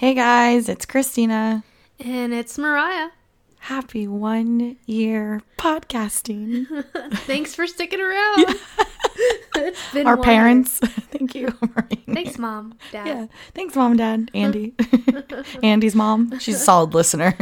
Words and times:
Hey 0.00 0.14
guys, 0.14 0.68
it's 0.68 0.86
Christina. 0.86 1.62
And 2.02 2.32
it's 2.32 2.56
Mariah. 2.56 3.10
Happy 3.58 4.08
one 4.08 4.76
year 4.86 5.42
podcasting. 5.58 6.66
Thanks 7.26 7.54
for 7.54 7.66
sticking 7.66 8.00
around. 8.00 8.46
it's 9.56 9.92
been 9.92 10.06
our 10.06 10.16
parents. 10.16 10.80
Thank 11.20 11.34
you. 11.34 11.48
Thanks, 12.14 12.38
mom, 12.38 12.78
dad. 12.92 13.06
Yeah. 13.06 13.26
Thanks, 13.54 13.76
mom, 13.76 13.92
and 13.92 13.98
dad, 13.98 14.30
Andy. 14.34 14.72
Andy's 15.62 15.94
mom. 15.94 16.38
She's 16.38 16.56
a 16.56 16.58
solid 16.58 16.94
listener. 16.94 17.36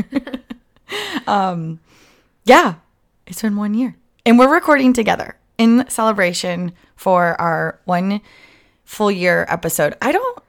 um, 1.28 1.78
yeah, 2.44 2.74
it's 3.28 3.40
been 3.40 3.54
one 3.54 3.74
year, 3.74 3.94
and 4.26 4.36
we're 4.36 4.52
recording 4.52 4.92
together 4.92 5.36
in 5.58 5.88
celebration 5.88 6.72
for 6.96 7.40
our 7.40 7.78
one 7.84 8.20
full 8.84 9.12
year 9.12 9.46
episode. 9.48 9.94
I 10.02 10.10
don't 10.10 10.42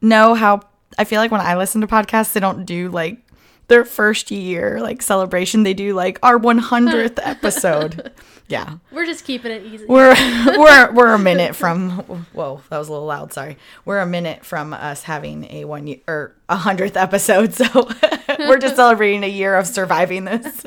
know 0.00 0.32
how. 0.32 0.62
I 0.96 1.04
feel 1.04 1.20
like 1.20 1.30
when 1.30 1.42
I 1.42 1.58
listen 1.58 1.82
to 1.82 1.86
podcasts, 1.86 2.32
they 2.32 2.40
don't 2.40 2.64
do 2.64 2.88
like 2.88 3.18
their 3.70 3.86
first 3.86 4.30
year 4.30 4.80
like 4.80 5.00
celebration. 5.00 5.62
They 5.62 5.72
do 5.72 5.94
like 5.94 6.18
our 6.22 6.38
100th 6.38 7.18
episode. 7.22 8.12
Yeah. 8.48 8.78
We're 8.90 9.06
just 9.06 9.24
keeping 9.24 9.52
it 9.52 9.62
easy. 9.64 9.86
We're 9.86 10.14
we're 10.58 10.92
we're 10.92 11.14
a 11.14 11.18
minute 11.18 11.56
from 11.56 11.90
whoa, 12.32 12.60
that 12.68 12.78
was 12.78 12.88
a 12.88 12.92
little 12.92 13.06
loud, 13.06 13.32
sorry. 13.32 13.56
We're 13.84 14.00
a 14.00 14.06
minute 14.06 14.44
from 14.44 14.74
us 14.74 15.04
having 15.04 15.46
a 15.50 15.64
one 15.64 15.86
year 15.86 16.00
or 16.08 16.36
a 16.48 16.56
hundredth 16.56 16.96
episode, 16.96 17.54
so 17.60 17.88
we're 18.40 18.58
just 18.58 18.76
celebrating 18.76 19.22
a 19.24 19.28
year 19.28 19.54
of 19.56 19.66
surviving 19.66 20.24
this. 20.24 20.66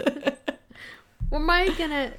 Am 1.31 1.49
I 1.49 1.69
gonna 1.69 2.13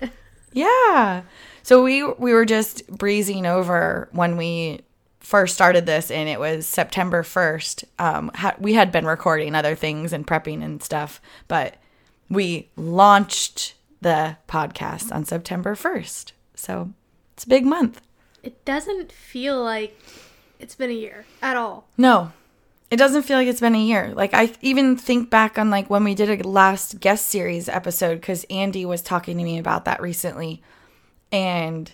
Yeah. 0.52 1.22
So 1.62 1.82
we 1.82 2.04
we 2.04 2.34
were 2.34 2.44
just 2.44 2.86
breezing 2.88 3.46
over 3.46 4.10
when 4.12 4.36
we 4.36 4.82
first 5.24 5.54
started 5.54 5.86
this 5.86 6.10
and 6.10 6.28
it 6.28 6.38
was 6.38 6.66
September 6.66 7.22
1st. 7.22 7.84
Um, 7.98 8.30
ha- 8.34 8.56
we 8.58 8.74
had 8.74 8.92
been 8.92 9.06
recording 9.06 9.54
other 9.54 9.74
things 9.74 10.12
and 10.12 10.26
prepping 10.26 10.62
and 10.62 10.82
stuff, 10.82 11.20
but 11.48 11.76
we 12.28 12.68
launched 12.76 13.74
the 14.00 14.36
podcast 14.46 15.10
on 15.12 15.24
September 15.24 15.74
1st. 15.74 16.32
So 16.54 16.92
it's 17.32 17.44
a 17.44 17.48
big 17.48 17.64
month. 17.64 18.00
It 18.42 18.64
doesn't 18.66 19.10
feel 19.10 19.62
like 19.62 19.98
it's 20.58 20.74
been 20.74 20.90
a 20.90 20.94
year 20.94 21.24
at 21.40 21.56
all. 21.56 21.88
No, 21.96 22.32
it 22.90 22.96
doesn't 22.96 23.22
feel 23.22 23.38
like 23.38 23.48
it's 23.48 23.60
been 23.60 23.74
a 23.74 23.82
year. 23.82 24.12
Like 24.14 24.34
I 24.34 24.52
even 24.60 24.96
think 24.96 25.30
back 25.30 25.58
on 25.58 25.70
like 25.70 25.88
when 25.88 26.04
we 26.04 26.14
did 26.14 26.28
a 26.28 26.46
last 26.46 27.00
guest 27.00 27.26
series 27.26 27.68
episode 27.68 28.16
because 28.16 28.44
Andy 28.50 28.84
was 28.84 29.00
talking 29.00 29.38
to 29.38 29.44
me 29.44 29.58
about 29.58 29.86
that 29.86 30.02
recently, 30.02 30.62
and 31.32 31.90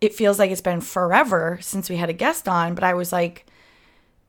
it 0.00 0.14
feels 0.14 0.38
like 0.38 0.50
it's 0.50 0.60
been 0.60 0.80
forever 0.80 1.58
since 1.60 1.90
we 1.90 1.96
had 1.96 2.10
a 2.10 2.14
guest 2.14 2.48
on. 2.48 2.74
But 2.74 2.84
I 2.84 2.94
was 2.94 3.12
like, 3.12 3.46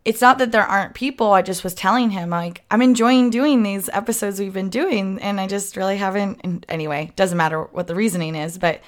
it's 0.05 0.21
not 0.21 0.37
that 0.37 0.51
there 0.51 0.65
aren't 0.65 0.95
people. 0.95 1.33
I 1.33 1.41
just 1.41 1.63
was 1.63 1.73
telling 1.73 2.11
him 2.11 2.29
like 2.29 2.63
I'm 2.71 2.81
enjoying 2.81 3.29
doing 3.29 3.63
these 3.63 3.89
episodes 3.89 4.39
we've 4.39 4.53
been 4.53 4.69
doing, 4.69 5.19
and 5.21 5.39
I 5.39 5.47
just 5.47 5.75
really 5.77 5.97
haven't. 5.97 6.41
And 6.43 6.65
anyway, 6.69 7.11
doesn't 7.15 7.37
matter 7.37 7.63
what 7.63 7.87
the 7.87 7.95
reasoning 7.95 8.35
is, 8.35 8.57
but 8.57 8.81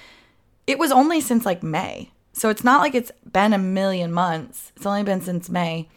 it 0.68 0.80
was 0.80 0.92
only 0.92 1.22
since 1.22 1.46
like 1.46 1.64
May, 1.64 2.12
so 2.34 2.50
it's 2.50 2.64
not 2.64 2.82
like 2.82 2.96
it's 2.96 3.12
been 3.30 3.54
a 3.54 3.58
million 3.58 4.12
months. 4.12 4.72
It's 4.76 4.86
only 4.86 5.04
been 5.04 5.22
since 5.22 5.50
May. 5.50 5.90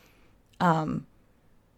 Um, 0.60 1.06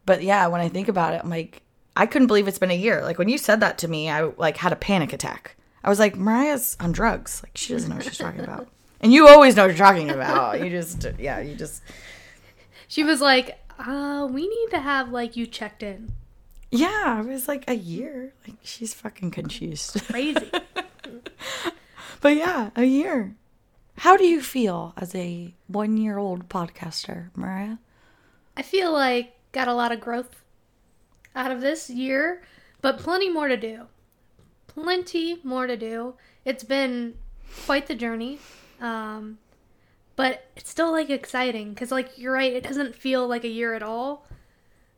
but 0.06 0.22
yeah, 0.22 0.46
when 0.46 0.60
I 0.60 0.68
think 0.68 0.88
about 0.88 1.14
it, 1.14 1.20
I'm 1.22 1.30
like, 1.30 1.62
I 1.96 2.06
couldn't 2.06 2.28
believe 2.28 2.48
it's 2.48 2.58
been 2.58 2.70
a 2.70 2.74
year. 2.76 3.02
Like 3.02 3.18
when 3.18 3.28
you 3.28 3.38
said 3.38 3.60
that 3.60 3.78
to 3.78 3.88
me, 3.88 4.08
I 4.08 4.22
like 4.22 4.56
had 4.56 4.72
a 4.72 4.76
panic 4.76 5.12
attack. 5.12 5.56
I 5.84 5.88
was 5.88 5.98
like, 5.98 6.16
Mariah's 6.16 6.76
on 6.80 6.92
drugs. 6.92 7.42
Like 7.42 7.56
she 7.56 7.72
doesn't 7.72 7.88
know 7.88 7.96
what 7.96 8.04
she's 8.04 8.18
talking 8.18 8.40
about. 8.40 8.68
And 9.00 9.12
you 9.12 9.28
always 9.28 9.56
know 9.56 9.62
what 9.66 9.76
you're 9.76 9.86
talking 9.86 10.10
about. 10.10 10.60
You 10.60 10.70
just, 10.70 11.06
yeah, 11.18 11.40
you 11.40 11.54
just 11.54 11.82
she 12.88 13.02
was 13.02 13.20
like, 13.20 13.58
uh, 13.78 14.28
we 14.30 14.48
need 14.48 14.70
to 14.70 14.80
have 14.80 15.10
like 15.10 15.36
you 15.36 15.46
checked 15.46 15.82
in. 15.82 16.12
Yeah, 16.70 17.20
it 17.20 17.26
was 17.26 17.48
like 17.48 17.64
a 17.68 17.74
year. 17.74 18.32
Like 18.46 18.58
she's 18.62 18.94
fucking 18.94 19.30
confused. 19.30 20.02
Crazy. 20.06 20.50
but 22.20 22.36
yeah, 22.36 22.70
a 22.76 22.84
year. 22.84 23.34
How 23.98 24.16
do 24.16 24.24
you 24.24 24.42
feel 24.42 24.92
as 24.96 25.14
a 25.14 25.54
one 25.68 25.96
year 25.96 26.18
old 26.18 26.48
podcaster, 26.48 27.30
Mariah? 27.34 27.78
I 28.56 28.62
feel 28.62 28.92
like 28.92 29.34
got 29.52 29.68
a 29.68 29.74
lot 29.74 29.92
of 29.92 30.00
growth 30.00 30.42
out 31.34 31.50
of 31.50 31.60
this 31.60 31.90
year, 31.90 32.42
but 32.82 32.98
plenty 32.98 33.30
more 33.30 33.48
to 33.48 33.56
do. 33.56 33.86
Plenty 34.66 35.38
more 35.42 35.66
to 35.66 35.76
do. 35.76 36.14
It's 36.44 36.64
been 36.64 37.14
quite 37.64 37.86
the 37.86 37.94
journey. 37.94 38.38
Um, 38.80 39.38
but 40.16 40.46
it's 40.56 40.70
still 40.70 40.92
like 40.92 41.10
exciting 41.10 41.70
because 41.70 41.90
like 41.90 42.10
you're 42.16 42.32
right 42.32 42.52
it 42.52 42.64
doesn't 42.64 42.96
feel 42.96 43.28
like 43.28 43.44
a 43.44 43.48
year 43.48 43.74
at 43.74 43.82
all. 43.82 44.26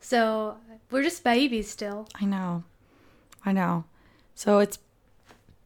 So 0.01 0.57
we're 0.91 1.03
just 1.03 1.25
babies 1.25 1.69
still. 1.69 2.07
I 2.21 2.25
know. 2.25 2.63
I 3.45 3.53
know. 3.53 3.85
So 4.35 4.61
it's 4.61 4.79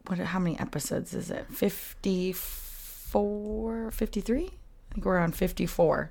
what 0.07 0.19
how 0.19 0.39
many 0.39 0.59
episodes 0.59 1.13
is 1.15 1.31
it? 1.31 1.47
54 1.51 3.91
53 3.91 4.45
i 4.45 4.49
think 4.95 5.05
we're 5.05 5.19
on 5.19 5.33
54 5.33 6.11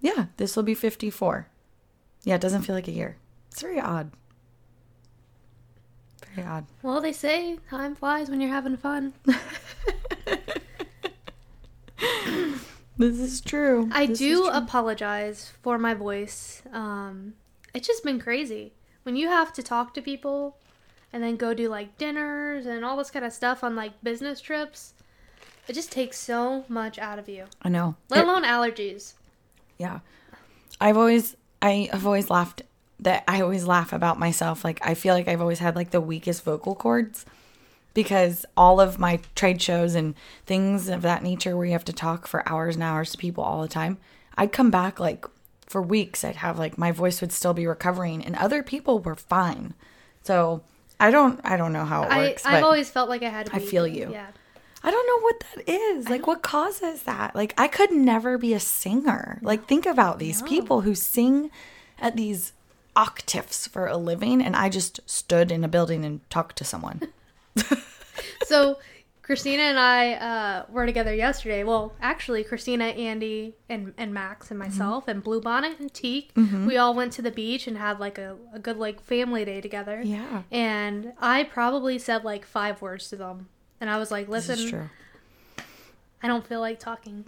yeah 0.00 0.26
this 0.36 0.56
will 0.56 0.62
be 0.62 0.74
54 0.74 1.48
yeah 2.24 2.34
it 2.34 2.40
doesn't 2.40 2.62
feel 2.62 2.74
like 2.74 2.88
a 2.88 2.92
year. 2.92 3.16
It's 3.50 3.60
very 3.60 3.80
odd. 3.80 4.10
Very 6.34 6.46
odd. 6.46 6.64
Well 6.82 7.00
they 7.00 7.12
say 7.12 7.58
time 7.70 7.94
flies 7.94 8.30
when 8.30 8.40
you're 8.40 8.50
having 8.50 8.76
fun 8.78 9.12
This 12.98 13.18
is 13.18 13.40
true. 13.40 13.88
I 13.92 14.06
this 14.06 14.18
do 14.18 14.48
apologize 14.48 15.52
for 15.62 15.78
my 15.78 15.94
voice. 15.94 16.62
Um, 16.72 17.34
it's 17.74 17.86
just 17.86 18.04
been 18.04 18.18
crazy. 18.18 18.72
When 19.02 19.16
you 19.16 19.28
have 19.28 19.52
to 19.54 19.62
talk 19.62 19.92
to 19.94 20.02
people 20.02 20.56
and 21.12 21.22
then 21.22 21.36
go 21.36 21.54
do 21.54 21.68
like 21.68 21.98
dinners 21.98 22.66
and 22.66 22.84
all 22.84 22.96
this 22.96 23.10
kind 23.10 23.24
of 23.24 23.32
stuff 23.32 23.62
on 23.62 23.76
like 23.76 24.02
business 24.02 24.40
trips, 24.40 24.94
it 25.68 25.74
just 25.74 25.92
takes 25.92 26.18
so 26.18 26.64
much 26.68 26.98
out 26.98 27.18
of 27.18 27.28
you. 27.28 27.44
I 27.62 27.68
know. 27.68 27.96
Let 28.08 28.24
alone 28.24 28.44
allergies. 28.44 29.12
Yeah. 29.78 30.00
I've 30.80 30.96
always 30.96 31.36
I 31.60 31.88
have 31.92 32.06
always 32.06 32.30
laughed 32.30 32.62
that 33.00 33.24
I 33.28 33.42
always 33.42 33.66
laugh 33.66 33.92
about 33.92 34.18
myself. 34.18 34.64
Like 34.64 34.80
I 34.82 34.94
feel 34.94 35.14
like 35.14 35.28
I've 35.28 35.40
always 35.40 35.58
had 35.58 35.76
like 35.76 35.90
the 35.90 36.00
weakest 36.00 36.44
vocal 36.44 36.74
cords 36.74 37.26
because 37.96 38.44
all 38.58 38.78
of 38.78 38.98
my 38.98 39.18
trade 39.34 39.60
shows 39.62 39.94
and 39.94 40.14
things 40.44 40.86
of 40.90 41.00
that 41.00 41.22
nature 41.22 41.56
where 41.56 41.64
you 41.64 41.72
have 41.72 41.84
to 41.86 41.94
talk 41.94 42.26
for 42.26 42.46
hours 42.46 42.74
and 42.74 42.84
hours 42.84 43.10
to 43.10 43.16
people 43.16 43.42
all 43.42 43.62
the 43.62 43.68
time, 43.68 43.96
I'd 44.36 44.52
come 44.52 44.70
back 44.70 45.00
like 45.00 45.24
for 45.64 45.80
weeks. 45.80 46.22
I'd 46.22 46.36
have 46.36 46.58
like 46.58 46.76
my 46.76 46.92
voice 46.92 47.22
would 47.22 47.32
still 47.32 47.54
be 47.54 47.66
recovering, 47.66 48.22
and 48.22 48.36
other 48.36 48.62
people 48.62 48.98
were 48.98 49.14
fine. 49.14 49.72
So 50.22 50.62
I 51.00 51.10
don't, 51.10 51.40
I 51.42 51.56
don't 51.56 51.72
know 51.72 51.86
how 51.86 52.02
it 52.02 52.14
works. 52.14 52.44
I, 52.44 52.58
I've 52.58 52.64
always 52.64 52.90
felt 52.90 53.08
like 53.08 53.22
I 53.22 53.30
had. 53.30 53.48
I 53.54 53.60
feel 53.60 53.86
you. 53.86 54.10
Yeah. 54.12 54.26
I 54.84 54.90
don't 54.90 55.06
know 55.06 55.20
what 55.22 55.44
that 55.54 55.72
is. 55.72 56.08
Like, 56.10 56.26
what 56.26 56.42
causes 56.42 57.04
that? 57.04 57.34
Like, 57.34 57.54
I 57.56 57.66
could 57.66 57.92
never 57.92 58.36
be 58.36 58.52
a 58.52 58.60
singer. 58.60 59.40
Like, 59.42 59.66
think 59.66 59.86
about 59.86 60.18
these 60.18 60.42
no. 60.42 60.48
people 60.48 60.82
who 60.82 60.94
sing 60.94 61.50
at 61.98 62.14
these 62.14 62.52
octaves 62.94 63.66
for 63.66 63.86
a 63.86 63.96
living, 63.96 64.42
and 64.42 64.54
I 64.54 64.68
just 64.68 65.00
stood 65.06 65.50
in 65.50 65.64
a 65.64 65.68
building 65.68 66.04
and 66.04 66.28
talked 66.28 66.56
to 66.58 66.64
someone. 66.64 67.00
So 68.44 68.78
Christina 69.26 69.64
and 69.64 69.78
I 69.78 70.12
uh, 70.12 70.66
were 70.68 70.86
together 70.86 71.12
yesterday. 71.12 71.64
Well, 71.64 71.92
actually, 72.00 72.44
Christina, 72.44 72.84
Andy, 72.84 73.56
and, 73.68 73.92
and 73.98 74.14
Max 74.14 74.52
and 74.52 74.58
myself 74.58 75.06
mm-hmm. 75.06 75.10
and 75.10 75.24
Bluebonnet 75.24 75.80
and 75.80 75.92
Teak, 75.92 76.32
mm-hmm. 76.34 76.64
we 76.64 76.76
all 76.76 76.94
went 76.94 77.12
to 77.14 77.22
the 77.22 77.32
beach 77.32 77.66
and 77.66 77.76
had 77.76 77.98
like 77.98 78.18
a, 78.18 78.36
a 78.54 78.60
good 78.60 78.76
like 78.76 79.00
family 79.00 79.44
day 79.44 79.60
together. 79.60 80.00
Yeah. 80.00 80.44
And 80.52 81.12
I 81.18 81.42
probably 81.42 81.98
said 81.98 82.22
like 82.22 82.44
five 82.44 82.80
words 82.80 83.08
to 83.08 83.16
them, 83.16 83.48
and 83.80 83.90
I 83.90 83.98
was 83.98 84.12
like, 84.12 84.28
"Listen, 84.28 84.90
I 86.22 86.28
don't 86.28 86.46
feel 86.46 86.60
like 86.60 86.78
talking. 86.78 87.24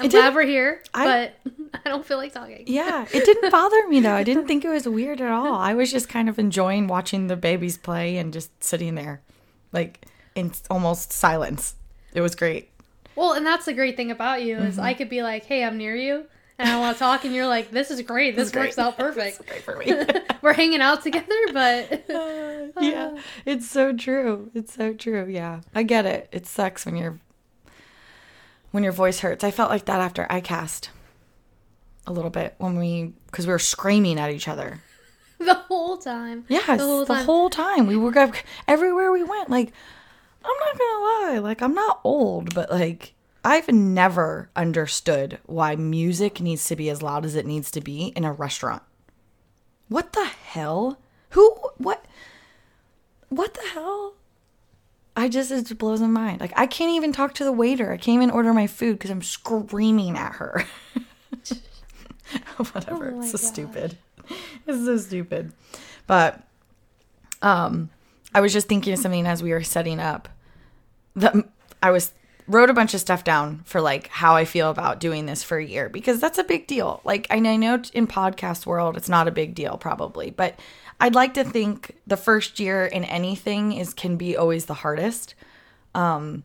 I'm 0.00 0.06
it 0.06 0.10
glad 0.10 0.34
we're 0.34 0.42
here, 0.42 0.82
I, 0.92 1.04
but 1.04 1.80
I 1.84 1.88
don't 1.88 2.04
feel 2.04 2.18
like 2.18 2.32
talking." 2.32 2.64
Yeah, 2.66 3.06
it 3.12 3.24
didn't 3.24 3.50
bother 3.52 3.86
me 3.86 4.00
though. 4.00 4.14
I 4.14 4.24
didn't 4.24 4.48
think 4.48 4.64
it 4.64 4.70
was 4.70 4.88
weird 4.88 5.20
at 5.20 5.30
all. 5.30 5.54
I 5.54 5.74
was 5.74 5.92
just 5.92 6.08
kind 6.08 6.28
of 6.28 6.36
enjoying 6.36 6.88
watching 6.88 7.28
the 7.28 7.36
babies 7.36 7.78
play 7.78 8.16
and 8.16 8.32
just 8.32 8.64
sitting 8.64 8.96
there 8.96 9.20
like 9.72 10.06
in 10.34 10.52
almost 10.70 11.12
silence. 11.12 11.74
It 12.14 12.20
was 12.20 12.34
great. 12.34 12.70
Well, 13.16 13.32
and 13.32 13.44
that's 13.44 13.66
the 13.66 13.72
great 13.72 13.96
thing 13.96 14.10
about 14.10 14.42
you 14.42 14.56
is 14.58 14.76
mm-hmm. 14.76 14.84
I 14.84 14.94
could 14.94 15.08
be 15.08 15.22
like, 15.22 15.44
"Hey, 15.44 15.64
I'm 15.64 15.76
near 15.76 15.96
you." 15.96 16.26
And 16.60 16.68
I 16.68 16.78
want 16.78 16.96
to 16.96 16.98
talk, 16.98 17.24
and 17.24 17.34
you're 17.34 17.46
like, 17.46 17.70
"This 17.70 17.90
is 17.90 18.00
great. 18.02 18.36
This, 18.36 18.50
this 18.50 18.60
works 18.60 18.74
great. 18.76 18.84
out 18.84 18.96
perfect. 18.96 19.46
great 19.46 19.62
for 19.62 19.76
me. 19.76 19.92
We're 20.42 20.52
hanging 20.52 20.80
out 20.80 21.02
together, 21.02 21.34
but 21.52 22.10
uh, 22.10 22.66
yeah, 22.80 23.18
it's 23.44 23.68
so 23.68 23.92
true. 23.92 24.50
It's 24.54 24.74
so 24.74 24.94
true. 24.94 25.26
Yeah, 25.28 25.60
I 25.74 25.82
get 25.82 26.06
it. 26.06 26.28
It 26.32 26.46
sucks 26.46 26.86
when 26.86 26.96
your 26.96 27.18
when 28.70 28.84
your 28.84 28.92
voice 28.92 29.20
hurts. 29.20 29.42
I 29.42 29.50
felt 29.50 29.70
like 29.70 29.86
that 29.86 30.00
after 30.00 30.26
ICAST 30.30 30.88
a 32.06 32.12
little 32.12 32.30
bit 32.30 32.54
when 32.58 32.78
we 32.78 33.12
because 33.26 33.46
we 33.46 33.52
were 33.52 33.58
screaming 33.58 34.18
at 34.18 34.30
each 34.30 34.48
other 34.48 34.80
the 35.38 35.54
whole 35.54 35.96
time. 35.96 36.44
Yes, 36.48 36.66
the 36.66 36.84
whole 36.84 37.06
time. 37.06 37.16
the 37.16 37.24
whole 37.24 37.50
time 37.50 37.86
we 37.86 37.96
were 37.96 38.32
everywhere 38.66 39.12
we 39.12 39.22
went. 39.22 39.50
Like, 39.50 39.72
I'm 40.44 40.56
not 40.60 40.78
gonna 40.78 41.04
lie, 41.04 41.38
like 41.38 41.62
I'm 41.62 41.74
not 41.74 42.00
old, 42.04 42.54
but 42.54 42.70
like 42.70 43.14
I've 43.44 43.68
never 43.68 44.50
understood 44.56 45.38
why 45.46 45.76
music 45.76 46.40
needs 46.40 46.66
to 46.66 46.76
be 46.76 46.90
as 46.90 47.02
loud 47.02 47.24
as 47.24 47.34
it 47.34 47.46
needs 47.46 47.70
to 47.72 47.80
be 47.80 48.12
in 48.16 48.24
a 48.24 48.32
restaurant. 48.32 48.82
What 49.88 50.12
the 50.12 50.24
hell? 50.24 50.98
Who? 51.30 51.54
What? 51.76 52.04
What 53.28 53.54
the 53.54 53.66
hell? 53.72 54.14
I 55.16 55.28
just 55.28 55.50
it 55.50 55.78
blows 55.78 56.00
my 56.00 56.06
mind. 56.06 56.40
Like 56.40 56.52
I 56.56 56.66
can't 56.66 56.92
even 56.92 57.12
talk 57.12 57.34
to 57.34 57.44
the 57.44 57.52
waiter. 57.52 57.92
I 57.92 57.96
can't 57.96 58.16
even 58.16 58.30
order 58.30 58.52
my 58.52 58.66
food 58.66 58.98
because 58.98 59.10
I'm 59.10 59.22
screaming 59.22 60.16
at 60.16 60.34
her. 60.34 60.64
Whatever. 62.56 63.12
Oh 63.14 63.20
it's 63.20 63.32
so 63.32 63.38
gosh. 63.38 63.46
stupid. 63.46 63.98
It's 64.66 64.84
so 64.84 64.98
stupid. 64.98 65.52
But 66.06 66.42
um 67.40 67.90
I 68.34 68.40
was 68.40 68.52
just 68.52 68.68
thinking 68.68 68.92
of 68.92 68.98
something 68.98 69.26
as 69.26 69.42
we 69.42 69.52
were 69.52 69.62
setting 69.62 70.00
up. 70.00 70.28
The 71.14 71.48
I 71.82 71.90
was 71.90 72.12
wrote 72.48 72.70
a 72.70 72.74
bunch 72.74 72.94
of 72.94 73.00
stuff 73.00 73.24
down 73.24 73.62
for 73.64 73.80
like 73.80 74.08
how 74.08 74.34
I 74.34 74.44
feel 74.46 74.70
about 74.70 75.00
doing 75.00 75.26
this 75.26 75.42
for 75.42 75.58
a 75.58 75.64
year 75.64 75.88
because 75.88 76.18
that's 76.18 76.38
a 76.38 76.44
big 76.44 76.66
deal. 76.66 77.00
Like 77.04 77.26
I 77.30 77.38
know 77.38 77.82
in 77.92 78.06
podcast 78.06 78.66
world 78.66 78.96
it's 78.96 79.08
not 79.08 79.28
a 79.28 79.32
big 79.32 79.54
deal 79.54 79.76
probably, 79.76 80.30
but 80.30 80.58
I'd 81.00 81.14
like 81.14 81.34
to 81.34 81.44
think 81.44 81.96
the 82.06 82.16
first 82.16 82.58
year 82.58 82.86
in 82.86 83.04
anything 83.04 83.72
is 83.72 83.94
can 83.94 84.16
be 84.16 84.36
always 84.36 84.66
the 84.66 84.74
hardest. 84.74 85.34
Um 85.94 86.42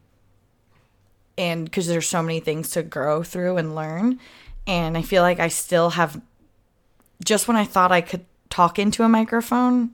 and 1.37 1.65
because 1.65 1.87
there's 1.87 2.07
so 2.07 2.21
many 2.21 2.39
things 2.39 2.71
to 2.71 2.83
grow 2.83 3.23
through 3.23 3.57
and 3.57 3.75
learn 3.75 4.19
and 4.67 4.97
I 4.97 5.01
feel 5.01 5.23
like 5.23 5.39
I 5.39 5.47
still 5.47 5.91
have 5.91 6.21
just 7.23 7.47
when 7.47 7.57
I 7.57 7.65
thought 7.65 7.91
I 7.91 8.01
could 8.01 8.25
talk 8.49 8.79
into 8.79 9.03
a 9.03 9.09
microphone, 9.09 9.91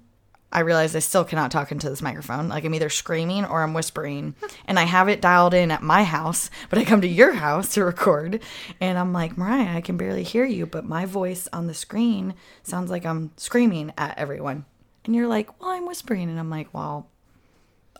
I 0.51 0.61
realized 0.61 0.95
I 0.95 0.99
still 0.99 1.23
cannot 1.23 1.51
talk 1.51 1.71
into 1.71 1.89
this 1.89 2.01
microphone. 2.01 2.49
Like 2.49 2.65
I'm 2.65 2.73
either 2.73 2.89
screaming 2.89 3.45
or 3.45 3.61
I'm 3.61 3.73
whispering. 3.73 4.35
And 4.65 4.79
I 4.79 4.83
have 4.83 5.07
it 5.07 5.21
dialed 5.21 5.53
in 5.53 5.69
at 5.69 5.83
my 5.83 6.03
house, 6.03 6.49
but 6.69 6.79
I 6.79 6.85
come 6.85 7.01
to 7.01 7.07
your 7.07 7.33
house 7.33 7.73
to 7.75 7.85
record 7.85 8.41
and 8.81 8.97
I'm 8.97 9.13
like, 9.13 9.37
Mariah, 9.37 9.75
I 9.75 9.81
can 9.81 9.97
barely 9.97 10.23
hear 10.23 10.45
you, 10.45 10.65
but 10.65 10.85
my 10.85 11.05
voice 11.05 11.47
on 11.53 11.67
the 11.67 11.73
screen 11.73 12.33
sounds 12.63 12.89
like 12.89 13.05
I'm 13.05 13.31
screaming 13.37 13.93
at 13.97 14.17
everyone. 14.17 14.65
And 15.05 15.15
you're 15.15 15.27
like, 15.27 15.61
Well, 15.61 15.69
I'm 15.69 15.85
whispering. 15.85 16.29
And 16.29 16.39
I'm 16.39 16.49
like, 16.49 16.73
Well, 16.73 17.07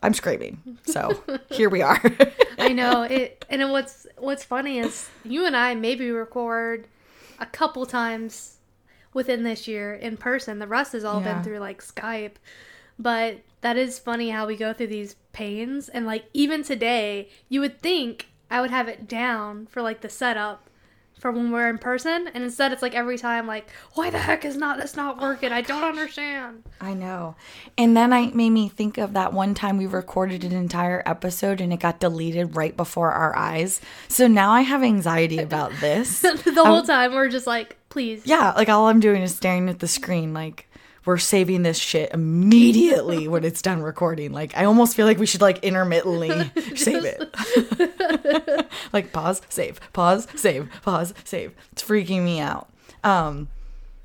I'm 0.01 0.13
screaming. 0.13 0.79
So 0.85 1.23
here 1.51 1.69
we 1.69 1.81
are. 1.81 2.01
I 2.57 2.73
know 2.73 3.03
it, 3.03 3.45
and 3.49 3.69
what's 3.71 4.07
what's 4.17 4.43
funny 4.43 4.79
is 4.79 5.09
you 5.23 5.45
and 5.45 5.55
I 5.55 5.75
maybe 5.75 6.09
record 6.09 6.87
a 7.39 7.45
couple 7.45 7.85
times 7.85 8.58
within 9.13 9.43
this 9.43 9.67
year 9.67 9.93
in 9.93 10.17
person. 10.17 10.59
The 10.59 10.67
rest 10.67 10.93
has 10.93 11.03
all 11.03 11.19
Yeah. 11.19 11.33
been 11.35 11.43
through 11.43 11.59
like 11.59 11.81
Skype, 11.81 12.35
but 12.97 13.39
that 13.61 13.77
is 13.77 13.99
funny 13.99 14.29
how 14.29 14.47
we 14.47 14.55
go 14.55 14.73
through 14.73 14.87
these 14.87 15.15
pains. 15.33 15.89
And 15.89 16.05
like 16.05 16.25
even 16.33 16.63
today, 16.63 17.29
you 17.47 17.61
would 17.61 17.81
think 17.81 18.27
I 18.51 18.61
would 18.61 18.71
have 18.71 18.87
it 18.87 19.07
down 19.07 19.67
for 19.67 19.81
like 19.81 20.01
the 20.01 20.09
setup 20.09 20.69
for 21.19 21.31
when 21.31 21.51
we're 21.51 21.69
in 21.69 21.77
person, 21.77 22.29
and 22.33 22.43
instead 22.45 22.71
it's 22.71 22.81
like 22.81 22.95
every 22.95 23.17
time 23.17 23.45
like, 23.45 23.69
why 23.93 24.09
the 24.09 24.17
heck 24.17 24.45
is 24.45 24.55
not 24.55 24.79
this 24.79 24.95
not 24.95 25.19
working? 25.21 25.51
Oh 25.51 25.55
I 25.55 25.61
don't 25.61 25.83
understand. 25.83 26.63
I 26.79 26.93
know. 26.93 27.35
And 27.77 27.95
then 27.95 28.13
I 28.13 28.27
made 28.27 28.51
me 28.51 28.69
think 28.69 28.97
of 28.97 29.13
that 29.13 29.33
one 29.33 29.53
time 29.53 29.77
we 29.77 29.85
recorded 29.85 30.45
an 30.45 30.53
entire 30.53 31.03
episode 31.05 31.59
and 31.59 31.73
it 31.73 31.81
got 31.81 31.99
deleted 31.99 32.55
right 32.55 32.75
before 32.75 33.11
our 33.11 33.35
eyes. 33.35 33.81
So 34.07 34.27
now 34.27 34.51
I 34.51 34.61
have 34.61 34.81
anxiety 34.81 35.39
about 35.39 35.73
this. 35.81 36.21
the 36.21 36.53
whole 36.55 36.77
um, 36.77 36.85
time 36.85 37.13
we're 37.13 37.27
just 37.27 37.47
like, 37.47 37.75
please, 37.89 38.21
yeah, 38.25 38.53
like 38.55 38.69
all 38.69 38.87
I'm 38.87 38.99
doing 38.99 39.21
is 39.21 39.35
staring 39.35 39.69
at 39.69 39.79
the 39.79 39.87
screen 39.87 40.33
like 40.33 40.69
we're 41.05 41.17
saving 41.17 41.63
this 41.63 41.77
shit 41.77 42.11
immediately 42.13 43.27
when 43.27 43.43
it's 43.43 43.61
done 43.61 43.81
recording. 43.81 44.31
Like 44.31 44.55
I 44.55 44.65
almost 44.65 44.95
feel 44.95 45.05
like 45.05 45.17
we 45.17 45.25
should 45.25 45.41
like 45.41 45.63
intermittently 45.63 46.29
save 46.75 47.03
it. 47.03 48.69
like 48.93 49.11
pause, 49.11 49.41
save, 49.49 49.79
pause, 49.93 50.27
save, 50.35 50.69
pause, 50.83 51.13
save. 51.23 51.53
It's 51.71 51.83
freaking 51.83 52.23
me 52.23 52.39
out. 52.39 52.69
Um 53.03 53.47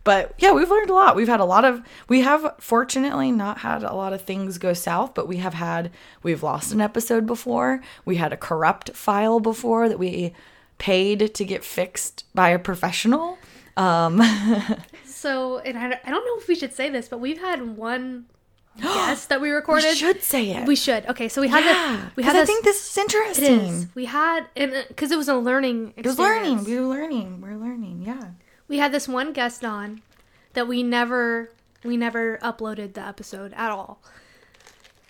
but 0.04 0.34
yeah, 0.38 0.52
we've 0.52 0.70
learned 0.70 0.90
a 0.90 0.94
lot. 0.94 1.16
We've 1.16 1.28
had 1.28 1.40
a 1.40 1.44
lot 1.44 1.64
of 1.64 1.82
we 2.08 2.20
have 2.20 2.54
fortunately 2.58 3.32
not 3.32 3.58
had 3.58 3.82
a 3.82 3.94
lot 3.94 4.12
of 4.12 4.22
things 4.22 4.58
go 4.58 4.72
south, 4.72 5.14
but 5.14 5.26
we 5.26 5.38
have 5.38 5.54
had 5.54 5.90
we've 6.22 6.42
lost 6.42 6.72
an 6.72 6.80
episode 6.80 7.26
before. 7.26 7.82
We 8.04 8.16
had 8.16 8.32
a 8.32 8.36
corrupt 8.38 8.90
file 8.90 9.40
before 9.40 9.88
that 9.88 9.98
we 9.98 10.32
paid 10.78 11.34
to 11.34 11.44
get 11.44 11.64
fixed 11.64 12.24
by 12.34 12.50
a 12.50 12.58
professional. 12.58 13.38
Um 13.76 14.22
So, 15.04 15.58
and 15.60 15.78
I, 15.78 15.98
I 16.04 16.10
don't 16.10 16.22
know 16.26 16.36
if 16.36 16.48
we 16.48 16.54
should 16.54 16.74
say 16.74 16.90
this, 16.90 17.08
but 17.08 17.18
we've 17.18 17.40
had 17.40 17.78
one 17.78 18.26
guest 18.82 19.30
that 19.30 19.40
we 19.40 19.48
recorded. 19.48 19.86
we 19.86 19.94
should 19.94 20.22
say 20.22 20.50
it. 20.50 20.66
We 20.66 20.76
should. 20.76 21.06
Okay, 21.06 21.28
so 21.28 21.40
we 21.40 21.48
had 21.48 21.64
yeah, 21.64 21.96
the, 21.96 22.12
we 22.16 22.22
had 22.22 22.36
I 22.36 22.40
this, 22.40 22.48
think 22.48 22.62
this 22.64 22.90
is 22.90 22.98
interesting. 22.98 23.60
is. 23.60 23.86
We 23.94 24.04
had 24.04 24.46
and 24.54 24.84
because 24.88 25.10
it 25.10 25.16
was 25.16 25.28
a 25.28 25.36
learning. 25.36 25.94
It 25.96 26.04
was 26.04 26.18
learning. 26.18 26.64
We 26.64 26.78
were 26.78 26.86
learning. 26.86 27.40
We're 27.40 27.56
learning. 27.56 28.02
Yeah. 28.06 28.32
We 28.68 28.76
had 28.78 28.92
this 28.92 29.08
one 29.08 29.32
guest 29.32 29.64
on 29.64 30.02
that 30.52 30.68
we 30.68 30.82
never 30.82 31.50
we 31.82 31.96
never 31.96 32.38
uploaded 32.42 32.92
the 32.92 33.00
episode 33.06 33.54
at 33.54 33.70
all. 33.70 34.02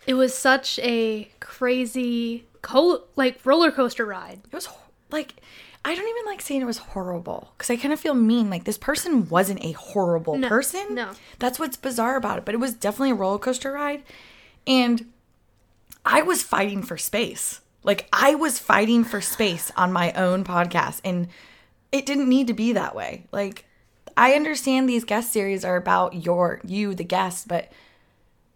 It 0.07 0.15
was 0.15 0.33
such 0.33 0.79
a 0.79 1.29
crazy 1.41 2.45
co 2.63 3.03
like 3.17 3.45
roller 3.45 3.73
coaster 3.73 4.05
ride. 4.07 4.43
It 4.47 4.53
was 4.55 4.69
like 5.11 5.35
I 5.87 5.95
don't 5.95 6.09
even 6.09 6.25
like 6.25 6.41
saying 6.41 6.63
it 6.63 6.67
was 6.67 6.79
horrible 6.79 7.53
because 7.57 7.69
I 7.71 7.77
kind 7.77 7.93
of 7.93 8.01
feel 8.01 8.15
mean. 8.15 8.49
Like 8.49 8.65
this 8.65 8.79
person 8.79 9.29
wasn't 9.29 9.63
a 9.65 9.73
horrible 9.73 10.37
No, 10.39 10.49
person. 10.49 10.95
no. 10.95 11.11
that's 11.39 11.59
what's 11.59 11.77
bizarre 11.77 12.17
about 12.17 12.39
it. 12.39 12.45
But 12.47 12.55
it 12.55 12.59
was 12.59 12.73
definitely 12.75 13.11
a 13.11 13.15
roller 13.15 13.39
coaster 13.39 13.73
ride, 13.73 14.03
and 14.67 15.07
I 16.05 16.23
was 16.23 16.43
fighting 16.43 16.83
for 16.83 16.97
space. 16.97 17.61
Like 17.83 18.09
I 18.13 18.35
was 18.35 18.59
fighting 18.59 19.05
for 19.05 19.21
space 19.21 19.71
on 19.77 19.93
my 19.93 20.13
own 20.13 20.43
podcast, 20.45 21.01
and 21.05 21.29
it 21.93 22.07
didn't 22.07 22.29
need 22.31 22.47
to 22.47 22.55
be 22.55 22.73
that 22.73 22.95
way. 22.95 23.27
Like 23.31 23.67
I 24.17 24.33
understand 24.33 24.89
these 24.89 25.05
guest 25.05 25.33
series 25.33 25.65
are 25.67 25.77
about 25.77 26.25
your 26.25 26.61
you, 26.65 26.95
the 26.95 27.05
guest, 27.05 27.47
but 27.47 27.71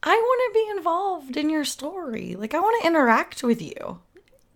I 0.02 0.14
want 0.14 0.54
to 0.54 0.58
be 0.58 0.70
involved 0.78 1.36
in 1.36 1.50
your 1.50 1.64
story. 1.64 2.36
Like 2.36 2.54
I 2.54 2.60
want 2.60 2.80
to 2.80 2.86
interact 2.86 3.42
with 3.42 3.60
you. 3.60 3.98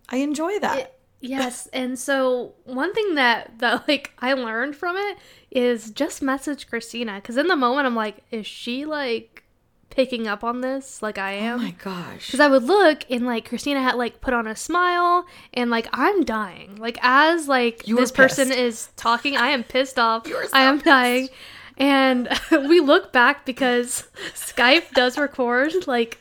I 0.09 0.17
enjoy 0.17 0.57
that. 0.59 0.95
Yes, 1.25 1.67
and 1.71 1.97
so 1.97 2.53
one 2.65 2.93
thing 2.93 3.15
that 3.15 3.59
that 3.59 3.87
like 3.87 4.11
I 4.19 4.33
learned 4.33 4.75
from 4.75 4.97
it 4.97 5.17
is 5.51 5.89
just 5.91 6.21
message 6.21 6.67
Christina 6.67 7.15
because 7.15 7.37
in 7.37 7.47
the 7.47 7.55
moment 7.55 7.87
I'm 7.87 7.95
like, 7.95 8.23
is 8.29 8.45
she 8.45 8.85
like 8.85 9.43
picking 9.89 10.27
up 10.27 10.43
on 10.43 10.61
this 10.61 11.01
like 11.01 11.17
I 11.17 11.37
oh 11.37 11.41
am? 11.41 11.59
oh 11.59 11.63
my 11.63 11.71
gosh. 11.71 12.25
Because 12.27 12.39
I 12.39 12.47
would 12.47 12.63
look 12.63 13.05
and 13.09 13.25
like 13.25 13.47
Christina 13.47 13.81
had 13.81 13.95
like 13.95 14.19
put 14.19 14.33
on 14.33 14.47
a 14.47 14.55
smile 14.55 15.25
and 15.53 15.69
like 15.71 15.87
I'm 15.93 16.23
dying. 16.25 16.75
Like 16.75 16.97
as 17.01 17.47
like 17.47 17.87
You 17.87 17.95
this 17.95 18.11
person 18.11 18.51
is 18.51 18.89
talking, 18.97 19.37
I 19.37 19.49
am 19.49 19.63
pissed 19.63 19.97
off. 19.97 20.27
So 20.27 20.33
I 20.51 20.63
am 20.63 20.75
pissed. 20.77 20.85
dying. 20.85 21.29
And 21.77 22.27
we 22.51 22.81
look 22.81 23.13
back 23.13 23.45
because 23.45 24.07
Skype 24.33 24.91
does 24.91 25.17
record 25.17 25.87
like 25.87 26.19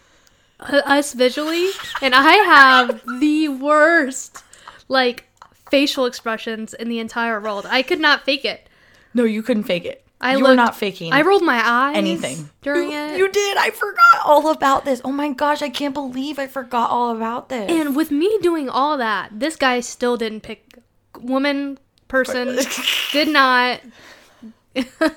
us 0.61 1.12
visually, 1.12 1.71
and 2.00 2.15
I 2.15 2.35
have 2.35 3.03
the 3.19 3.49
worst 3.49 4.45
like 4.89 5.25
facial 5.71 6.07
expressions 6.07 6.75
in 6.75 6.89
the 6.89 6.99
entire 6.99 7.41
world. 7.41 7.67
I 7.69 7.83
could 7.83 8.01
not 8.01 8.25
fake 8.25 8.45
it. 8.45 8.69
No, 9.15 9.25
you 9.25 9.43
couldn't 9.43 9.65
fake 9.65 9.85
it. 9.85 10.05
I 10.21 10.33
you 10.37 10.39
were 10.39 10.49
looked- 10.49 10.57
not 10.57 10.77
faking 10.77 11.12
I 11.12 11.23
rolled 11.23 11.43
my 11.43 11.61
eyes 11.65 11.97
anything 11.97 12.49
during 12.62 12.93
you, 12.93 12.97
it. 12.99 13.19
You 13.19 13.29
did. 13.31 13.57
I 13.57 13.71
forgot 13.71 14.25
all 14.25 14.51
about 14.53 14.85
this. 14.85 15.01
Oh 15.05 15.11
my 15.11 15.31
gosh, 15.33 15.62
I 15.62 15.69
can't 15.69 15.95
believe 15.95 16.39
I 16.39 16.47
forgot 16.47 16.91
all 16.91 17.15
about 17.17 17.49
this. 17.49 17.69
And 17.71 17.97
with 17.97 18.12
me 18.12 18.39
doing 18.41 18.69
all 18.69 18.99
that, 18.99 19.31
this 19.41 19.57
guy 19.57 19.81
still 19.81 20.17
didn't 20.17 20.43
pick 20.43 20.79
woman 21.21 21.79
person 22.07 22.57
did 23.12 23.29
not 23.29 23.81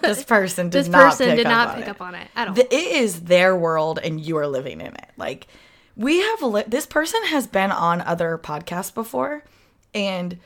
this 0.02 0.24
person 0.24 0.70
did 0.70 0.80
this 0.80 0.88
not 0.90 1.12
person 1.12 1.28
pick 1.30 1.38
did 1.38 1.46
up 1.46 1.52
not 1.52 1.68
on 1.70 1.76
pick 1.76 1.84
it. 1.86 1.90
up 1.90 2.02
on 2.02 2.16
it 2.16 2.28
at 2.36 2.48
all. 2.50 2.60
It 2.60 2.72
is 2.74 3.22
their 3.22 3.56
world 3.56 4.00
and 4.04 4.20
you 4.20 4.38
are 4.38 4.48
living 4.48 4.82
in 4.82 4.88
it. 4.88 5.10
Like 5.18 5.48
we 5.96 6.20
have 6.20 6.42
li- 6.42 6.64
this 6.68 6.86
person 6.86 7.22
has 7.26 7.48
been 7.48 7.72
on 7.72 8.02
other 8.02 8.38
podcasts 8.38 8.94
before 8.94 9.44
and 9.96 10.38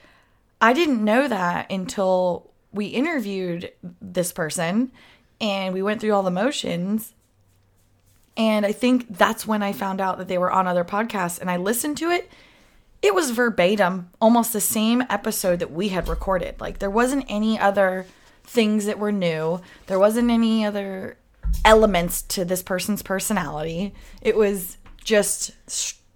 I 0.62 0.74
didn't 0.74 1.04
know 1.04 1.28
that 1.28 1.70
until 1.72 2.52
we 2.72 2.86
interviewed 2.86 3.72
this 4.00 4.32
person 4.32 4.92
and 5.42 5.74
we 5.74 5.82
went 5.82 6.00
through 6.00 6.14
all 6.14 6.24
the 6.24 6.32
motions. 6.32 7.14
And 8.38 8.66
I 8.66 8.72
think 8.72 9.18
that's 9.18 9.48
when 9.48 9.64
I 9.64 9.74
found 9.74 10.00
out 10.00 10.18
that 10.20 10.28
they 10.28 10.38
were 10.38 10.52
on 10.52 10.68
other 10.68 10.86
podcasts 10.86 11.42
and 11.42 11.50
I 11.50 11.58
listened 11.58 11.98
to 11.98 12.12
it. 12.12 12.30
It 13.02 13.16
was 13.16 13.32
verbatim 13.32 14.12
almost 14.22 14.54
the 14.54 14.62
same 14.62 15.04
episode 15.10 15.60
that 15.60 15.72
we 15.72 15.90
had 15.90 16.08
recorded. 16.08 16.62
Like 16.62 16.80
there 16.80 16.90
wasn't 16.90 17.26
any 17.28 17.58
other 17.58 18.06
things 18.44 18.86
that 18.86 19.00
were 19.00 19.12
new. 19.12 19.62
There 19.88 20.00
wasn't 20.00 20.30
any 20.30 20.66
other 20.66 21.18
elements 21.66 22.22
to 22.24 22.46
this 22.46 22.62
person's 22.62 23.02
personality. 23.02 23.94
It 24.22 24.36
was 24.36 24.78
just 25.04 25.52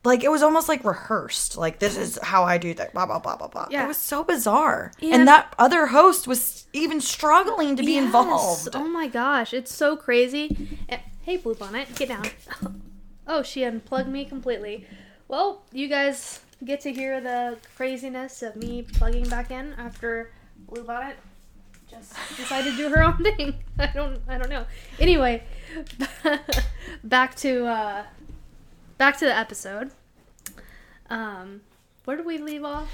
like 0.04 0.24
it 0.24 0.30
was 0.32 0.44
almost 0.44 0.68
like 0.70 0.84
rehearsed. 0.84 1.58
Like 1.58 1.80
this 1.80 1.98
is 1.98 2.20
how 2.22 2.44
I 2.44 2.58
do 2.58 2.74
that. 2.76 2.94
Blah 2.94 3.06
blah 3.06 3.20
blah 3.20 3.38
blah 3.38 3.48
blah. 3.48 3.68
Yeah. 3.72 3.86
It 3.86 3.88
was 3.88 3.98
so 3.98 4.24
bizarre. 4.24 4.92
And, 5.02 5.14
And- 5.14 5.28
that 5.28 5.54
other 5.58 5.88
host 5.88 6.28
was 6.28 6.68
even 6.74 7.00
struggling 7.02 7.76
to 7.76 7.84
be 7.84 7.94
Yes. 7.94 8.06
involved. 8.06 8.70
Oh 8.74 8.88
my 8.88 9.08
gosh, 9.08 9.54
it's 9.54 9.74
so 9.74 9.96
crazy. 9.96 10.78
Eh, 10.90 10.98
Hey, 11.22 11.38
Blue 11.38 11.56
Bonnet, 11.56 11.96
get 11.96 12.10
down. 12.10 12.26
Oh, 13.26 13.42
she 13.42 13.64
unplugged 13.64 14.10
me 14.10 14.26
completely. 14.26 14.86
Well, 15.30 15.62
you 15.72 15.88
guys 15.88 16.42
get 16.66 16.82
to 16.82 16.92
hear 16.92 17.22
the 17.22 17.58
craziness 17.78 18.44
of 18.44 18.58
me 18.58 18.82
plugging 18.82 19.30
back 19.30 19.50
in 19.50 19.74
after 19.78 20.34
Blue 20.68 20.84
Bonnet 20.84 21.16
just 21.90 22.14
decided 22.36 22.72
to 22.72 22.76
do 22.78 22.90
her 22.90 23.02
own 23.08 23.18
thing. 23.24 23.54
I 23.80 23.88
don't, 23.88 24.20
I 24.28 24.38
don't 24.38 24.50
know. 24.50 24.66
Anyway, 25.00 25.42
back 27.06 27.36
to 27.38 27.66
uh, 27.66 28.04
back 28.98 29.18
to 29.20 29.26
the 29.26 29.36
episode. 29.36 29.92
Um, 31.10 31.62
where 32.06 32.18
do 32.18 32.24
we 32.24 32.38
leave 32.38 32.64
off? 32.64 32.90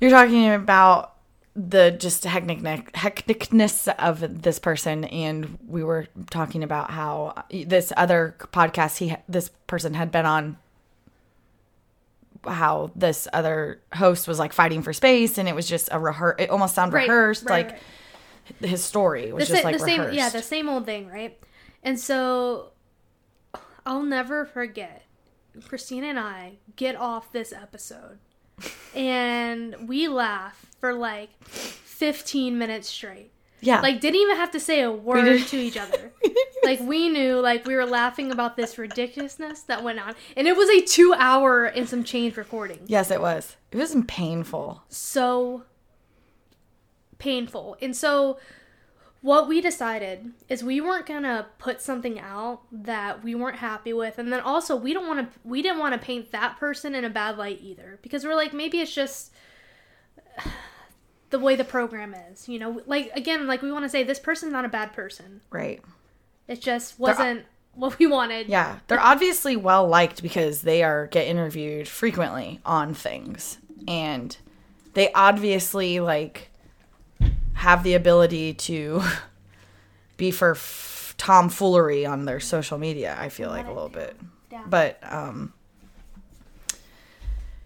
You're 0.00 0.10
talking 0.10 0.50
about 0.52 1.14
the 1.56 1.92
just 1.92 2.24
hectic 2.24 2.58
hecticness 2.94 3.86
of 3.98 4.42
this 4.42 4.58
person 4.58 5.04
and 5.04 5.56
we 5.68 5.84
were 5.84 6.08
talking 6.30 6.64
about 6.64 6.90
how 6.90 7.44
this 7.48 7.92
other 7.96 8.34
podcast 8.52 8.96
he 8.98 9.14
this 9.28 9.50
person 9.68 9.94
had 9.94 10.10
been 10.10 10.26
on 10.26 10.56
how 12.44 12.90
this 12.96 13.28
other 13.32 13.80
host 13.94 14.26
was 14.26 14.40
like 14.40 14.52
fighting 14.52 14.82
for 14.82 14.92
space 14.92 15.38
and 15.38 15.48
it 15.48 15.54
was 15.54 15.68
just 15.68 15.88
a 15.92 15.98
rehearse 16.00 16.34
it 16.40 16.50
almost 16.50 16.74
sounded 16.74 16.92
Right, 16.96 17.08
rehearsed 17.08 17.44
right, 17.48 17.66
like 17.68 17.80
right. 18.60 18.68
his 18.70 18.82
story 18.82 19.32
was 19.32 19.46
the, 19.46 19.52
just 19.52 19.62
sa- 19.62 19.68
like 19.68 19.78
the 19.78 19.84
same 19.84 20.12
yeah 20.12 20.30
the 20.30 20.42
same 20.42 20.68
old 20.68 20.84
thing 20.86 21.06
right 21.06 21.38
and 21.84 22.00
so 22.00 22.72
i'll 23.86 24.02
never 24.02 24.44
forget 24.44 25.03
christina 25.68 26.08
and 26.08 26.18
i 26.18 26.52
get 26.76 26.96
off 26.96 27.32
this 27.32 27.52
episode 27.52 28.18
and 28.94 29.88
we 29.88 30.08
laugh 30.08 30.66
for 30.78 30.94
like 30.94 31.30
15 31.44 32.58
minutes 32.58 32.88
straight. 32.88 33.30
Yeah. 33.60 33.80
Like 33.80 34.00
didn't 34.00 34.20
even 34.20 34.36
have 34.36 34.50
to 34.52 34.60
say 34.60 34.82
a 34.82 34.92
word 34.92 35.40
to 35.46 35.56
each 35.56 35.76
other. 35.76 36.12
Like 36.62 36.80
we 36.80 37.10
knew 37.10 37.40
like 37.40 37.66
we 37.66 37.74
were 37.74 37.84
laughing 37.84 38.32
about 38.32 38.56
this 38.56 38.78
ridiculousness 38.78 39.64
that 39.64 39.84
went 39.84 39.98
on. 39.98 40.14
And 40.34 40.48
it 40.48 40.56
was 40.56 40.70
a 40.70 40.80
two 40.80 41.14
hour 41.14 41.66
and 41.66 41.86
some 41.86 42.04
change 42.04 42.38
recording. 42.38 42.78
Yes 42.86 43.10
it 43.10 43.20
was. 43.20 43.56
It 43.70 43.76
was 43.76 43.94
painful. 44.08 44.82
So 44.88 45.64
painful. 47.18 47.76
And 47.82 47.94
so 47.94 48.38
what 49.24 49.48
we 49.48 49.58
decided 49.62 50.32
is 50.50 50.62
we 50.62 50.82
weren't 50.82 51.06
going 51.06 51.22
to 51.22 51.46
put 51.56 51.80
something 51.80 52.20
out 52.20 52.60
that 52.70 53.24
we 53.24 53.34
weren't 53.34 53.56
happy 53.56 53.90
with 53.90 54.18
and 54.18 54.30
then 54.30 54.38
also 54.38 54.76
we 54.76 54.92
don't 54.92 55.06
want 55.06 55.18
to 55.18 55.40
we 55.44 55.62
didn't 55.62 55.78
want 55.78 55.94
to 55.94 55.98
paint 55.98 56.30
that 56.30 56.60
person 56.60 56.94
in 56.94 57.06
a 57.06 57.08
bad 57.08 57.38
light 57.38 57.58
either 57.62 57.98
because 58.02 58.22
we're 58.22 58.34
like 58.34 58.52
maybe 58.52 58.80
it's 58.80 58.94
just 58.94 59.32
the 61.30 61.38
way 61.38 61.56
the 61.56 61.64
program 61.64 62.14
is, 62.30 62.50
you 62.50 62.58
know, 62.58 62.82
like 62.84 63.10
again 63.14 63.46
like 63.46 63.62
we 63.62 63.72
want 63.72 63.82
to 63.86 63.88
say 63.88 64.02
this 64.02 64.18
person's 64.18 64.52
not 64.52 64.66
a 64.66 64.68
bad 64.68 64.92
person. 64.92 65.40
right 65.48 65.80
It 66.46 66.60
just 66.60 66.98
wasn't 66.98 67.46
what 67.72 67.98
we 67.98 68.06
wanted. 68.06 68.48
Yeah, 68.48 68.80
they're 68.88 69.00
obviously 69.00 69.56
well 69.56 69.88
liked 69.88 70.22
because 70.22 70.60
they 70.60 70.82
are 70.82 71.06
get 71.06 71.26
interviewed 71.26 71.88
frequently 71.88 72.60
on 72.66 72.92
things, 72.92 73.56
and 73.88 74.36
they 74.92 75.10
obviously 75.14 75.98
like 76.00 76.50
have 77.54 77.82
the 77.82 77.94
ability 77.94 78.54
to 78.54 79.02
be 80.16 80.30
for 80.30 80.52
f- 80.52 81.14
tomfoolery 81.18 82.04
on 82.06 82.24
their 82.24 82.40
social 82.40 82.78
media. 82.78 83.16
I 83.18 83.28
feel 83.28 83.48
like 83.50 83.66
a 83.66 83.72
little 83.72 83.88
bit, 83.88 84.16
down. 84.50 84.68
but 84.70 84.98
um, 85.02 85.52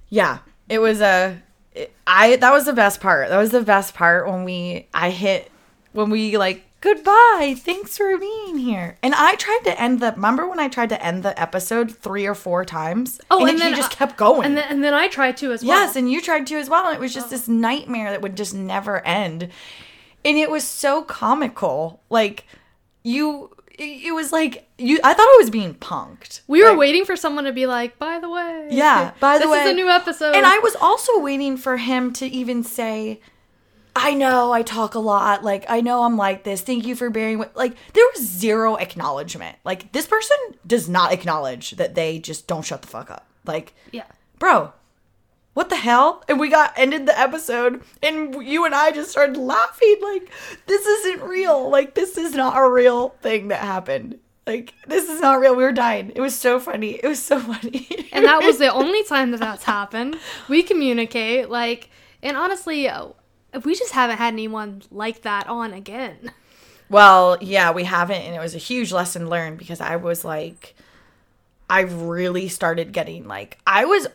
yeah, 0.08 0.38
it 0.68 0.78
was 0.78 1.00
a. 1.00 1.40
it- 1.74 1.92
I 2.06 2.36
that 2.36 2.52
was 2.52 2.64
the 2.64 2.72
best 2.72 3.00
part. 3.00 3.28
That 3.28 3.38
was 3.38 3.50
the 3.50 3.62
best 3.62 3.94
part 3.94 4.26
when 4.26 4.44
we 4.44 4.86
I 4.94 5.10
hit 5.10 5.50
when 5.92 6.10
we 6.10 6.36
like 6.38 6.64
goodbye. 6.80 7.54
Thanks 7.58 7.96
for 7.96 8.16
being 8.18 8.58
here. 8.58 8.96
And 9.02 9.14
I 9.14 9.34
tried 9.36 9.60
to 9.64 9.80
end 9.80 10.00
the. 10.00 10.12
Remember 10.12 10.48
when 10.48 10.60
I 10.60 10.68
tried 10.68 10.88
to 10.90 11.04
end 11.04 11.22
the 11.22 11.40
episode 11.40 11.90
three 11.96 12.26
or 12.26 12.34
four 12.34 12.64
times? 12.64 13.20
Oh, 13.30 13.40
and, 13.40 13.50
and 13.50 13.58
it, 13.58 13.62
then 13.62 13.72
he 13.72 13.76
just 13.76 13.90
kept 13.90 14.16
going. 14.16 14.44
And 14.44 14.56
then 14.56 14.66
and 14.68 14.84
then 14.84 14.94
I 14.94 15.08
tried 15.08 15.36
to 15.38 15.52
as 15.52 15.64
well. 15.64 15.78
Yes, 15.78 15.96
and 15.96 16.10
you 16.10 16.20
tried 16.20 16.46
to 16.48 16.56
as 16.56 16.68
well. 16.70 16.86
And 16.86 16.94
it 16.94 17.00
was 17.00 17.14
just 17.14 17.26
oh. 17.26 17.30
this 17.30 17.48
nightmare 17.48 18.10
that 18.10 18.22
would 18.22 18.36
just 18.36 18.54
never 18.54 19.04
end. 19.06 19.48
And 20.24 20.36
it 20.36 20.50
was 20.50 20.64
so 20.64 21.02
comical. 21.02 22.02
Like 22.10 22.44
you 23.02 23.50
it 23.78 24.12
was 24.12 24.32
like 24.32 24.68
you 24.76 24.98
I 25.04 25.14
thought 25.14 25.22
I 25.22 25.36
was 25.38 25.50
being 25.50 25.74
punked. 25.74 26.40
we 26.48 26.62
were 26.62 26.70
Like, 26.70 26.78
waiting 26.78 27.04
for 27.04 27.16
someone 27.16 27.44
to 27.44 27.52
be 27.52 27.66
like, 27.66 27.98
by 27.98 28.18
the 28.18 28.28
way. 28.28 28.68
Yeah, 28.70 29.12
by 29.20 29.38
the 29.38 29.44
this 29.44 29.50
way. 29.50 29.64
is 29.64 29.70
a 29.70 29.74
new 29.74 29.88
episode. 29.88 30.34
And 30.34 30.44
I 30.44 30.58
was 30.58 30.76
also 30.80 31.18
waiting 31.20 31.56
for 31.56 31.76
him 31.76 32.12
to 32.14 32.26
even 32.26 32.64
say 32.64 33.20
I 34.00 34.14
know 34.14 34.52
I 34.52 34.62
talk 34.62 34.94
a 34.94 34.98
lot. 34.98 35.44
Like 35.44 35.64
I 35.68 35.80
know 35.80 36.02
I'm 36.02 36.16
like 36.16 36.44
this. 36.44 36.60
Thank 36.60 36.86
you 36.86 36.94
for 36.94 37.10
bearing 37.10 37.38
with 37.38 37.54
like 37.56 37.74
there 37.94 38.04
was 38.14 38.24
zero 38.26 38.76
acknowledgement. 38.76 39.56
Like 39.64 39.92
this 39.92 40.06
person 40.06 40.36
does 40.66 40.88
not 40.88 41.12
acknowledge 41.12 41.72
that 41.72 41.94
they 41.94 42.18
just 42.18 42.46
don't 42.46 42.64
shut 42.64 42.82
the 42.82 42.88
fuck 42.88 43.10
up. 43.10 43.26
Like 43.44 43.74
Yeah. 43.92 44.04
bro, 44.38 44.72
what 45.54 45.68
the 45.70 45.76
hell? 45.76 46.22
And 46.28 46.38
we 46.38 46.48
got 46.50 46.72
ended 46.76 47.06
the 47.06 47.18
episode, 47.18 47.82
and 48.02 48.34
you 48.46 48.64
and 48.64 48.74
I 48.74 48.92
just 48.92 49.10
started 49.10 49.36
laughing. 49.36 49.96
Like, 50.00 50.30
this 50.66 50.86
isn't 50.86 51.22
real. 51.22 51.68
Like, 51.68 51.94
this 51.94 52.16
is 52.16 52.32
not 52.34 52.56
a 52.56 52.70
real 52.70 53.08
thing 53.22 53.48
that 53.48 53.60
happened. 53.60 54.18
Like, 54.46 54.72
this 54.86 55.08
is 55.08 55.20
not 55.20 55.40
real. 55.40 55.56
We 55.56 55.64
were 55.64 55.72
dying. 55.72 56.12
It 56.14 56.20
was 56.20 56.34
so 56.38 56.60
funny. 56.60 57.00
It 57.02 57.08
was 57.08 57.20
so 57.20 57.40
funny. 57.52 57.88
and 58.12 58.24
that 58.24 58.42
was 58.44 58.58
the 58.58 58.72
only 58.72 59.02
time 59.04 59.32
that 59.32 59.40
that's 59.40 59.64
happened. 59.64 60.16
We 60.48 60.62
communicate 60.62 61.50
like, 61.50 61.90
and 62.22 62.36
honestly, 62.36 62.88
we 63.64 63.74
just 63.74 63.92
haven't 63.92 64.18
had 64.18 64.34
anyone 64.34 64.82
like 64.90 65.22
that 65.22 65.46
on 65.48 65.72
again. 65.72 66.32
Well, 66.90 67.36
yeah, 67.40 67.72
we 67.72 67.84
haven't, 67.84 68.22
and 68.22 68.34
it 68.34 68.40
was 68.40 68.54
a 68.54 68.58
huge 68.58 68.92
lesson 68.92 69.28
learned 69.28 69.58
because 69.58 69.80
I 69.80 69.96
was 69.96 70.24
like, 70.24 70.74
I 71.68 71.80
really 71.80 72.48
started 72.48 72.92
getting 72.92 73.28
like, 73.28 73.58
I 73.66 73.84
was, 73.84 74.06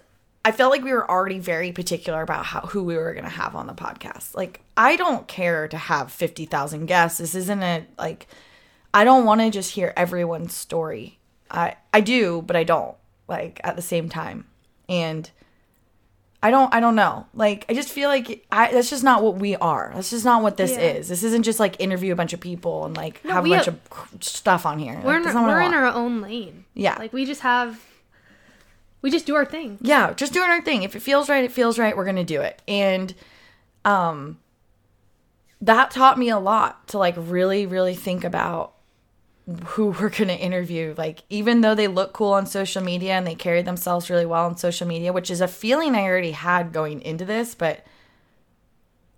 I 0.43 0.51
felt 0.51 0.71
like 0.71 0.83
we 0.83 0.91
were 0.91 1.09
already 1.09 1.39
very 1.39 1.71
particular 1.71 2.21
about 2.21 2.45
how 2.45 2.61
who 2.61 2.83
we 2.83 2.97
were 2.97 3.13
gonna 3.13 3.29
have 3.29 3.55
on 3.55 3.67
the 3.67 3.73
podcast. 3.73 4.35
Like, 4.35 4.61
I 4.75 4.95
don't 4.95 5.27
care 5.27 5.67
to 5.67 5.77
have 5.77 6.11
fifty 6.11 6.45
thousand 6.45 6.87
guests. 6.87 7.19
This 7.19 7.35
isn't 7.35 7.61
a 7.63 7.85
like, 7.97 8.27
I 8.93 9.03
don't 9.03 9.25
want 9.25 9.41
to 9.41 9.51
just 9.51 9.75
hear 9.75 9.93
everyone's 9.95 10.55
story. 10.55 11.19
I 11.51 11.75
I 11.93 12.01
do, 12.01 12.41
but 12.41 12.55
I 12.55 12.63
don't 12.63 12.95
like 13.27 13.61
at 13.63 13.75
the 13.75 13.81
same 13.81 14.09
time, 14.09 14.45
and. 14.89 15.29
I 16.43 16.51
don't 16.51 16.71
I 16.75 16.79
don't 16.81 16.95
know. 16.95 17.25
Like 17.33 17.65
I 17.69 17.73
just 17.73 17.89
feel 17.89 18.09
like 18.09 18.45
I 18.51 18.71
that's 18.71 18.89
just 18.89 19.03
not 19.03 19.23
what 19.23 19.35
we 19.35 19.55
are. 19.55 19.91
That's 19.95 20.09
just 20.09 20.25
not 20.25 20.43
what 20.43 20.57
this 20.57 20.71
Yeah. 20.73 20.79
is. 20.81 21.07
This 21.07 21.23
isn't 21.23 21.43
just 21.43 21.59
like 21.59 21.79
interview 21.79 22.11
a 22.11 22.15
bunch 22.17 22.33
of 22.33 22.39
people 22.41 22.85
and 22.85 22.95
like 22.97 23.21
have 23.23 23.45
a 23.45 23.49
bunch 23.49 23.65
have- 23.65 23.79
of 24.13 24.23
stuff 24.23 24.65
on 24.65 24.77
here. 24.77 24.99
We're 25.03 25.11
Like, 25.13 25.17
in, 25.17 25.23
that's 25.23 25.35
not 25.35 25.43
what 25.43 25.51
I 25.51 25.53
we're 25.55 25.61
in 25.61 25.73
our 25.73 25.85
own 25.87 26.21
lane. 26.21 26.65
Yeah. 26.73 26.97
like 26.99 27.13
we 27.13 27.25
just 27.25 27.41
have, 27.41 27.79
we 29.01 29.09
just 29.09 29.25
do 29.25 29.35
our 29.35 29.45
thing. 29.45 29.77
yeah, 29.81 30.13
just 30.13 30.33
doing 30.33 30.49
our 30.49 30.61
thing. 30.61 30.83
If 30.83 30.95
it 30.95 30.99
feels 31.01 31.29
right, 31.29 31.43
it 31.45 31.51
feels 31.51 31.79
right. 31.79 31.95
We're 31.95 32.05
gonna 32.05 32.23
do 32.25 32.41
it. 32.41 32.61
And 32.67 33.13
um 33.85 34.37
that 35.61 35.91
taught 35.91 36.19
me 36.19 36.27
a 36.29 36.39
lot 36.39 36.89
to 36.89 36.97
like 36.97 37.15
really, 37.17 37.65
really 37.65 37.95
think 37.95 38.25
about 38.25 38.73
who 39.65 39.87
we're 39.99 40.09
gonna 40.09 40.33
interview. 40.33 40.93
Like 40.97 41.23
even 41.29 41.61
though 41.61 41.75
they 41.75 41.87
look 41.87 42.13
cool 42.13 42.33
on 42.33 42.45
social 42.45 42.83
media 42.83 43.13
and 43.13 43.25
they 43.25 43.35
carry 43.35 43.61
themselves 43.61 44.09
really 44.09 44.25
well 44.25 44.45
on 44.45 44.57
social 44.57 44.87
media, 44.87 45.13
which 45.13 45.31
is 45.31 45.41
a 45.41 45.47
feeling 45.47 45.95
I 45.95 46.03
already 46.03 46.31
had 46.31 46.73
going 46.73 47.01
into 47.01 47.25
this, 47.25 47.55
but 47.55 47.85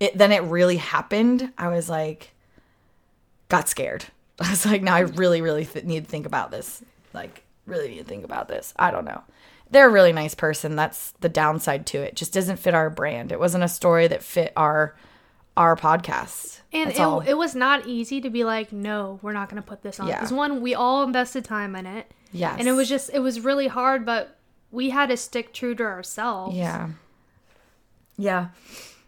it 0.00 0.16
then 0.16 0.32
it 0.32 0.42
really 0.42 0.76
happened. 0.76 1.52
I 1.56 1.68
was 1.68 1.88
like 1.88 2.32
got 3.48 3.68
scared. 3.68 4.06
I 4.40 4.50
was 4.50 4.66
like, 4.66 4.82
now 4.82 4.94
I 4.94 5.00
really, 5.00 5.40
really 5.40 5.64
th- 5.64 5.84
need 5.84 6.04
to 6.04 6.10
think 6.10 6.26
about 6.26 6.50
this. 6.50 6.82
Like, 7.12 7.44
really 7.64 7.88
need 7.88 7.98
to 7.98 8.04
think 8.04 8.24
about 8.24 8.48
this. 8.48 8.74
I 8.76 8.90
don't 8.90 9.04
know. 9.04 9.22
They're 9.70 9.88
a 9.88 9.92
really 9.92 10.12
nice 10.12 10.34
person. 10.34 10.76
That's 10.76 11.12
the 11.20 11.28
downside 11.28 11.86
to 11.86 11.98
it. 11.98 12.14
Just 12.14 12.32
doesn't 12.32 12.58
fit 12.58 12.74
our 12.74 12.90
brand. 12.90 13.32
It 13.32 13.40
wasn't 13.40 13.64
a 13.64 13.68
story 13.68 14.06
that 14.08 14.22
fit 14.22 14.52
our 14.56 14.94
our 15.56 15.76
podcast. 15.76 16.60
And 16.72 16.90
it, 16.90 17.28
it 17.30 17.38
was 17.38 17.54
not 17.54 17.86
easy 17.86 18.20
to 18.20 18.30
be 18.30 18.44
like, 18.44 18.72
no, 18.72 19.18
we're 19.22 19.32
not 19.32 19.48
going 19.48 19.62
to 19.62 19.66
put 19.66 19.82
this 19.82 19.98
on. 19.98 20.08
Yeah. 20.08 20.16
Because 20.16 20.32
one, 20.32 20.60
we 20.60 20.74
all 20.74 21.02
invested 21.02 21.44
time 21.44 21.74
in 21.74 21.86
it. 21.86 22.12
yes. 22.32 22.56
And 22.58 22.68
it 22.68 22.72
was 22.72 22.88
just, 22.88 23.10
it 23.14 23.20
was 23.20 23.40
really 23.40 23.68
hard, 23.68 24.04
but 24.04 24.36
we 24.70 24.90
had 24.90 25.08
to 25.08 25.16
stick 25.16 25.54
true 25.54 25.74
to 25.74 25.84
ourselves. 25.84 26.54
Yeah. 26.56 26.90
Yeah. 28.18 28.48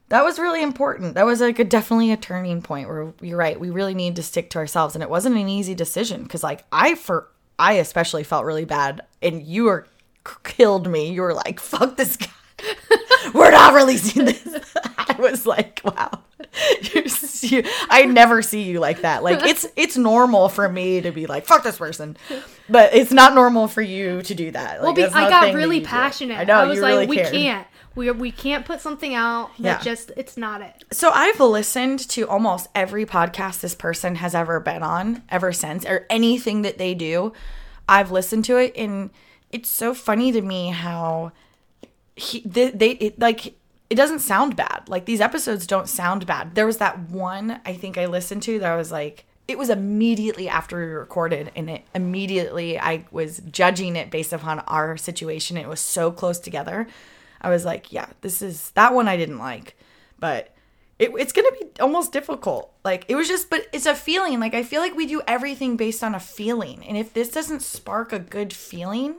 That 0.09 0.25
was 0.25 0.39
really 0.39 0.63
important. 0.63 1.15
That 1.15 1.27
was 1.27 1.41
like 1.41 1.59
a 1.59 1.65
definitely 1.65 2.13
a 2.13 2.17
turning 2.17 2.63
point 2.63 2.89
where 2.89 3.13
you're 3.21 3.37
right. 3.37 3.61
We 3.61 3.69
really 3.69 3.95
need 3.95 4.17
to 4.17 4.23
stick 4.23 4.49
to 4.51 4.59
ourselves 4.59 4.95
and 4.95 5.03
it 5.03 5.11
wasn't 5.11 5.37
an 5.37 5.49
easy 5.49 5.75
decision 5.75 6.27
cuz 6.27 6.43
like 6.43 6.65
I 6.73 6.95
for 6.95 7.29
I 7.59 7.75
especially 7.75 8.25
felt 8.25 8.47
really 8.47 8.65
bad 8.65 9.03
and 9.21 9.43
you 9.43 9.65
were 9.65 9.87
killed 10.45 10.89
me. 10.89 11.11
You 11.13 11.23
were 11.23 11.35
like, 11.35 11.61
"Fuck 11.61 11.97
this 11.97 12.17
guy. 12.17 12.29
We're 13.35 13.51
not 13.51 13.75
releasing 13.75 14.25
this." 14.25 14.47
I 14.97 15.17
was 15.19 15.45
like, 15.45 15.81
"Wow." 15.85 16.21
You 17.41 17.63
I 17.89 18.05
never 18.05 18.43
see 18.43 18.63
you 18.63 18.81
like 18.81 19.03
that. 19.03 19.23
Like 19.23 19.43
it's 19.45 19.67
it's 19.77 19.97
normal 19.97 20.49
for 20.49 20.69
me 20.69 21.01
to 21.01 21.13
be 21.13 21.27
like 21.27 21.47
fuck 21.47 21.63
this 21.63 21.79
person, 21.79 22.17
but 22.69 22.93
it's 22.95 23.13
not 23.13 23.35
normal 23.35 23.69
for 23.69 23.81
you 23.83 24.23
to 24.23 24.35
do 24.35 24.51
that. 24.51 24.83
Like, 24.83 24.97
Well, 24.97 25.11
not 25.11 25.31
got 25.31 25.55
really 25.55 25.81
passionate. 25.81 26.37
I 26.39 26.45
know 26.45 26.67
was 26.67 26.77
you 26.77 26.83
like, 26.83 26.91
really 26.93 27.07
we 27.07 27.17
cared. 27.17 27.33
can't. 27.33 27.67
We 27.95 28.11
we 28.11 28.31
can't 28.33 28.65
put 28.67 28.81
something 28.81 29.15
out 29.15 29.51
that 29.59 29.79
Yeah. 29.79 29.81
just 29.83 30.11
it's 30.17 30.37
not 30.37 30.61
it. 30.63 30.85
So 30.93 31.11
I've 31.11 31.39
listened 31.41 32.01
to 32.11 32.27
almost 32.29 32.69
every 32.75 33.07
podcast 33.07 33.61
this 33.61 33.75
person 33.75 34.17
has 34.17 34.35
ever 34.35 34.59
been 34.61 34.83
on 34.83 35.23
ever 35.29 35.53
since, 35.53 35.85
or 35.87 36.07
anything 36.11 36.63
that 36.63 36.79
they 36.79 36.95
do. 36.95 37.33
I've 37.89 38.11
listened 38.11 38.45
to 38.47 38.57
it, 38.57 38.73
and 38.77 39.11
it's 39.53 39.69
so 39.69 39.95
funny 39.95 40.31
to 40.33 40.43
me 40.43 40.71
how 40.71 41.33
he 42.17 42.41
they, 42.45 42.71
they 42.71 42.91
it, 42.91 43.19
like 43.19 43.55
it 43.91 43.95
doesn't 43.95 44.21
sound 44.21 44.57
bad. 44.57 44.85
Like 44.89 45.07
these 45.07 45.21
episodes 45.21 45.67
don't 45.67 45.89
sound 45.89 46.27
bad. 46.27 46.55
There 46.55 46.67
was 46.67 46.79
that 46.79 47.11
one 47.11 47.61
I 47.65 47.73
think 47.75 47.97
I 47.97 48.07
listened 48.07 48.43
to 48.45 48.59
that 48.59 48.71
I 48.73 48.77
was 48.77 48.93
like. 48.93 49.25
It 49.47 49.57
was 49.57 49.71
immediately 49.71 50.47
after 50.47 50.77
we 50.77 50.93
recorded, 50.93 51.51
and 51.57 51.71
it 51.71 51.85
immediately 51.95 52.79
I 52.79 53.07
was 53.11 53.41
judging 53.51 53.97
it 53.97 54.11
based 54.11 54.35
upon 54.35 54.59
our 54.61 54.99
situation. 54.99 55.57
It 55.57 55.67
was 55.67 55.81
so 55.81 56.13
close 56.13 56.39
together. 56.39 56.87
I 57.41 57.49
was 57.49 57.65
like, 57.65 57.91
yeah, 57.91 58.09
this 58.21 58.43
is 58.43 58.73
that 58.73 58.93
one 58.93 59.09
I 59.09 59.17
didn't 59.17 59.39
like, 59.39 59.75
but 60.19 60.55
it, 60.99 61.13
it's 61.17 61.33
gonna 61.33 61.53
be 61.53 61.67
almost 61.81 62.13
difficult. 62.13 62.75
Like 62.85 63.07
it 63.09 63.15
was 63.15 63.27
just, 63.27 63.49
but 63.49 63.67
it's 63.73 63.87
a 63.87 63.95
feeling. 63.95 64.39
Like 64.39 64.53
I 64.53 64.63
feel 64.63 64.83
like 64.83 64.95
we 64.95 65.07
do 65.07 65.23
everything 65.27 65.79
based 65.79 66.05
on 66.05 66.15
a 66.15 66.21
feeling, 66.21 66.85
and 66.87 66.99
if 66.99 67.15
this 67.15 67.31
doesn't 67.31 67.63
spark 67.63 68.13
a 68.13 68.19
good 68.19 68.53
feeling, 68.53 69.15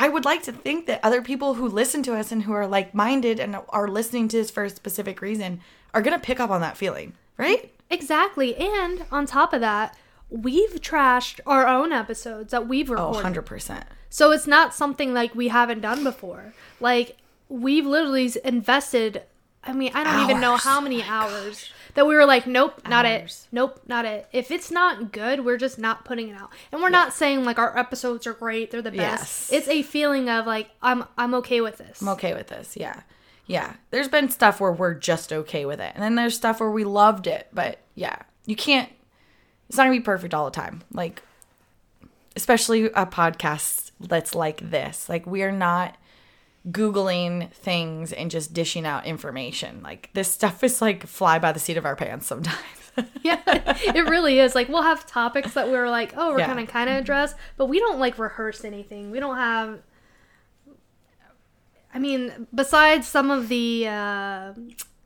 I 0.00 0.08
would 0.08 0.24
like 0.24 0.44
to 0.44 0.52
think 0.52 0.86
that 0.86 1.00
other 1.02 1.20
people 1.20 1.54
who 1.54 1.68
listen 1.68 2.02
to 2.04 2.14
us 2.14 2.30
and 2.32 2.44
who 2.44 2.52
are 2.52 2.66
like 2.68 2.94
minded 2.94 3.40
and 3.40 3.56
are 3.70 3.88
listening 3.88 4.28
to 4.28 4.36
this 4.36 4.50
for 4.50 4.64
a 4.64 4.70
specific 4.70 5.20
reason 5.20 5.60
are 5.92 6.00
gonna 6.00 6.18
pick 6.20 6.38
up 6.38 6.50
on 6.50 6.60
that 6.60 6.76
feeling, 6.76 7.14
right? 7.36 7.74
Exactly. 7.90 8.54
And 8.56 9.04
on 9.10 9.26
top 9.26 9.52
of 9.52 9.60
that, 9.60 9.96
we've 10.30 10.80
trashed 10.80 11.40
our 11.46 11.66
own 11.66 11.90
episodes 11.92 12.52
that 12.52 12.68
we've 12.68 12.88
Oh, 12.90 12.94
recorded. 12.94 13.14
100 13.16 13.42
percent. 13.42 13.84
So 14.08 14.30
it's 14.30 14.46
not 14.46 14.72
something 14.74 15.12
like 15.12 15.34
we 15.34 15.48
haven't 15.48 15.80
done 15.80 16.04
before. 16.04 16.54
Like 16.80 17.16
we've 17.48 17.84
literally 17.86 18.30
invested 18.44 19.22
I 19.64 19.72
mean, 19.72 19.90
I 19.94 20.04
don't 20.04 20.22
even 20.22 20.40
know 20.40 20.56
how 20.56 20.80
many 20.80 21.02
hours 21.02 21.70
oh 21.72 21.77
that 21.98 22.06
we 22.06 22.14
were 22.14 22.26
like, 22.26 22.46
nope, 22.46 22.80
not 22.88 23.04
it. 23.06 23.48
Nope, 23.50 23.80
not 23.88 24.04
it. 24.04 24.28
If 24.32 24.52
it's 24.52 24.70
not 24.70 25.10
good, 25.10 25.44
we're 25.44 25.56
just 25.56 25.80
not 25.80 26.04
putting 26.04 26.28
it 26.28 26.40
out. 26.40 26.52
And 26.70 26.80
we're 26.80 26.90
not 26.90 27.12
saying 27.12 27.44
like 27.44 27.58
our 27.58 27.76
episodes 27.76 28.24
are 28.24 28.34
great, 28.34 28.70
they're 28.70 28.80
the 28.80 28.92
best. 28.92 29.50
Yes. 29.50 29.52
It's 29.52 29.66
a 29.66 29.82
feeling 29.82 30.30
of 30.30 30.46
like 30.46 30.70
I'm 30.80 31.06
I'm 31.16 31.34
okay 31.34 31.60
with 31.60 31.78
this. 31.78 32.00
I'm 32.00 32.10
okay 32.10 32.34
with 32.34 32.46
this. 32.46 32.76
Yeah. 32.76 33.00
Yeah. 33.48 33.74
There's 33.90 34.06
been 34.06 34.28
stuff 34.28 34.60
where 34.60 34.70
we're 34.70 34.94
just 34.94 35.32
okay 35.32 35.64
with 35.64 35.80
it. 35.80 35.90
And 35.96 36.00
then 36.00 36.14
there's 36.14 36.36
stuff 36.36 36.60
where 36.60 36.70
we 36.70 36.84
loved 36.84 37.26
it. 37.26 37.48
But 37.52 37.80
yeah, 37.96 38.18
you 38.46 38.54
can't, 38.54 38.88
it's 39.68 39.76
not 39.76 39.86
going 39.86 39.96
to 39.96 40.00
be 40.00 40.04
perfect 40.04 40.34
all 40.34 40.44
the 40.44 40.52
time. 40.52 40.84
Like, 40.92 41.24
especially 42.36 42.84
a 42.84 43.06
podcast 43.06 43.90
that's 43.98 44.36
like 44.36 44.70
this. 44.70 45.08
Like, 45.08 45.26
we 45.26 45.42
are 45.42 45.50
not 45.50 45.96
Googling 46.70 47.50
things 47.52 48.12
and 48.12 48.30
just 48.30 48.52
dishing 48.52 48.84
out 48.86 49.06
information. 49.06 49.80
Like, 49.82 50.10
this 50.14 50.30
stuff 50.30 50.62
is 50.64 50.80
like 50.82 51.06
fly 51.06 51.38
by 51.38 51.52
the 51.52 51.60
seat 51.60 51.76
of 51.76 51.86
our 51.86 51.96
pants 51.96 52.26
sometimes. 52.26 52.56
yeah, 53.22 53.40
it 53.46 54.08
really 54.08 54.40
is. 54.40 54.54
Like 54.56 54.68
we'll 54.68 54.82
have 54.82 55.06
topics 55.06 55.54
that 55.54 55.68
we're 55.68 55.88
like, 55.88 56.14
oh, 56.16 56.32
we're 56.32 56.40
Yeah. 56.40 56.48
gonna 56.48 56.66
kind 56.66 56.90
of 56.90 56.96
address, 56.96 57.34
but 57.56 57.66
we 57.66 57.78
don't 57.78 57.98
like 58.00 58.18
rehearse 58.18 58.64
anything. 58.64 59.10
We 59.12 59.20
don't 59.20 59.36
have. 59.36 59.80
I 61.94 61.98
mean, 61.98 62.46
besides 62.54 63.06
some 63.08 63.30
of 63.30 63.48
the 63.48 63.86
uh, 63.88 64.52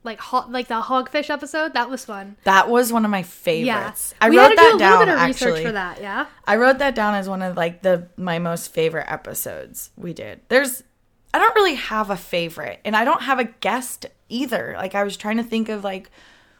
like 0.03 0.19
ho- 0.19 0.45
like 0.49 0.67
the 0.67 0.81
hogfish 0.81 1.29
episode, 1.29 1.73
that 1.75 1.89
was 1.89 2.03
fun. 2.03 2.35
that 2.43 2.67
was 2.69 2.91
one 2.91 3.05
of 3.05 3.11
my 3.11 3.19
Yeah, 3.19 3.23
favorites. 3.23 4.13
I 4.19 4.29
we 4.29 4.37
wrote 4.37 4.55
that 4.55 4.71
do 4.73 4.77
down 4.79 5.03
of 5.09 5.15
actually. 5.17 5.63
for 5.63 5.71
that. 5.71 6.01
Yeah, 6.01 6.25
I 6.45 6.57
wrote 6.57 6.79
that 6.79 6.95
down 6.95 7.13
as 7.15 7.29
one 7.29 7.41
of 7.41 7.55
like 7.55 7.83
the 7.83 8.07
my 8.17 8.39
most 8.39 8.73
favorite 8.73 9.05
episodes 9.07 9.91
we 9.95 10.13
did. 10.13 10.41
There's 10.49 10.83
I 11.33 11.39
don't 11.39 11.55
really 11.55 11.75
have 11.75 12.09
a 12.09 12.17
favorite 12.17 12.79
and 12.85 12.95
I 12.95 13.05
don't 13.05 13.23
have 13.23 13.39
a 13.39 13.45
guest 13.45 14.05
either. 14.29 14.75
Like 14.77 14.95
I 14.95 15.03
was 15.03 15.17
trying 15.17 15.37
to 15.37 15.43
think 15.43 15.69
of 15.69 15.83
like 15.83 16.11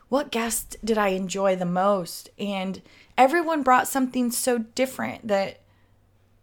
what 0.09 0.31
guest 0.31 0.77
did 0.83 0.97
I 0.97 1.09
enjoy 1.09 1.55
the 1.55 1.65
most 1.65 2.29
and 2.39 2.81
everyone 3.17 3.63
brought 3.63 3.87
something 3.87 4.31
so 4.31 4.57
different 4.59 5.27
that 5.27 5.59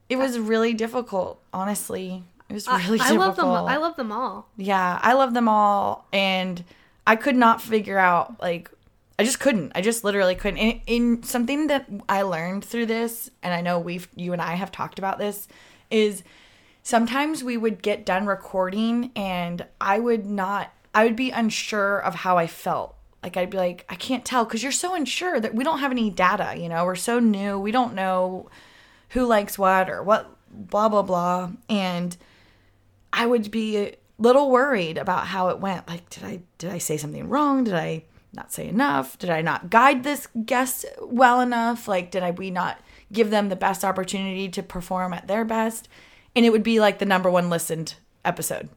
it 0.09 0.17
was 0.19 0.39
really 0.39 0.75
difficult, 0.75 1.41
honestly. 1.53 2.25
It 2.49 2.53
was 2.53 2.67
really 2.67 2.99
I 3.01 3.13
difficult. 3.13 3.19
love 3.19 3.37
them. 3.37 3.47
I 3.47 3.77
love 3.77 3.97
them 3.97 4.11
all. 4.11 4.49
Yeah, 4.57 4.99
I 5.01 5.13
love 5.13 5.35
them 5.35 5.49
all, 5.49 6.07
and 6.13 6.65
I 7.07 7.15
could 7.15 7.37
not 7.37 7.63
figure 7.63 7.97
out 7.97 8.41
like 8.43 8.71
I 9.21 9.25
just 9.25 9.39
couldn't. 9.39 9.71
I 9.77 9.83
just 9.83 10.03
literally 10.03 10.35
couldn't. 10.35 10.59
In, 10.59 10.81
in 10.87 11.23
something 11.23 11.69
that 11.69 11.89
I 12.09 12.23
learned 12.23 12.65
through 12.65 12.87
this, 12.87 13.31
and 13.41 13.55
I 13.55 13.61
know 13.61 13.79
we've 13.79 14.09
you 14.17 14.33
and 14.33 14.43
I 14.43 14.55
have 14.55 14.73
talked 14.73 14.99
about 14.99 15.19
this, 15.19 15.47
is 15.93 16.25
sometimes 16.83 17.45
we 17.45 17.57
would 17.57 17.83
get 17.83 18.07
done 18.07 18.27
recording, 18.27 19.11
and 19.15 19.67
I 19.81 19.99
would 19.99 20.27
not. 20.27 20.73
I 20.95 21.05
would 21.05 21.17
be 21.17 21.31
unsure 21.31 21.99
of 21.99 22.17
how 22.17 22.37
I 22.37 22.47
felt. 22.47 22.97
Like 23.23 23.37
I'd 23.37 23.51
be 23.51 23.59
like, 23.59 23.85
I 23.89 23.95
can't 23.95 24.25
tell 24.25 24.45
because 24.45 24.63
you're 24.63 24.73
so 24.73 24.95
unsure 24.95 25.39
that 25.41 25.55
we 25.55 25.63
don't 25.63 25.81
have 25.81 25.93
any 25.93 26.11
data. 26.11 26.55
You 26.57 26.69
know, 26.69 26.85
we're 26.85 26.95
so 26.95 27.19
new. 27.21 27.59
We 27.59 27.71
don't 27.71 27.95
know 27.95 28.49
who 29.11 29.27
likes 29.27 29.59
what 29.59 29.91
or 29.91 30.03
what. 30.03 30.37
Blah 30.53 30.89
blah 30.89 31.03
blah, 31.03 31.51
and 31.69 32.17
I 33.13 33.25
would 33.25 33.53
be 33.53 33.79
a 33.79 33.95
little 34.19 34.51
worried 34.51 34.99
about 34.99 35.29
how 35.29 35.49
it 35.49 35.61
went. 35.61 35.87
Like, 35.87 36.11
did 36.11 36.25
I 36.25 36.41
did 36.59 36.71
I 36.71 36.79
say 36.79 36.97
something 36.97 37.29
wrong? 37.29 37.63
Did 37.63 37.75
I 37.75 38.03
not 38.33 38.53
say 38.53 38.69
enough? 38.69 39.17
Did 39.19 39.31
I 39.31 39.43
not 39.43 39.71
guide 39.71 40.03
this 40.03 40.27
guest 40.45 40.87
well 41.01 41.41
enough? 41.41 41.87
Like, 41.87 42.11
did 42.11 42.25
I 42.25 42.33
we 42.33 42.51
not 42.51 42.81
give 43.13 43.31
them 43.31 43.49
the 43.49 43.57
best 43.57 43.85
opportunity 43.85 44.49
to 44.49 44.63
perform 44.63 45.13
at 45.13 45.29
their 45.29 45.45
best? 45.45 45.89
And 46.35 46.45
it 46.47 46.51
would 46.51 46.63
be 46.63 46.81
like 46.81 46.99
the 46.99 47.07
number 47.07 47.31
one 47.31 47.51
listened 47.51 47.95
episode. 48.25 48.69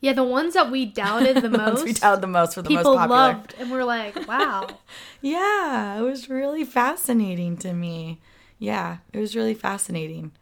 Yeah, 0.00 0.12
the 0.12 0.22
ones 0.22 0.54
that 0.54 0.70
we 0.70 0.84
doubted 0.84 1.36
the 1.36 1.48
Ones 1.50 1.56
most, 1.56 1.84
we 1.84 1.92
doubted 1.94 2.20
the 2.22 2.26
most 2.26 2.54
for 2.54 2.62
the 2.62 2.68
people 2.68 2.94
most 2.94 2.98
popular. 2.98 3.16
loved, 3.16 3.54
and 3.58 3.70
we're 3.70 3.84
like, 3.84 4.28
wow. 4.28 4.68
Yeah, 5.22 5.98
it 5.98 6.02
was 6.02 6.28
really 6.28 6.64
fascinating 6.64 7.56
to 7.58 7.72
me. 7.72 8.20
Yeah, 8.58 8.98
it 9.14 9.18
was 9.18 9.34
really 9.34 9.54
fascinating. 9.54 10.32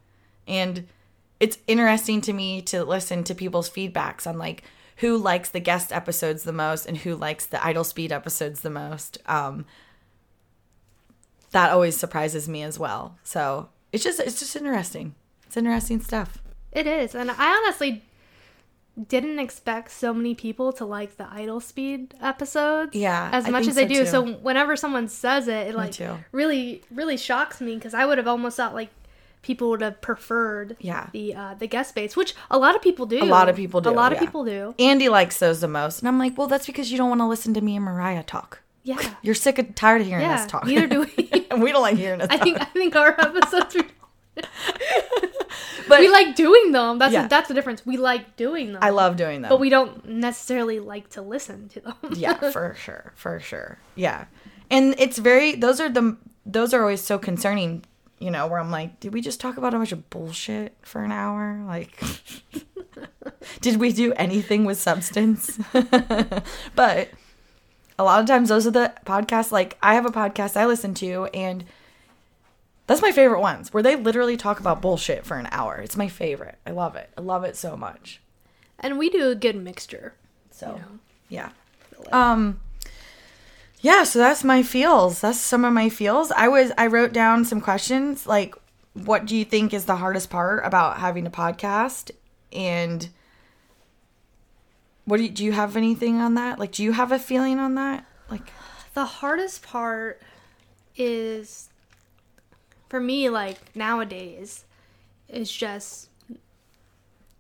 And 0.49 0.89
it's 1.39 1.59
interesting 1.69 2.21
to 2.23 2.33
me 2.33 2.61
to 2.63 2.85
listen 2.85 3.23
to 3.25 3.35
people's 3.35 3.71
feedbacks 3.71 4.27
on 4.27 4.37
like 4.37 4.65
who 4.97 5.17
likes 5.17 5.49
the 5.51 5.61
guest 5.61 5.93
episodes 5.93 6.43
the 6.43 6.53
most 6.53 6.85
and 6.87 6.99
who 6.99 7.15
likes 7.15 7.47
the 7.47 7.65
idle 7.65 7.85
speed 7.85 8.11
episodes 8.13 8.61
the 8.63 8.71
most. 8.71 9.19
Um 9.27 9.65
that 11.53 11.71
always 11.71 11.97
surprises 11.97 12.49
me 12.49 12.63
as 12.63 12.79
well. 12.79 13.19
So, 13.23 13.69
it's 13.93 14.03
just 14.03 14.19
it's 14.19 14.41
just 14.41 14.57
interesting. 14.57 15.15
It's 15.47 15.57
interesting 15.57 16.01
stuff. 16.01 16.42
It 16.73 16.87
is, 16.87 17.15
and 17.15 17.31
I 17.31 17.57
honestly 17.57 18.03
didn't 19.09 19.39
expect 19.39 19.91
so 19.91 20.13
many 20.13 20.35
people 20.35 20.71
to 20.75 20.85
like 20.85 21.17
the 21.17 21.27
idle 21.31 21.61
speed 21.61 22.15
episodes. 22.21 22.95
Yeah, 22.95 23.31
as 23.33 23.49
much 23.49 23.67
as 23.67 23.75
they 23.75 23.83
so 23.85 23.89
do. 23.89 23.95
too. 24.01 24.07
So 24.07 24.33
whenever 24.35 24.77
someone 24.77 25.09
says 25.09 25.49
it, 25.49 25.69
it 25.69 25.75
like 25.75 25.95
really, 26.33 26.83
really 26.91 27.17
shocks 27.17 27.61
me 27.61 27.75
because 27.75 27.95
I 27.95 28.05
would 28.07 28.19
have 28.19 28.29
almost 28.29 28.57
thought 28.59 28.75
like 28.75 28.91
people 29.41 29.71
would 29.71 29.81
have 29.81 30.01
preferred 30.01 30.77
Yeah. 30.79 31.09
the 31.13 31.35
uh, 31.35 31.55
the 31.55 31.67
guest 31.67 31.91
space, 31.91 32.17
which 32.17 32.35
a 32.51 32.59
lot 32.59 32.77
of 32.77 32.83
people 32.83 33.07
do. 33.07 33.23
A 33.23 33.25
lot 33.25 33.49
of 33.49 33.57
people 33.57 33.81
do, 33.81 33.91
A 33.91 33.93
lot 33.93 34.13
of 34.13 34.19
people 34.19 34.45
do. 34.45 34.75
Andy 34.79 35.09
likes 35.09 35.39
those 35.39 35.61
the 35.61 35.69
most. 35.69 36.01
And 36.01 36.09
I'm 36.09 36.19
like, 36.19 36.37
"Well, 36.37 36.47
that's 36.49 36.67
because 36.67 36.91
you 36.93 36.99
don't 36.99 37.09
want 37.09 37.21
to 37.21 37.27
listen 37.27 37.55
to 37.55 37.61
me 37.61 37.77
and 37.77 37.85
Mariah 37.85 38.23
talk. 38.25 38.61
Yeah, 38.85 38.99
You're 39.23 39.35
sick 39.37 39.59
and 39.59 39.75
tired 39.77 40.01
of 40.03 40.07
hearing 40.07 40.25
yeah. 40.25 40.35
us 40.35 40.47
talk." 40.47 40.67
Neither 40.67 40.87
do 40.87 41.01
we. 41.17 41.47
and 41.51 41.63
we 41.65 41.73
don't 41.73 41.83
like 41.83 41.97
hearing 41.97 42.21
us 42.21 42.29
I 42.31 42.37
talk. 42.37 42.45
think 42.45 42.61
I 42.61 42.65
think 42.67 42.95
our 42.97 43.09
episodes. 43.19 43.77
But 45.89 46.01
we 46.01 46.09
like 46.09 46.37
doing 46.37 46.73
them. 46.73 46.99
That's 46.99 47.13
Yeah. 47.13 47.27
that's 47.27 47.49
the 47.49 47.55
difference. 47.55 47.85
We 47.85 47.97
like 47.97 48.37
doing 48.37 48.73
them. 48.73 48.79
I 48.83 48.91
love 48.91 49.17
doing 49.17 49.43
them. 49.43 49.49
but 49.51 49.61
we 49.61 49.69
don't 49.69 50.07
necessarily 50.09 50.79
like 50.81 51.11
to 51.11 51.23
listen 51.23 51.69
to 51.71 51.81
them. 51.81 51.95
yeah, 52.15 52.35
for 52.51 52.75
sure, 52.79 53.13
for 53.17 53.41
sure. 53.41 53.79
Yeah, 53.95 54.27
and 54.71 54.95
it's 54.99 55.19
very. 55.19 55.55
Those 55.55 55.81
are 55.81 55.89
the. 55.91 56.17
Those 56.47 56.73
are 56.73 56.81
always 56.81 57.03
so 57.03 57.19
concerning. 57.19 57.85
You 58.21 58.31
know, 58.31 58.47
where 58.47 58.61
I'm 58.61 58.71
like, 58.71 59.01
did 59.01 59.13
we 59.13 59.21
just 59.21 59.41
talk 59.41 59.57
about 59.57 59.75
a 59.75 59.79
bunch 59.79 59.91
of 59.93 60.09
bullshit 60.09 60.77
for 60.83 61.03
an 61.03 61.11
hour? 61.11 61.61
Like, 61.67 62.01
did 63.61 63.79
we 63.81 63.93
do 63.93 64.13
anything 64.15 64.65
with 64.65 64.79
substance? 64.79 65.59
but 66.77 67.09
a 67.99 68.05
lot 68.05 68.21
of 68.21 68.27
times, 68.27 68.49
those 68.49 68.67
are 68.67 68.71
the 68.71 68.95
podcasts. 69.05 69.51
Like, 69.51 69.77
I 69.83 69.95
have 69.95 70.07
a 70.07 70.11
podcast 70.11 70.57
I 70.57 70.67
listen 70.67 70.95
to, 70.95 71.25
and 71.35 71.65
that's 72.87 73.03
my 73.03 73.13
favorite 73.13 73.41
ones 73.41 73.73
where 73.73 73.83
they 73.83 73.97
literally 73.97 74.37
talk 74.37 74.61
about 74.61 74.83
bullshit 74.83 75.25
for 75.25 75.37
an 75.37 75.49
hour. 75.53 75.77
It's 75.77 75.97
my 75.97 76.09
favorite. 76.09 76.59
I 76.67 76.71
love 76.73 76.97
it. 76.97 77.11
I 77.17 77.21
love 77.21 77.45
it 77.45 77.57
so 77.57 77.77
much. 77.77 78.21
and 78.79 78.99
we 78.99 79.09
do 79.11 79.29
a 79.31 79.35
good 79.35 79.57
mixture. 79.57 80.15
So, 80.51 80.67
You 80.75 80.79
know. 80.79 80.99
yeah. 81.29 81.49
Um 82.13 82.61
yeah, 83.81 84.05
so 84.05 84.19
that's 84.21 84.45
my 84.45 84.63
feels. 84.63 85.21
That's 85.21 85.39
some 85.41 85.65
of 85.65 85.73
my 85.73 85.89
feels. 85.89 86.31
I 86.33 86.49
was 86.49 86.73
I 86.79 86.87
wrote 86.89 87.13
down 87.13 87.45
some 87.45 87.61
questions 87.61 88.27
like 88.27 88.55
what 88.95 89.25
do 89.27 89.35
you 89.37 89.45
think 89.45 89.73
is 89.73 89.85
the 89.87 89.97
hardest 89.97 90.29
part 90.31 90.65
about 90.67 90.99
having 90.99 91.27
a 91.27 91.31
podcast 91.31 92.11
and 92.53 93.09
what 95.05 95.17
do 95.17 95.25
you, 95.25 95.31
do 95.31 95.45
you 95.45 95.53
have 95.53 95.77
anything 95.77 96.21
on 96.21 96.35
that? 96.35 96.59
Like 96.59 96.73
do 96.73 96.83
you 96.83 96.93
have 96.93 97.11
a 97.13 97.19
feeling 97.19 97.59
on 97.59 97.75
that? 97.77 98.05
Like 98.31 98.53
the 98.95 99.05
hardest 99.05 99.63
part 99.63 100.21
is 100.97 101.71
for 102.93 103.01
me 103.01 103.31
like 103.31 103.57
nowadays 103.75 104.67
is 105.27 105.51
just 105.51 106.11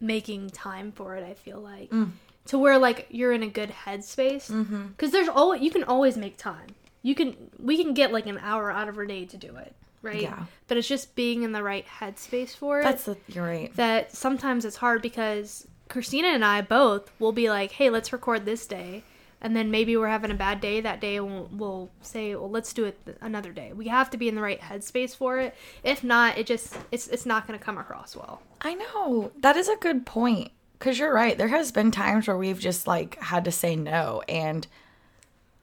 making 0.00 0.48
time 0.48 0.90
for 0.90 1.14
it 1.14 1.22
i 1.22 1.34
feel 1.34 1.60
like. 1.60 1.90
Mm. 1.90 2.12
To 2.46 2.58
where 2.58 2.78
like 2.78 3.06
you're 3.10 3.32
in 3.32 3.42
a 3.42 3.48
good 3.48 3.70
headspace. 3.84 4.50
Mm-hmm. 4.50 4.86
Because 4.88 5.12
there's 5.12 5.28
always 5.28 5.60
you 5.60 5.70
can 5.70 5.84
always 5.84 6.16
make 6.16 6.38
time. 6.38 6.68
You 7.02 7.14
can 7.14 7.36
we 7.58 7.76
can 7.76 7.92
get 7.92 8.12
like 8.12 8.26
an 8.26 8.38
hour 8.38 8.70
out 8.70 8.88
of 8.88 8.96
our 8.96 9.04
day 9.04 9.26
to 9.26 9.36
do 9.36 9.54
it 9.56 9.74
right? 10.00 10.22
Yeah. 10.22 10.44
but 10.68 10.78
it's 10.78 10.88
just 10.88 11.14
being 11.14 11.42
in 11.42 11.52
the 11.52 11.62
right 11.62 11.86
headspace 12.00 12.56
for 12.56 12.80
it 12.80 12.84
That's 12.84 13.04
the 13.04 13.18
you're 13.28 13.44
right. 13.44 13.76
that 13.76 14.16
sometimes 14.16 14.64
it's 14.64 14.76
hard 14.76 15.02
because 15.02 15.66
Christina 15.90 16.28
and 16.28 16.44
I 16.44 16.62
both 16.62 17.12
will 17.20 17.32
be 17.32 17.50
like, 17.50 17.72
"Hey, 17.72 17.90
let's 17.90 18.10
record 18.12 18.46
this 18.46 18.66
day," 18.66 19.04
and 19.42 19.56
then 19.56 19.70
maybe 19.70 19.96
we're 19.96 20.08
having 20.08 20.30
a 20.30 20.34
bad 20.34 20.60
day 20.60 20.80
that 20.80 21.00
day, 21.00 21.20
we'll, 21.20 21.50
we'll 21.52 21.90
say, 22.00 22.34
"Well, 22.34 22.48
let's 22.48 22.72
do 22.72 22.84
it 22.84 23.04
th- 23.04 23.18
another 23.20 23.52
day." 23.52 23.72
We 23.74 23.88
have 23.88 24.08
to 24.10 24.16
be 24.16 24.28
in 24.28 24.36
the 24.36 24.40
right 24.40 24.60
headspace 24.60 25.14
for 25.14 25.38
it. 25.38 25.54
If 25.82 26.02
not, 26.02 26.38
it 26.38 26.46
just 26.46 26.76
it's 26.90 27.08
it's 27.08 27.26
not 27.26 27.46
going 27.46 27.58
to 27.58 27.64
come 27.64 27.76
across 27.76 28.16
well. 28.16 28.40
I 28.62 28.74
know. 28.74 29.32
That 29.40 29.56
is 29.56 29.68
a 29.68 29.76
good 29.76 30.06
point. 30.06 30.52
Cause 30.78 30.98
you're 30.98 31.14
right. 31.14 31.38
There 31.38 31.48
has 31.48 31.70
been 31.70 31.92
times 31.92 32.26
where 32.26 32.36
we've 32.36 32.58
just 32.58 32.86
like 32.88 33.16
had 33.20 33.44
to 33.44 33.52
say 33.52 33.76
no. 33.76 34.22
And 34.28 34.66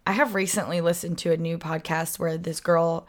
I 0.07 0.13
have 0.13 0.33
recently 0.33 0.79
listened 0.79 1.17
to 1.19 1.31
a 1.31 1.37
new 1.37 1.57
podcast 1.57 2.19
where 2.19 2.37
this 2.37 2.61
girl, 2.61 3.05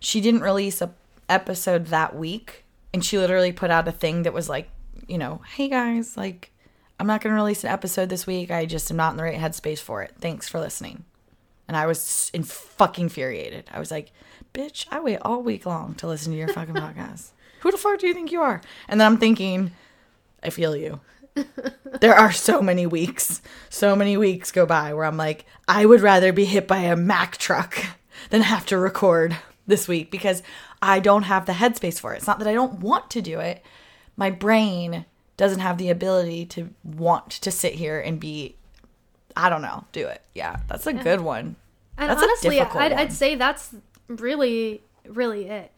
she 0.00 0.20
didn't 0.20 0.40
release 0.40 0.82
a 0.82 0.92
episode 1.28 1.86
that 1.86 2.16
week, 2.16 2.64
and 2.92 3.04
she 3.04 3.18
literally 3.18 3.52
put 3.52 3.70
out 3.70 3.88
a 3.88 3.92
thing 3.92 4.22
that 4.24 4.32
was 4.32 4.48
like, 4.48 4.68
you 5.06 5.16
know, 5.16 5.42
hey 5.54 5.68
guys, 5.68 6.16
like, 6.16 6.50
I'm 6.98 7.06
not 7.06 7.20
gonna 7.20 7.34
release 7.34 7.64
an 7.64 7.70
episode 7.70 8.08
this 8.08 8.26
week. 8.26 8.50
I 8.50 8.66
just 8.66 8.90
am 8.90 8.96
not 8.96 9.12
in 9.12 9.16
the 9.16 9.24
right 9.24 9.38
headspace 9.38 9.80
for 9.80 10.02
it. 10.02 10.12
Thanks 10.20 10.48
for 10.48 10.60
listening. 10.60 11.04
And 11.66 11.76
I 11.76 11.86
was 11.86 12.30
in 12.34 12.42
fucking 12.42 13.04
infuriated. 13.04 13.68
I 13.72 13.78
was 13.78 13.90
like, 13.90 14.12
bitch, 14.52 14.86
I 14.90 15.00
wait 15.00 15.18
all 15.22 15.42
week 15.42 15.66
long 15.66 15.94
to 15.96 16.06
listen 16.06 16.32
to 16.32 16.38
your 16.38 16.48
fucking 16.48 16.74
podcast. 16.74 17.30
Who 17.60 17.70
the 17.70 17.78
fuck 17.78 17.98
do 17.98 18.06
you 18.06 18.14
think 18.14 18.30
you 18.30 18.42
are? 18.42 18.60
And 18.88 19.00
then 19.00 19.06
I'm 19.06 19.18
thinking, 19.18 19.72
I 20.42 20.50
feel 20.50 20.76
you. 20.76 21.00
there 22.00 22.14
are 22.14 22.30
so 22.30 22.62
many 22.62 22.86
weeks, 22.86 23.42
so 23.70 23.96
many 23.96 24.16
weeks 24.16 24.52
go 24.52 24.66
by 24.66 24.94
where 24.94 25.04
I'm 25.04 25.16
like, 25.16 25.46
I 25.66 25.86
would 25.86 26.00
rather 26.00 26.32
be 26.32 26.44
hit 26.44 26.68
by 26.68 26.80
a 26.80 26.94
Mack 26.96 27.38
truck 27.38 27.84
than 28.30 28.42
have 28.42 28.66
to 28.66 28.78
record 28.78 29.36
this 29.66 29.88
week 29.88 30.10
because 30.10 30.42
I 30.80 31.00
don't 31.00 31.24
have 31.24 31.46
the 31.46 31.52
headspace 31.52 31.98
for 31.98 32.12
it. 32.12 32.18
It's 32.18 32.26
not 32.26 32.38
that 32.38 32.48
I 32.48 32.52
don't 32.52 32.80
want 32.80 33.10
to 33.10 33.22
do 33.22 33.40
it. 33.40 33.64
My 34.16 34.30
brain 34.30 35.06
doesn't 35.36 35.60
have 35.60 35.78
the 35.78 35.90
ability 35.90 36.46
to 36.46 36.70
want 36.84 37.30
to 37.30 37.50
sit 37.50 37.74
here 37.74 38.00
and 38.00 38.20
be, 38.20 38.56
I 39.36 39.48
don't 39.48 39.62
know, 39.62 39.84
do 39.92 40.06
it. 40.06 40.22
Yeah, 40.34 40.60
that's 40.68 40.86
a 40.86 40.92
good 40.92 41.20
one. 41.20 41.56
And 41.96 42.10
That's 42.10 42.22
honestly, 42.22 42.60
I'd. 42.60 42.92
I'd 42.92 43.12
say 43.12 43.36
that's 43.36 43.74
really 44.08 44.82
really 45.06 45.48
it. 45.48 45.70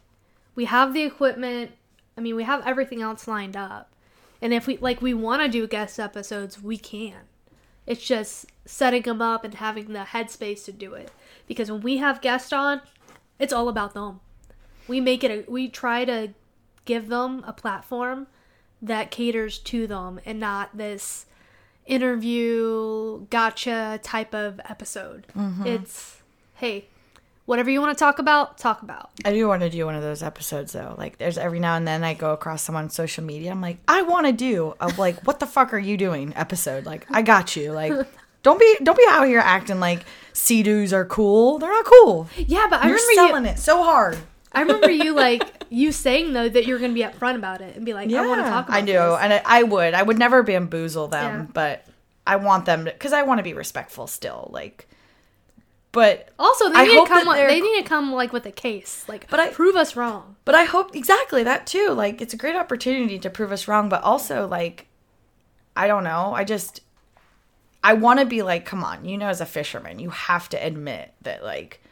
We 0.54 0.64
have 0.66 0.94
the 0.94 1.02
equipment. 1.02 1.72
I 2.16 2.20
mean, 2.20 2.36
we 2.36 2.44
have 2.44 2.66
everything 2.66 3.02
else 3.02 3.28
lined 3.28 3.56
up. 3.56 3.90
And 4.40 4.52
if 4.54 4.66
we 4.66 4.76
like 4.78 5.02
we 5.02 5.14
want 5.14 5.42
to 5.42 5.48
do 5.48 5.66
guest 5.66 5.98
episodes, 5.98 6.62
we 6.62 6.78
can. 6.78 7.20
It's 7.86 8.04
just 8.04 8.46
setting 8.64 9.02
them 9.02 9.22
up 9.22 9.44
and 9.44 9.54
having 9.54 9.92
the 9.92 10.00
headspace 10.00 10.64
to 10.64 10.72
do 10.72 10.94
it. 10.94 11.10
Because 11.46 11.70
when 11.70 11.80
we 11.80 11.98
have 11.98 12.20
guests 12.20 12.52
on, 12.52 12.80
it's 13.38 13.52
all 13.52 13.68
about 13.68 13.94
them. 13.94 14.20
We 14.88 15.00
make 15.00 15.22
it 15.22 15.30
a, 15.30 15.50
we 15.50 15.68
try 15.68 16.04
to 16.04 16.30
give 16.84 17.08
them 17.08 17.44
a 17.46 17.52
platform 17.52 18.26
that 18.82 19.10
caters 19.10 19.58
to 19.58 19.86
them 19.86 20.20
and 20.24 20.38
not 20.38 20.76
this 20.76 21.26
interview 21.86 23.26
gotcha 23.30 24.00
type 24.02 24.34
of 24.34 24.60
episode. 24.68 25.26
Mm-hmm. 25.36 25.66
It's 25.66 26.20
hey, 26.54 26.86
whatever 27.46 27.70
you 27.70 27.80
want 27.80 27.96
to 27.96 27.98
talk 27.98 28.18
about, 28.18 28.58
talk 28.58 28.82
about. 28.82 29.10
I 29.24 29.32
do 29.32 29.48
want 29.48 29.62
to 29.62 29.70
do 29.70 29.86
one 29.86 29.94
of 29.94 30.02
those 30.02 30.22
episodes 30.22 30.72
though. 30.72 30.94
Like 30.98 31.18
there's 31.18 31.38
every 31.38 31.60
now 31.60 31.76
and 31.76 31.86
then 31.86 32.04
I 32.04 32.14
go 32.14 32.32
across 32.32 32.62
someone 32.62 32.84
on 32.84 32.90
social 32.90 33.24
media. 33.24 33.50
I'm 33.50 33.60
like, 33.60 33.78
I 33.88 34.02
want 34.02 34.26
to 34.26 34.32
do 34.32 34.74
a 34.80 34.88
like, 34.98 35.26
what 35.26 35.40
the 35.40 35.46
fuck 35.46 35.72
are 35.72 35.78
you 35.78 35.96
doing 35.96 36.32
episode? 36.36 36.84
Like, 36.86 37.06
I 37.10 37.22
got 37.22 37.56
you. 37.56 37.72
Like, 37.72 37.92
don't 38.42 38.60
be 38.60 38.76
don't 38.82 38.98
be 38.98 39.04
out 39.08 39.26
here 39.26 39.40
acting 39.40 39.80
like 39.80 40.04
sea-doos 40.32 40.92
are 40.92 41.04
cool. 41.04 41.58
They're 41.58 41.70
not 41.70 41.84
cool. 41.84 42.28
Yeah, 42.36 42.66
but 42.68 42.80
I 42.80 42.88
You're 42.88 42.96
remember 42.96 43.14
selling 43.14 43.44
you. 43.44 43.50
it 43.50 43.58
so 43.58 43.82
hard. 43.82 44.18
I 44.56 44.60
remember 44.62 44.90
you 44.90 45.14
like 45.14 45.64
you 45.70 45.92
saying 45.92 46.32
though 46.32 46.48
that 46.48 46.66
you're 46.66 46.78
gonna 46.78 46.92
be 46.94 47.02
upfront 47.02 47.36
about 47.36 47.60
it 47.60 47.76
and 47.76 47.84
be 47.84 47.92
like, 47.94 48.10
I 48.12 48.26
want 48.26 48.40
to 48.44 48.50
talk. 48.50 48.68
about 48.68 48.76
I 48.76 48.80
do, 48.80 48.92
this. 48.92 49.18
and 49.20 49.32
I, 49.34 49.42
I 49.44 49.62
would. 49.62 49.94
I 49.94 50.02
would 50.02 50.18
never 50.18 50.42
bamboozle 50.42 51.08
them, 51.08 51.40
Yeah. 51.42 51.46
but 51.52 51.86
I 52.26 52.36
want 52.36 52.64
them 52.66 52.84
because 52.84 53.12
I 53.12 53.22
want 53.22 53.38
to 53.38 53.42
be 53.44 53.52
respectful 53.54 54.06
still. 54.06 54.48
Like, 54.52 54.88
but 55.92 56.28
Also, 56.38 56.68
they 56.68 56.74
I 56.76 56.86
need 56.86 57.00
to 57.00 57.06
come. 57.06 57.26
they 57.36 57.60
need 57.60 57.82
to 57.82 57.88
come 57.88 58.12
like 58.12 58.32
with 58.32 58.44
a 58.46 58.50
case. 58.50 59.04
Like, 59.08 59.28
But 59.30 59.40
I- 59.40 59.48
prove 59.50 59.76
us 59.76 59.96
wrong. 59.96 60.36
But 60.44 60.54
I 60.54 60.64
hope 60.64 60.94
exactly 60.94 61.42
that 61.44 61.66
too. 61.66 61.90
Like 61.90 62.20
it's 62.20 62.34
a 62.34 62.36
great 62.36 62.56
opportunity 62.56 63.18
to 63.18 63.30
prove 63.30 63.52
us 63.52 63.66
wrong, 63.68 63.88
but 63.88 64.02
also 64.02 64.46
like 64.46 64.86
I 65.76 65.86
don't 65.86 66.04
know. 66.04 66.32
I 66.34 66.44
just 66.44 66.80
I 67.84 67.92
want 67.94 68.20
to 68.20 68.26
be 68.26 68.42
like, 68.42 68.64
come 68.64 68.82
on, 68.82 69.04
you 69.04 69.16
know 69.18 69.28
as 69.28 69.40
a 69.40 69.46
fisherman, 69.46 69.98
you 69.98 70.10
have 70.10 70.48
to 70.50 70.56
admit 70.66 71.12
that 71.22 71.42
like 71.44 71.82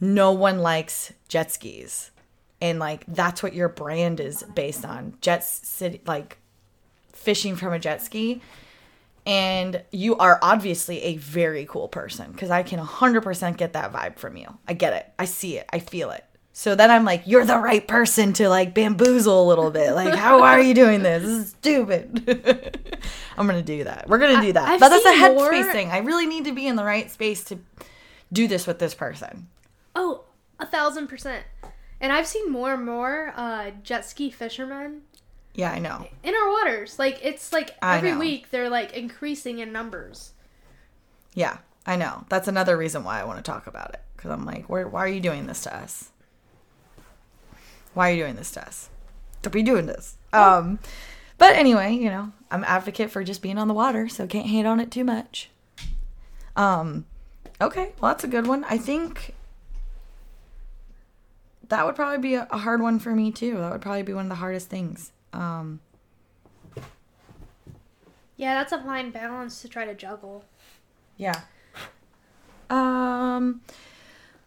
no 0.00 0.32
one 0.32 0.58
likes 0.58 1.12
jet 1.28 1.50
skis. 1.50 2.10
And 2.60 2.78
like 2.78 3.04
that's 3.06 3.42
what 3.42 3.54
your 3.54 3.68
brand 3.68 4.20
is 4.20 4.42
based 4.54 4.84
on. 4.84 5.14
Jet 5.20 5.44
city 5.44 6.00
like 6.06 6.38
fishing 7.12 7.56
from 7.56 7.72
a 7.72 7.78
jet 7.78 8.02
ski. 8.02 8.40
And 9.26 9.82
you 9.90 10.16
are 10.16 10.38
obviously 10.42 11.02
a 11.02 11.16
very 11.16 11.64
cool 11.66 11.88
person 11.88 12.32
because 12.32 12.50
I 12.50 12.62
can 12.62 12.78
100% 12.78 13.56
get 13.56 13.72
that 13.72 13.92
vibe 13.92 14.16
from 14.16 14.36
you. 14.36 14.58
I 14.68 14.74
get 14.74 14.92
it. 14.92 15.10
I 15.18 15.24
see 15.24 15.56
it. 15.56 15.66
I 15.72 15.78
feel 15.78 16.10
it. 16.10 16.24
So 16.56 16.76
then 16.76 16.88
I'm 16.90 17.04
like, 17.04 17.22
you're 17.26 17.44
the 17.44 17.58
right 17.58 17.86
person 17.86 18.32
to 18.34 18.48
like 18.48 18.74
bamboozle 18.74 19.42
a 19.42 19.46
little 19.48 19.72
bit. 19.72 19.92
Like, 19.92 20.14
how 20.14 20.42
are 20.42 20.60
you 20.60 20.72
doing 20.72 21.02
this? 21.02 21.22
This 21.22 21.32
is 21.32 21.50
stupid. 21.50 23.08
I'm 23.36 23.48
going 23.48 23.58
to 23.58 23.64
do 23.64 23.84
that. 23.84 24.08
We're 24.08 24.18
going 24.18 24.36
to 24.36 24.42
do 24.42 24.52
that. 24.52 24.68
I've 24.68 24.80
but 24.80 24.90
that's 24.90 25.04
a 25.04 25.08
headspace 25.08 25.34
more- 25.34 25.72
thing. 25.72 25.90
I 25.90 25.98
really 25.98 26.26
need 26.26 26.44
to 26.44 26.52
be 26.52 26.68
in 26.68 26.76
the 26.76 26.84
right 26.84 27.10
space 27.10 27.42
to 27.44 27.58
do 28.32 28.46
this 28.46 28.66
with 28.68 28.78
this 28.78 28.94
person. 28.94 29.48
Oh, 29.94 30.24
a 30.58 30.66
thousand 30.66 31.06
percent. 31.08 31.44
And 32.00 32.12
I've 32.12 32.26
seen 32.26 32.50
more 32.50 32.74
and 32.74 32.84
more 32.84 33.32
uh, 33.36 33.70
jet 33.82 34.04
ski 34.04 34.30
fishermen 34.30 35.02
Yeah, 35.54 35.70
I 35.72 35.78
know. 35.78 36.06
in 36.22 36.34
our 36.34 36.50
waters. 36.50 36.98
Like 36.98 37.20
it's 37.22 37.52
like 37.52 37.70
I 37.80 37.96
every 37.98 38.12
know. 38.12 38.18
week 38.18 38.50
they're 38.50 38.68
like 38.68 38.92
increasing 38.92 39.58
in 39.60 39.72
numbers. 39.72 40.32
Yeah, 41.34 41.58
I 41.86 41.96
know. 41.96 42.24
That's 42.28 42.48
another 42.48 42.76
reason 42.76 43.04
why 43.04 43.20
I 43.20 43.24
want 43.24 43.38
to 43.38 43.42
talk 43.50 43.66
about 43.66 43.90
it. 43.94 44.00
Because 44.16 44.30
I'm 44.30 44.44
like, 44.44 44.68
why, 44.68 44.84
why 44.84 45.00
are 45.04 45.08
you 45.08 45.20
doing 45.20 45.46
this 45.46 45.62
to 45.64 45.74
us? 45.76 46.10
Why 47.94 48.10
are 48.10 48.14
you 48.14 48.22
doing 48.24 48.36
this 48.36 48.50
to 48.52 48.62
us? 48.66 48.88
Don't 49.42 49.52
be 49.52 49.62
doing 49.62 49.86
this. 49.86 50.16
Um, 50.32 50.78
but 51.38 51.54
anyway, 51.54 51.94
you 51.94 52.08
know, 52.10 52.32
I'm 52.50 52.64
advocate 52.64 53.10
for 53.10 53.22
just 53.22 53.42
being 53.42 53.58
on 53.58 53.68
the 53.68 53.74
water, 53.74 54.08
so 54.08 54.26
can't 54.26 54.46
hate 54.46 54.66
on 54.66 54.80
it 54.80 54.90
too 54.90 55.04
much. 55.04 55.50
Um, 56.56 57.04
okay, 57.60 57.92
well 58.00 58.12
that's 58.12 58.24
a 58.24 58.28
good 58.28 58.46
one. 58.46 58.64
I 58.64 58.78
think 58.78 59.34
that 61.68 61.86
would 61.86 61.96
probably 61.96 62.18
be 62.18 62.34
a, 62.34 62.46
a 62.50 62.58
hard 62.58 62.80
one 62.82 62.98
for 62.98 63.14
me 63.14 63.30
too. 63.30 63.56
That 63.58 63.72
would 63.72 63.80
probably 63.80 64.02
be 64.02 64.12
one 64.12 64.24
of 64.26 64.28
the 64.28 64.36
hardest 64.36 64.68
things. 64.68 65.12
Um, 65.32 65.80
Yeah, 68.36 68.54
that's 68.54 68.72
a 68.72 68.82
fine 68.82 69.10
balance 69.10 69.62
to 69.62 69.68
try 69.68 69.84
to 69.84 69.94
juggle. 69.94 70.44
Yeah. 71.16 71.40
Um 72.70 73.60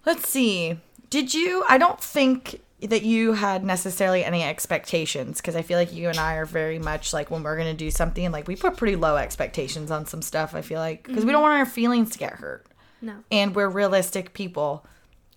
let's 0.05 0.27
see. 0.27 0.79
Did 1.09 1.33
you 1.33 1.63
I 1.69 1.77
don't 1.77 1.99
think 2.01 2.61
that 2.81 3.03
you 3.03 3.33
had 3.33 3.63
necessarily 3.63 4.23
any 4.23 4.43
expectations 4.43 5.37
because 5.37 5.55
I 5.55 5.61
feel 5.61 5.79
like 5.79 5.93
you 5.93 6.09
and 6.09 6.17
I 6.19 6.35
are 6.35 6.45
very 6.45 6.77
much 6.77 7.11
like 7.13 7.31
when 7.31 7.41
we're 7.41 7.55
going 7.55 7.71
to 7.71 7.73
do 7.73 7.89
something 7.89 8.31
like 8.31 8.47
we 8.47 8.55
put 8.55 8.77
pretty 8.77 8.95
low 8.95 9.15
expectations 9.15 9.89
on 9.89 10.05
some 10.05 10.21
stuff 10.21 10.53
I 10.53 10.61
feel 10.61 10.79
like 10.79 11.03
because 11.03 11.25
we 11.25 11.31
don't 11.31 11.41
want 11.41 11.57
our 11.57 11.65
feelings 11.65 12.11
to 12.11 12.19
get 12.19 12.33
hurt. 12.33 12.67
No. 13.01 13.15
And 13.31 13.55
we're 13.55 13.69
realistic 13.69 14.33
people 14.33 14.85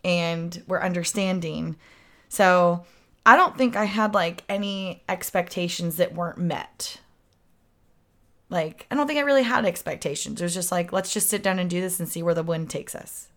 and 0.04 0.62
we're 0.66 0.80
understanding. 0.80 1.76
So, 2.28 2.84
I 3.26 3.36
don't 3.36 3.56
think 3.58 3.76
I 3.76 3.84
had 3.84 4.14
like 4.14 4.44
any 4.48 5.02
expectations 5.08 5.96
that 5.96 6.14
weren't 6.14 6.38
met. 6.38 6.98
Like, 8.48 8.86
I 8.90 8.94
don't 8.96 9.06
think 9.06 9.18
I 9.18 9.22
really 9.22 9.42
had 9.44 9.64
expectations. 9.64 10.40
It 10.40 10.44
was 10.44 10.54
just 10.54 10.72
like, 10.72 10.92
let's 10.92 11.12
just 11.12 11.28
sit 11.28 11.42
down 11.42 11.58
and 11.58 11.70
do 11.70 11.80
this 11.80 12.00
and 12.00 12.08
see 12.08 12.22
where 12.22 12.34
the 12.34 12.42
wind 12.42 12.68
takes 12.70 12.94
us. 12.94 13.28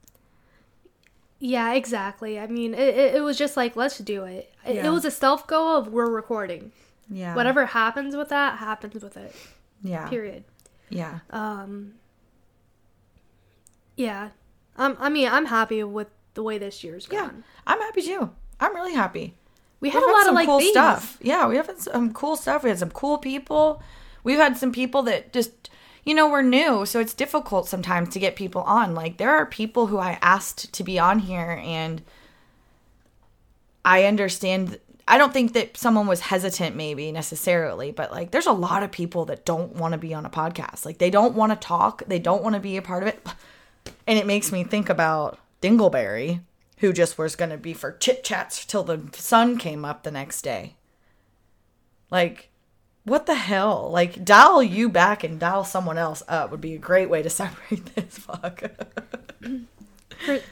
Yeah, 1.39 1.73
exactly. 1.73 2.39
I 2.39 2.47
mean, 2.47 2.73
it, 2.73 2.95
it, 2.95 3.15
it 3.15 3.21
was 3.21 3.38
just 3.38 3.58
like, 3.58 3.76
let's 3.76 3.97
do 3.99 4.23
it. 4.23 4.52
It, 4.65 4.76
Yeah. 4.76 4.88
it 4.88 4.89
was 4.89 5.06
a 5.06 5.12
self 5.12 5.45
go 5.45 5.78
of 5.78 5.89
we're 5.89 6.10
recording. 6.10 6.71
Yeah. 7.10 7.36
Whatever 7.36 7.65
happens 7.67 8.15
with 8.15 8.30
that 8.30 8.60
happens 8.60 9.04
with 9.04 9.17
it. 9.17 9.36
Yeah. 9.84 10.08
Period. 10.08 10.45
Yeah. 10.89 11.19
Um. 11.32 11.95
Yeah, 13.95 14.30
um. 14.78 14.97
I 14.99 15.10
mean, 15.10 15.28
I'm 15.28 15.45
happy 15.45 15.84
with 15.84 16.08
the 16.34 16.43
way 16.43 16.58
this 16.58 16.84
year's 16.84 17.06
gone. 17.06 17.19
Yeah, 17.38 17.43
I'm 17.67 17.80
happy 17.80 18.02
too. 18.02 18.30
I'm 18.60 18.76
really 18.76 18.93
happy. 18.93 19.36
We 19.80 19.89
had 19.89 20.00
We've 20.02 20.10
a 20.10 20.13
lot 20.13 20.28
of 20.28 20.34
like 20.34 20.46
cool 20.48 20.60
themes. 20.60 20.72
stuff. 20.72 21.17
Yeah, 21.22 21.48
we 21.48 21.58
have 21.58 21.67
had 21.67 21.80
some 21.80 22.13
cool 22.13 22.36
stuff. 22.36 22.63
We 22.63 22.69
had 22.69 22.80
some 22.80 22.91
cool 22.91 23.17
people. 23.17 23.82
We've 24.24 24.38
had 24.38 24.58
some 24.58 24.72
people 24.72 25.04
that 25.04 25.34
just, 25.34 25.69
you 26.06 26.13
know, 26.13 26.30
we're 26.30 26.41
new, 26.41 26.86
so 26.86 27.00
it's 27.02 27.13
difficult 27.13 27.67
sometimes 27.67 28.10
to 28.10 28.19
get 28.19 28.38
people 28.38 28.62
on. 28.62 28.96
Like 28.96 29.17
there 29.17 29.32
are 29.32 29.46
people 29.46 29.88
who 29.88 29.98
I 29.98 30.17
asked 30.22 30.72
to 30.74 30.84
be 30.84 30.98
on 30.98 31.19
here 31.19 31.62
and 31.63 32.02
I 33.84 34.06
understand 34.06 34.80
I 35.06 35.17
don't 35.17 35.34
think 35.34 35.54
that 35.54 35.76
someone 35.76 36.08
was 36.08 36.22
hesitant 36.22 36.78
maybe 36.78 37.12
necessarily, 37.12 37.91
but 37.91 38.12
like 38.12 38.32
there's 38.32 38.46
a 38.46 38.54
lot 38.54 38.84
of 38.84 38.91
people 38.91 39.26
that 39.26 39.43
don't 39.43 39.76
want 39.76 39.91
to 39.91 39.98
be 39.98 40.13
on 40.13 40.26
a 40.26 40.30
podcast. 40.30 40.86
Like 40.86 40.98
they 40.98 41.10
don't 41.10 41.36
want 41.36 41.52
to 41.52 41.67
talk, 41.67 42.04
they 42.08 42.19
don't 42.19 42.41
want 42.41 42.54
to 42.56 42.62
be 42.62 42.78
a 42.78 42.82
part 42.82 43.04
of 43.04 43.10
it. 43.10 43.28
And 44.08 44.17
it 44.17 44.26
makes 44.26 44.52
me 44.52 44.63
think 44.63 44.88
about 44.88 45.39
Dingleberry, 45.63 46.41
who 46.80 46.91
just 46.91 47.17
was 47.17 47.38
going 47.38 47.52
to 47.52 47.58
be 47.58 47.73
for 47.73 47.93
chit 47.93 48.23
chats 48.23 48.65
till 48.65 48.84
the 48.84 49.10
sun 49.13 49.58
came 49.58 49.86
up 49.86 50.04
the 50.04 50.12
next 50.12 50.41
day. 50.41 50.76
Like 52.12 52.49
what 53.06 53.26
the 53.26 53.36
hell? 53.36 53.89
Like 53.91 54.26
dial 54.26 54.62
you 54.62 54.89
back 54.89 55.23
and 55.23 55.39
dial 55.39 55.63
someone 55.63 55.97
else 55.97 56.21
up 56.28 56.52
would 56.52 56.62
be 56.62 56.73
a 56.73 56.80
great 56.80 57.10
way 57.10 57.21
to 57.21 57.30
separate 57.30 57.86
this 57.95 58.17
fuck. 58.17 58.63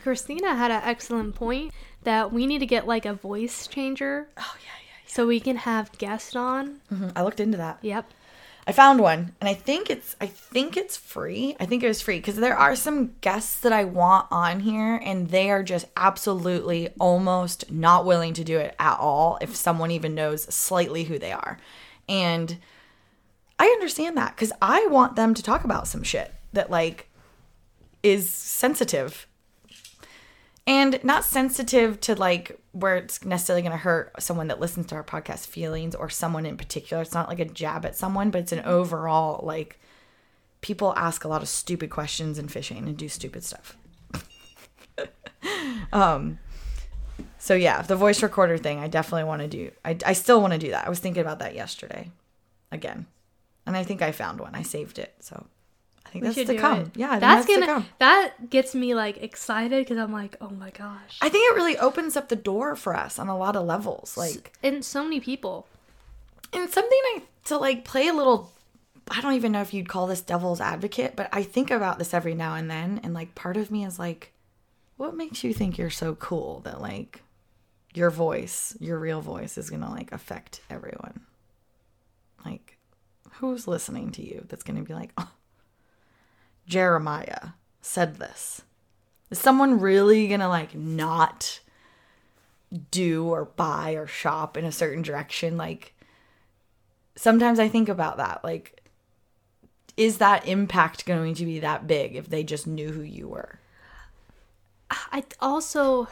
Christina 0.03 0.55
had 0.55 0.71
an 0.71 0.81
excellent 0.83 1.35
point 1.35 1.73
that 2.03 2.31
we 2.31 2.45
need 2.45 2.59
to 2.59 2.65
get 2.65 2.87
like 2.87 3.05
a 3.05 3.13
voice 3.13 3.67
changer. 3.67 4.27
Oh 4.37 4.55
yeah, 4.59 4.71
yeah. 4.85 5.07
So 5.07 5.27
we 5.27 5.39
can 5.39 5.57
have 5.57 5.97
guests 5.97 6.35
on. 6.35 6.81
yeah. 6.89 7.11
I 7.15 7.23
looked 7.23 7.39
into 7.39 7.57
that. 7.57 7.79
Yep. 7.81 8.11
I 8.67 8.73
found 8.73 8.99
one, 8.99 9.33
and 9.41 9.49
I 9.49 9.55
think 9.55 9.89
it's 9.89 10.15
I 10.21 10.27
think 10.27 10.77
it's 10.77 10.95
free. 10.95 11.55
I 11.59 11.65
think 11.65 11.83
it 11.83 11.87
was 11.87 12.01
free 12.01 12.17
because 12.17 12.35
there 12.35 12.55
are 12.55 12.75
some 12.75 13.13
guests 13.21 13.59
that 13.61 13.73
I 13.73 13.85
want 13.85 14.27
on 14.29 14.59
here, 14.59 15.01
and 15.03 15.29
they 15.29 15.49
are 15.49 15.63
just 15.63 15.87
absolutely 15.97 16.89
almost 16.99 17.71
not 17.71 18.05
willing 18.05 18.33
to 18.35 18.43
do 18.43 18.59
it 18.59 18.75
at 18.77 18.99
all 18.99 19.39
if 19.41 19.55
someone 19.55 19.89
even 19.89 20.13
knows 20.13 20.43
slightly 20.53 21.05
who 21.05 21.17
they 21.17 21.31
are. 21.31 21.57
And 22.07 22.57
I 23.57 23.65
understand 23.65 24.15
that 24.17 24.35
because 24.35 24.51
I 24.61 24.85
want 24.87 25.15
them 25.15 25.33
to 25.33 25.43
talk 25.43 25.63
about 25.63 25.87
some 25.87 26.03
shit 26.03 26.33
that 26.53 26.69
like 26.69 27.09
is 28.03 28.29
sensitive 28.29 29.27
and 30.71 31.03
not 31.03 31.25
sensitive 31.25 31.99
to 31.99 32.15
like 32.15 32.57
where 32.71 32.95
it's 32.95 33.25
necessarily 33.25 33.61
going 33.61 33.73
to 33.73 33.77
hurt 33.77 34.13
someone 34.19 34.47
that 34.47 34.61
listens 34.61 34.85
to 34.85 34.95
our 34.95 35.03
podcast 35.03 35.47
feelings 35.47 35.93
or 35.93 36.09
someone 36.09 36.45
in 36.45 36.55
particular. 36.55 37.03
It's 37.03 37.13
not 37.13 37.27
like 37.27 37.39
a 37.39 37.45
jab 37.45 37.85
at 37.85 37.97
someone 37.97 38.31
but 38.31 38.39
it's 38.39 38.53
an 38.53 38.61
overall 38.61 39.45
like 39.45 39.81
people 40.61 40.93
ask 40.95 41.25
a 41.25 41.27
lot 41.27 41.41
of 41.41 41.49
stupid 41.49 41.89
questions 41.89 42.39
in 42.39 42.47
fishing 42.47 42.87
and 42.87 42.95
do 42.95 43.09
stupid 43.09 43.43
stuff. 43.43 43.75
Um 45.91 46.39
so 47.37 47.53
yeah 47.53 47.81
the 47.81 47.95
voice 47.95 48.23
recorder 48.23 48.57
thing 48.57 48.79
i 48.79 48.87
definitely 48.87 49.23
want 49.25 49.41
to 49.41 49.47
do 49.47 49.71
I, 49.83 49.97
I 50.05 50.13
still 50.13 50.39
want 50.39 50.53
to 50.53 50.59
do 50.59 50.69
that. 50.69 50.85
I 50.85 50.89
was 50.89 50.99
thinking 50.99 51.21
about 51.21 51.39
that 51.39 51.53
yesterday 51.53 52.11
again. 52.71 53.07
And 53.65 53.75
i 53.75 53.83
think 53.83 54.01
i 54.01 54.11
found 54.11 54.39
one. 54.39 54.55
I 54.55 54.61
saved 54.61 54.99
it 54.99 55.15
so 55.19 55.47
i 56.11 56.19
think 56.19 56.25
We 56.25 56.31
that's 56.31 56.49
to 56.49 56.57
come 56.57 56.79
it. 56.81 56.89
yeah 56.95 57.19
that's, 57.19 57.47
that's, 57.47 57.65
gonna 57.65 57.85
that 57.99 58.49
gets 58.49 58.75
me 58.75 58.93
like 58.93 59.23
excited 59.23 59.85
because 59.85 59.97
I'm 59.97 60.11
like, 60.11 60.35
oh 60.41 60.49
my 60.49 60.69
gosh. 60.71 61.17
I 61.21 61.29
think 61.29 61.49
it 61.49 61.55
really 61.55 61.77
opens 61.77 62.17
up 62.17 62.27
the 62.27 62.35
door 62.35 62.75
for 62.75 62.93
us 62.95 63.17
on 63.17 63.29
a 63.29 63.37
lot 63.37 63.55
of 63.55 63.65
levels. 63.65 64.17
Like, 64.17 64.51
and 64.61 64.83
so 64.83 65.03
many 65.03 65.21
people. 65.21 65.67
and 66.51 66.69
something 66.69 66.99
I 67.15 67.21
to 67.45 67.57
like 67.57 67.85
play 67.85 68.07
a 68.09 68.13
little. 68.13 68.51
I 69.09 69.21
don't 69.21 69.33
even 69.35 69.53
know 69.53 69.61
if 69.61 69.73
you'd 69.73 69.87
call 69.89 70.05
this 70.07 70.21
devil's 70.21 70.59
advocate, 70.59 71.15
but 71.15 71.29
I 71.31 71.43
think 71.43 71.71
about 71.71 71.97
this 71.97 72.13
every 72.13 72.35
now 72.35 72.55
and 72.55 72.69
then, 72.69 72.99
and 73.03 73.13
like 73.13 73.33
part 73.35 73.55
of 73.57 73.71
me 73.71 73.85
is 73.85 73.97
like, 73.97 74.33
what 74.97 75.15
makes 75.15 75.43
you 75.43 75.53
think 75.53 75.77
you're 75.77 75.89
so 75.89 76.15
cool 76.15 76.59
that 76.65 76.81
like 76.81 77.21
your 77.93 78.09
voice, 78.09 78.75
your 78.81 78.99
real 78.99 79.21
voice, 79.21 79.57
is 79.57 79.69
gonna 79.69 79.89
like 79.89 80.11
affect 80.11 80.59
everyone? 80.69 81.21
Like, 82.45 82.77
who's 83.33 83.67
listening 83.67 84.11
to 84.11 84.21
you 84.25 84.45
that's 84.49 84.63
gonna 84.63 84.83
be 84.83 84.93
like, 84.93 85.11
oh, 85.17 85.31
Jeremiah 86.71 87.49
said 87.81 88.15
this? 88.15 88.61
Is 89.29 89.39
someone 89.39 89.79
really 89.79 90.27
gonna 90.27 90.49
like 90.49 90.73
not? 90.73 91.59
do 92.89 93.27
or 93.27 93.45
buy 93.45 93.91
or 93.91 94.07
shop 94.07 94.55
in 94.55 94.63
a 94.63 94.71
certain 94.71 95.01
direction 95.01 95.57
like 95.57 95.93
sometimes 97.15 97.59
i 97.59 97.67
think 97.67 97.89
about 97.89 98.17
that 98.17 98.41
like 98.43 98.81
is 99.97 100.19
that 100.19 100.47
impact 100.47 101.05
going 101.05 101.33
to 101.33 101.45
be 101.45 101.59
that 101.59 101.85
big 101.85 102.15
if 102.15 102.29
they 102.29 102.43
just 102.43 102.65
knew 102.65 102.89
who 102.91 103.01
you 103.01 103.27
were 103.27 103.59
I 105.13 105.23
also 105.39 106.07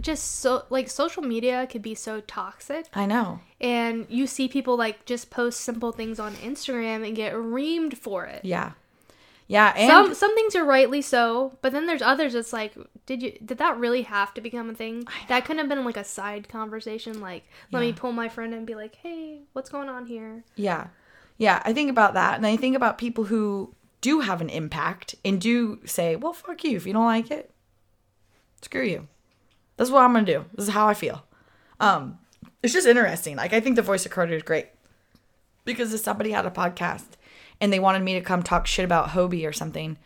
just 0.00 0.40
so 0.40 0.64
like 0.70 0.88
social 0.88 1.22
media 1.22 1.66
could 1.66 1.82
be 1.82 1.96
so 1.96 2.20
toxic 2.20 2.86
i 2.94 3.04
know 3.04 3.40
and 3.60 4.06
you 4.08 4.28
see 4.28 4.46
people 4.46 4.76
like 4.76 5.04
just 5.04 5.30
post 5.30 5.60
simple 5.60 5.90
things 5.90 6.20
on 6.20 6.34
Instagram 6.34 7.04
and 7.04 7.16
get 7.16 7.32
reamed 7.34 7.96
for 7.96 8.24
it. 8.24 8.44
yeah 8.44 8.72
yeah 9.48 9.72
and 9.76 9.90
some 9.90 10.14
some 10.14 10.34
things 10.34 10.54
are 10.54 10.64
rightly 10.64 11.02
so, 11.02 11.58
but 11.62 11.72
then 11.72 11.86
there's 11.86 12.02
others 12.02 12.34
that's 12.34 12.52
like, 12.52 12.74
did 13.06 13.22
you 13.22 13.32
did 13.44 13.58
that 13.58 13.78
really 13.78 14.02
have 14.02 14.32
to 14.34 14.40
become 14.40 14.70
a 14.70 14.74
thing? 14.74 15.04
That 15.28 15.44
could 15.44 15.58
have 15.58 15.68
been 15.68 15.84
like 15.84 15.96
a 15.96 16.04
side 16.04 16.48
conversation, 16.48 17.20
like 17.20 17.44
let 17.72 17.80
me 17.80 17.92
pull 17.92 18.12
my 18.12 18.28
friend 18.28 18.54
and 18.54 18.66
be 18.66 18.74
like, 18.74 18.94
hey, 18.96 19.40
what's 19.54 19.70
going 19.70 19.88
on 19.88 20.06
here? 20.06 20.44
Yeah. 20.54 20.88
Yeah, 21.38 21.62
I 21.64 21.72
think 21.72 21.90
about 21.90 22.14
that 22.14 22.36
and 22.36 22.46
I 22.46 22.56
think 22.56 22.76
about 22.76 22.98
people 22.98 23.24
who 23.24 23.74
do 24.00 24.20
have 24.20 24.40
an 24.40 24.50
impact 24.50 25.16
and 25.24 25.40
do 25.40 25.80
say, 25.84 26.14
"Well, 26.14 26.32
fuck 26.32 26.62
you 26.62 26.76
if 26.76 26.86
you 26.86 26.92
don't 26.92 27.04
like 27.04 27.30
it. 27.30 27.50
Screw 28.62 28.84
you." 28.84 29.08
That's 29.76 29.90
what 29.90 30.02
I'm 30.02 30.12
going 30.12 30.24
to 30.24 30.32
do. 30.32 30.44
This 30.54 30.68
is 30.68 30.74
how 30.74 30.86
I 30.88 30.94
feel. 30.94 31.24
Um 31.80 32.18
it's 32.62 32.72
just 32.72 32.86
interesting. 32.86 33.36
Like 33.36 33.52
I 33.52 33.60
think 33.60 33.76
the 33.76 33.82
voice 33.82 34.04
recorder 34.04 34.34
is 34.34 34.42
great. 34.42 34.66
Because 35.64 35.92
if 35.92 36.00
somebody 36.00 36.30
had 36.30 36.46
a 36.46 36.50
podcast 36.50 37.17
and 37.60 37.72
they 37.72 37.78
wanted 37.80 38.02
me 38.02 38.14
to 38.14 38.20
come 38.20 38.42
talk 38.42 38.66
shit 38.66 38.84
about 38.84 39.08
Hobie 39.10 39.46
or 39.48 39.52
something 39.52 39.96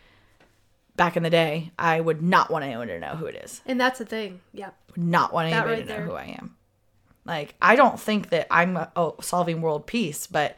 back 0.95 1.17
in 1.17 1.23
the 1.23 1.29
day, 1.29 1.71
I 1.77 1.99
would 2.01 2.21
not 2.21 2.51
want 2.51 2.65
anyone 2.65 2.87
to 2.87 2.99
know 2.99 3.15
who 3.15 3.25
it 3.25 3.35
is 3.43 3.61
And 3.65 3.79
that's 3.81 3.97
the 3.99 4.05
thing. 4.05 4.41
Yeah. 4.53 4.69
would 4.95 5.03
not 5.03 5.33
want 5.33 5.51
anybody 5.51 5.71
right 5.71 5.79
to 5.81 5.85
know 5.89 5.95
there. 5.97 6.05
who 6.05 6.13
I 6.13 6.35
am. 6.39 6.55
Like, 7.25 7.55
I 7.61 7.75
don't 7.75 7.99
think 7.99 8.29
that 8.29 8.47
I'm 8.51 8.77
oh, 8.95 9.15
solving 9.21 9.61
world 9.61 9.87
peace, 9.87 10.27
but 10.27 10.57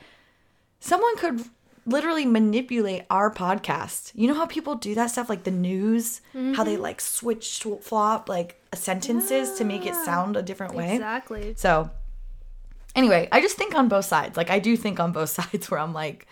someone 0.79 1.15
could 1.17 1.41
literally 1.85 2.25
manipulate 2.25 3.03
our 3.11 3.31
podcast. 3.31 4.11
You 4.15 4.27
know 4.27 4.33
how 4.33 4.47
people 4.47 4.73
do 4.75 4.95
that 4.95 5.07
stuff, 5.11 5.29
like 5.29 5.43
the 5.43 5.51
news, 5.51 6.21
how 6.33 6.39
Mm-hmm. 6.39 6.63
they 6.65 6.77
like 6.77 6.99
switch 6.99 7.63
flop 7.81 8.27
like 8.27 8.59
sentences 8.73 9.57
to 9.59 9.63
make 9.63 9.85
it 9.85 9.93
sound 9.95 10.35
a 10.35 10.41
different 10.41 10.73
way. 10.73 10.95
Exactly. 10.95 11.53
So, 11.55 11.91
anyway, 12.95 13.29
I 13.31 13.41
just 13.41 13.55
think 13.57 13.75
on 13.75 13.87
both 13.87 14.05
sides. 14.05 14.35
Like, 14.35 14.49
I 14.49 14.59
do 14.59 14.75
think 14.75 14.99
on 14.99 15.11
both 15.11 15.29
sides 15.39 15.69
where 15.69 15.79
I'm 15.79 15.93
like, 15.93 16.27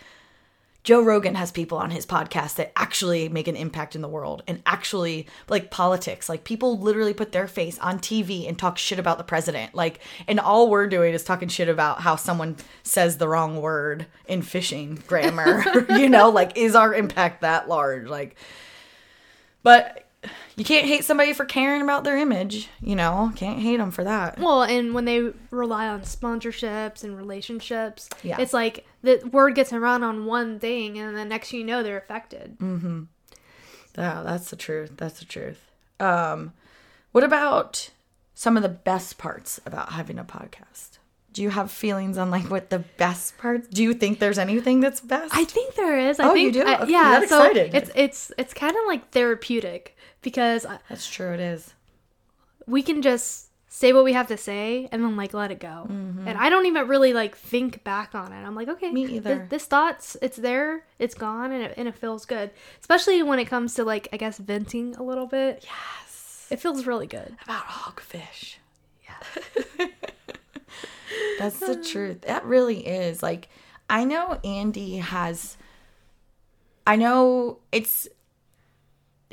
Joe 0.84 1.02
Rogan 1.02 1.36
has 1.36 1.52
people 1.52 1.78
on 1.78 1.92
his 1.92 2.06
podcast 2.06 2.56
that 2.56 2.74
actually 2.76 3.30
make 3.30 3.48
an 3.48 3.56
impact 3.56 3.96
in 3.96 4.02
the 4.02 4.08
world 4.10 4.44
and 4.48 4.62
actually 4.66 5.28
like 5.48 5.72
politics. 5.72 6.28
Like 6.28 6.44
people 6.44 6.78
literally 6.78 7.14
put 7.14 7.32
their 7.32 7.48
face 7.48 7.80
on 7.80 8.00
TV 8.00 8.48
and 8.48 8.60
talk 8.60 8.78
shit 8.78 9.00
about 9.00 9.18
the 9.18 9.24
president. 9.24 9.74
Like, 9.74 10.00
and 10.28 10.42
all 10.42 10.70
we're 10.70 10.88
doing 10.88 11.14
is 11.14 11.24
talking 11.24 11.48
shit 11.48 11.70
about 11.70 12.02
how 12.02 12.18
someone 12.18 12.58
says 12.84 13.18
the 13.18 13.30
wrong 13.30 13.62
word 13.62 14.08
in 14.26 14.42
fishing 14.42 15.02
grammar. 15.08 15.64
you 15.98 16.10
know, 16.10 16.30
like 16.30 16.58
is 16.58 16.76
our 16.76 16.94
impact 16.94 17.42
that 17.42 17.70
large? 17.70 18.08
Like, 18.08 18.36
but 19.64 20.03
you 20.56 20.64
can't 20.64 20.86
hate 20.86 21.04
somebody 21.06 21.34
for 21.34 21.46
caring 21.46 21.82
about 21.82 22.04
their 22.04 22.18
image. 22.18 22.70
You 22.82 22.96
know, 22.96 23.32
can't 23.36 23.60
hate 23.60 23.78
them 23.78 23.92
for 23.92 24.04
that. 24.04 24.40
Well, 24.40 24.64
and 24.64 24.94
when 24.94 25.06
they 25.06 25.32
rely 25.52 25.88
on 25.88 26.02
sponsorships 26.02 27.04
and 27.04 27.18
relationships, 27.18 28.10
Yeah. 28.24 28.38
it's 28.40 28.54
like 28.54 28.86
the 29.02 29.22
word 29.32 29.56
gets 29.56 29.74
around 29.74 30.04
on 30.04 30.26
one 30.26 30.60
thing, 30.60 30.98
and 31.00 31.16
the 31.18 31.26
next 31.26 31.54
you 31.54 31.64
know, 31.64 31.84
they're 31.84 31.98
affected. 31.98 32.58
Mm-hmm. 32.60 33.04
Yeah, 33.98 34.24
that's 34.24 34.50
the 34.50 34.56
truth. 34.56 34.94
That's 34.98 35.20
the 35.20 35.26
truth. 35.26 35.70
Um, 36.00 36.54
what 37.12 37.24
about 37.24 37.90
some 38.34 38.58
of 38.58 38.64
the 38.64 38.70
best 38.70 39.18
parts 39.18 39.60
about 39.66 39.92
having 39.94 40.18
a 40.18 40.24
podcast? 40.24 40.98
Do 41.32 41.42
you 41.42 41.50
have 41.50 41.72
feelings 41.72 42.18
on 42.18 42.30
like 42.30 42.50
what 42.52 42.70
the 42.70 42.80
best 42.80 43.38
parts? 43.40 43.68
Do 43.68 43.82
you 43.84 43.94
think 43.96 44.20
there's 44.20 44.38
anything 44.38 44.80
that's 44.82 45.02
best? 45.02 45.36
I 45.36 45.46
think 45.46 45.74
there 45.76 45.98
is. 45.98 46.20
I 46.20 46.30
Oh, 46.30 46.34
you 46.36 46.52
do? 46.52 46.64
I- 46.64 46.86
yeah. 46.86 47.18
so 47.20 47.24
excited. 47.24 47.74
it's 47.74 47.90
it's 47.96 48.32
it's 48.38 48.54
kind 48.54 48.72
of 48.76 48.84
like 48.86 49.10
therapeutic 49.12 49.96
because 50.24 50.66
that's 50.90 51.10
true. 51.10 51.34
It 51.34 51.40
is. 51.40 51.74
we 52.66 52.82
can 52.82 53.02
just 53.02 53.48
say 53.68 53.92
what 53.92 54.04
we 54.04 54.14
have 54.14 54.28
to 54.28 54.38
say 54.38 54.88
and 54.92 55.04
then 55.04 55.16
like 55.18 55.34
let 55.34 55.50
it 55.52 55.60
go. 55.60 55.86
And 55.90 56.30
I 56.38 56.50
don't 56.50 56.66
even 56.68 56.88
really 56.88 57.12
like 57.14 57.36
think 57.36 57.84
back 57.84 58.14
on 58.14 58.32
it. 58.32 58.44
I'm 58.46 58.56
like, 58.56 58.68
okay, 58.70 58.88
Mm-hmm. 58.88 58.96
Me 58.96 59.06
either. 59.16 59.48
This, 59.50 59.66
thoughts, 59.66 60.16
it's 60.22 60.38
there, 60.38 60.86
it's 61.00 61.16
gone, 61.16 61.52
and 61.52 61.64
it, 61.64 61.74
and 61.76 61.88
it 61.88 61.96
feels 61.96 62.26
good. 62.26 62.52
Especially 62.80 63.24
when 63.24 63.40
it 63.40 63.46
comes 63.46 63.74
to 63.76 63.84
like 63.84 64.08
I 64.14 64.18
guess 64.18 64.38
venting 64.38 64.96
a 64.96 65.04
little 65.04 65.26
bit. 65.28 65.66
Yes. 65.66 66.48
It 66.52 66.60
feels 66.60 66.86
really 66.86 67.08
good. 67.08 67.36
About 67.44 67.64
hogfish. 67.66 68.58
Yeah. 69.06 69.88
that's 71.40 71.60
the 71.60 71.76
truth. 71.84 72.22
That 72.22 72.46
really 72.46 72.86
is. 72.86 73.24
Like, 73.24 73.50
I 73.90 74.04
know 74.04 74.40
Andy 74.44 74.98
has. 74.98 75.58
I 76.86 76.96
know 76.96 77.60
it's 77.72 78.08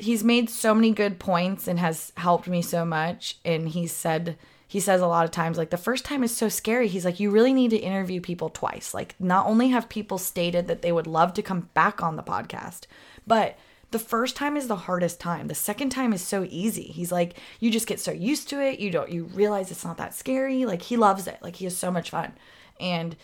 he's 0.01 0.23
made 0.23 0.49
so 0.49 0.73
many 0.73 0.91
good 0.91 1.19
points 1.19 1.67
and 1.67 1.79
has 1.79 2.11
helped 2.17 2.47
me 2.47 2.61
so 2.61 2.83
much. 2.83 3.37
And 3.45 3.69
he 3.69 3.87
said 3.87 4.37
he 4.67 4.79
says 4.79 5.01
a 5.01 5.07
lot 5.07 5.25
of 5.25 5.31
times 5.31 5.57
like 5.57 5.69
the 5.69 5.77
first 5.77 6.05
time 6.05 6.23
is 6.23 6.35
so 6.35 6.49
scary. 6.49 6.87
He's 6.87 7.05
like 7.05 7.19
you 7.19 7.29
really 7.29 7.53
need 7.53 7.69
to 7.69 7.77
interview 7.77 8.19
people 8.19 8.49
twice. 8.49 8.93
Like 8.93 9.15
not 9.19 9.45
only 9.45 9.69
have 9.69 9.89
people 9.89 10.17
stated 10.17 10.67
that 10.67 10.81
they 10.81 10.91
would 10.91 11.07
love 11.07 11.33
to 11.35 11.41
come 11.41 11.69
back 11.73 12.01
on 12.01 12.15
the 12.15 12.23
podcast 12.23 12.85
but 13.27 13.57
the 13.91 13.99
first 13.99 14.37
time 14.37 14.55
is 14.55 14.67
the 14.67 14.75
hardest 14.77 15.19
time. 15.19 15.47
The 15.47 15.55
second 15.55 15.89
time 15.89 16.13
is 16.13 16.21
so 16.21 16.47
easy. 16.49 16.83
He's 16.83 17.11
like 17.11 17.37
you 17.59 17.69
just 17.69 17.87
get 17.87 17.99
so 17.99 18.11
used 18.11 18.49
to 18.49 18.61
it. 18.61 18.79
You 18.79 18.89
don't 18.89 19.11
you 19.11 19.25
realize 19.25 19.69
it's 19.69 19.85
not 19.85 19.97
that 19.97 20.15
scary. 20.15 20.65
Like 20.65 20.81
he 20.81 20.97
loves 20.97 21.27
it. 21.27 21.37
Like 21.41 21.57
he 21.57 21.65
has 21.65 21.77
so 21.77 21.91
much 21.91 22.09
fun. 22.09 22.33
And 22.79 23.15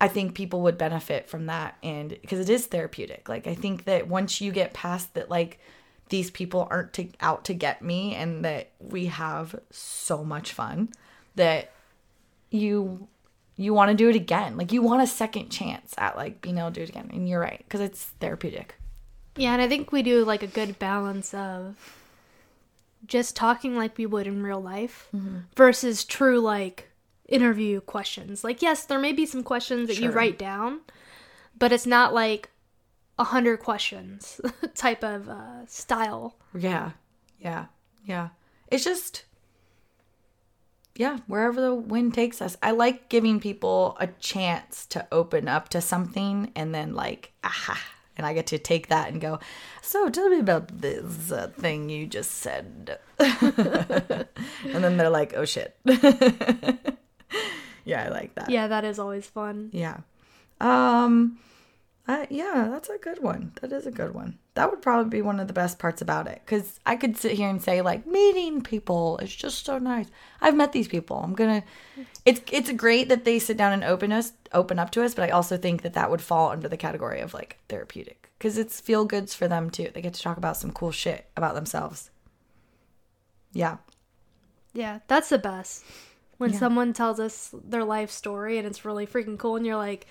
i 0.00 0.08
think 0.08 0.34
people 0.34 0.62
would 0.62 0.78
benefit 0.78 1.28
from 1.28 1.46
that. 1.46 1.76
And 1.82 2.08
because 2.08 2.40
it 2.40 2.48
is 2.48 2.66
therapeutic. 2.66 3.28
Like 3.28 3.46
i 3.46 3.54
think 3.54 3.84
that 3.84 4.08
once 4.08 4.40
you 4.40 4.50
get 4.50 4.72
past 4.72 5.12
that 5.14 5.28
like 5.28 5.58
these 6.12 6.30
people 6.30 6.68
aren't 6.70 6.92
to, 6.92 7.08
out 7.20 7.46
to 7.46 7.54
get 7.54 7.80
me 7.80 8.14
and 8.14 8.44
that 8.44 8.68
we 8.78 9.06
have 9.06 9.58
so 9.70 10.22
much 10.22 10.52
fun 10.52 10.90
that 11.36 11.72
you 12.50 13.08
you 13.56 13.72
want 13.72 13.90
to 13.90 13.96
do 13.96 14.10
it 14.10 14.14
again. 14.14 14.58
Like 14.58 14.72
you 14.72 14.82
want 14.82 15.02
a 15.02 15.06
second 15.06 15.48
chance 15.48 15.94
at 15.96 16.14
like 16.14 16.42
being 16.42 16.58
able 16.58 16.68
to 16.68 16.74
do 16.74 16.82
it 16.82 16.90
again. 16.90 17.08
And 17.14 17.26
you're 17.26 17.40
right 17.40 17.64
because 17.64 17.80
it's 17.80 18.04
therapeutic. 18.20 18.74
Yeah, 19.36 19.54
and 19.54 19.62
I 19.62 19.68
think 19.68 19.90
we 19.90 20.02
do 20.02 20.22
like 20.22 20.42
a 20.42 20.46
good 20.46 20.78
balance 20.78 21.32
of 21.32 21.96
just 23.06 23.34
talking 23.34 23.74
like 23.74 23.96
we 23.96 24.04
would 24.04 24.26
in 24.26 24.42
real 24.42 24.60
life 24.60 25.08
mm-hmm. 25.16 25.38
versus 25.56 26.04
true 26.04 26.40
like 26.40 26.90
interview 27.26 27.80
questions. 27.80 28.44
Like, 28.44 28.60
yes, 28.60 28.84
there 28.84 28.98
may 28.98 29.12
be 29.12 29.24
some 29.24 29.42
questions 29.42 29.88
that 29.88 29.98
you 29.98 30.10
write 30.10 30.38
down, 30.38 30.80
but 31.58 31.72
it's 31.72 31.86
not 31.86 32.12
like 32.12 32.50
a 33.18 33.24
hundred 33.24 33.58
questions 33.58 34.40
type 34.74 35.02
of 35.04 35.28
uh, 35.28 35.66
style. 35.66 36.36
yeah 36.56 36.90
yeah 37.40 37.66
yeah 38.04 38.28
it's 38.68 38.84
just 38.84 39.24
yeah 40.96 41.18
wherever 41.26 41.60
the 41.60 41.74
wind 41.74 42.12
takes 42.14 42.40
us 42.42 42.56
i 42.62 42.70
like 42.70 43.08
giving 43.08 43.40
people 43.40 43.96
a 44.00 44.06
chance 44.20 44.86
to 44.86 45.06
open 45.12 45.48
up 45.48 45.68
to 45.68 45.80
something 45.80 46.50
and 46.54 46.74
then 46.74 46.94
like 46.94 47.32
aha 47.44 47.78
and 48.16 48.26
i 48.26 48.32
get 48.34 48.46
to 48.46 48.58
take 48.58 48.88
that 48.88 49.08
and 49.08 49.20
go 49.20 49.38
so 49.82 50.08
tell 50.10 50.28
me 50.28 50.38
about 50.38 50.68
this 50.80 51.32
uh, 51.32 51.48
thing 51.58 51.88
you 51.88 52.06
just 52.06 52.30
said 52.32 52.98
and 53.18 54.26
then 54.84 54.96
they're 54.96 55.08
like 55.10 55.32
oh 55.36 55.44
shit 55.44 55.76
yeah 57.84 58.04
i 58.04 58.08
like 58.08 58.34
that 58.36 58.48
Yeah, 58.50 58.68
that 58.68 58.84
is 58.84 58.98
always 58.98 59.26
fun. 59.26 59.70
yeah. 59.72 59.98
Um 60.60 61.38
uh, 62.08 62.26
yeah, 62.30 62.68
that's 62.70 62.88
a 62.88 62.98
good 62.98 63.22
one. 63.22 63.52
That 63.60 63.72
is 63.72 63.86
a 63.86 63.92
good 63.92 64.12
one. 64.12 64.38
That 64.54 64.70
would 64.70 64.82
probably 64.82 65.08
be 65.08 65.22
one 65.22 65.38
of 65.40 65.46
the 65.46 65.52
best 65.52 65.78
parts 65.78 66.02
about 66.02 66.26
it 66.26 66.42
cuz 66.46 66.80
I 66.84 66.96
could 66.96 67.16
sit 67.16 67.32
here 67.32 67.48
and 67.48 67.62
say 67.62 67.80
like 67.80 68.06
meeting 68.06 68.60
people 68.62 69.18
is 69.18 69.34
just 69.34 69.64
so 69.64 69.78
nice. 69.78 70.06
I've 70.40 70.56
met 70.56 70.72
these 70.72 70.88
people. 70.88 71.18
I'm 71.18 71.34
going 71.34 71.62
to 71.62 71.66
It's 72.24 72.40
it's 72.50 72.72
great 72.72 73.08
that 73.08 73.24
they 73.24 73.38
sit 73.38 73.56
down 73.56 73.72
and 73.72 73.84
open 73.84 74.12
us 74.12 74.32
open 74.52 74.78
up 74.78 74.90
to 74.90 75.02
us, 75.04 75.14
but 75.14 75.24
I 75.24 75.30
also 75.30 75.56
think 75.56 75.82
that 75.82 75.94
that 75.94 76.10
would 76.10 76.20
fall 76.20 76.50
under 76.50 76.68
the 76.68 76.76
category 76.76 77.20
of 77.20 77.34
like 77.34 77.58
therapeutic 77.68 78.30
cuz 78.40 78.58
it's 78.58 78.80
feel 78.80 79.04
goods 79.04 79.34
for 79.34 79.46
them 79.48 79.70
too. 79.70 79.88
They 79.94 80.02
get 80.02 80.14
to 80.14 80.22
talk 80.22 80.36
about 80.36 80.56
some 80.56 80.72
cool 80.72 80.90
shit 80.92 81.30
about 81.36 81.54
themselves. 81.54 82.10
Yeah. 83.52 83.76
Yeah, 84.72 85.00
that's 85.06 85.28
the 85.28 85.38
best. 85.38 85.84
When 86.38 86.52
Yeah. 86.52 86.58
someone 86.58 86.92
tells 86.92 87.20
us 87.20 87.54
their 87.54 87.84
life 87.84 88.10
story 88.10 88.58
and 88.58 88.66
it's 88.66 88.84
really 88.84 89.06
freaking 89.06 89.38
cool, 89.38 89.56
and 89.56 89.64
you're 89.66 89.76
like, 89.76 90.06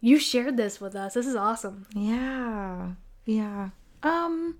you 0.00 0.18
shared 0.18 0.56
this 0.56 0.80
with 0.80 0.94
us. 0.94 1.14
This 1.14 1.26
is 1.26 1.36
awesome. 1.36 1.86
Yeah. 1.94 2.92
Yeah. 3.24 3.70
Um 4.02 4.56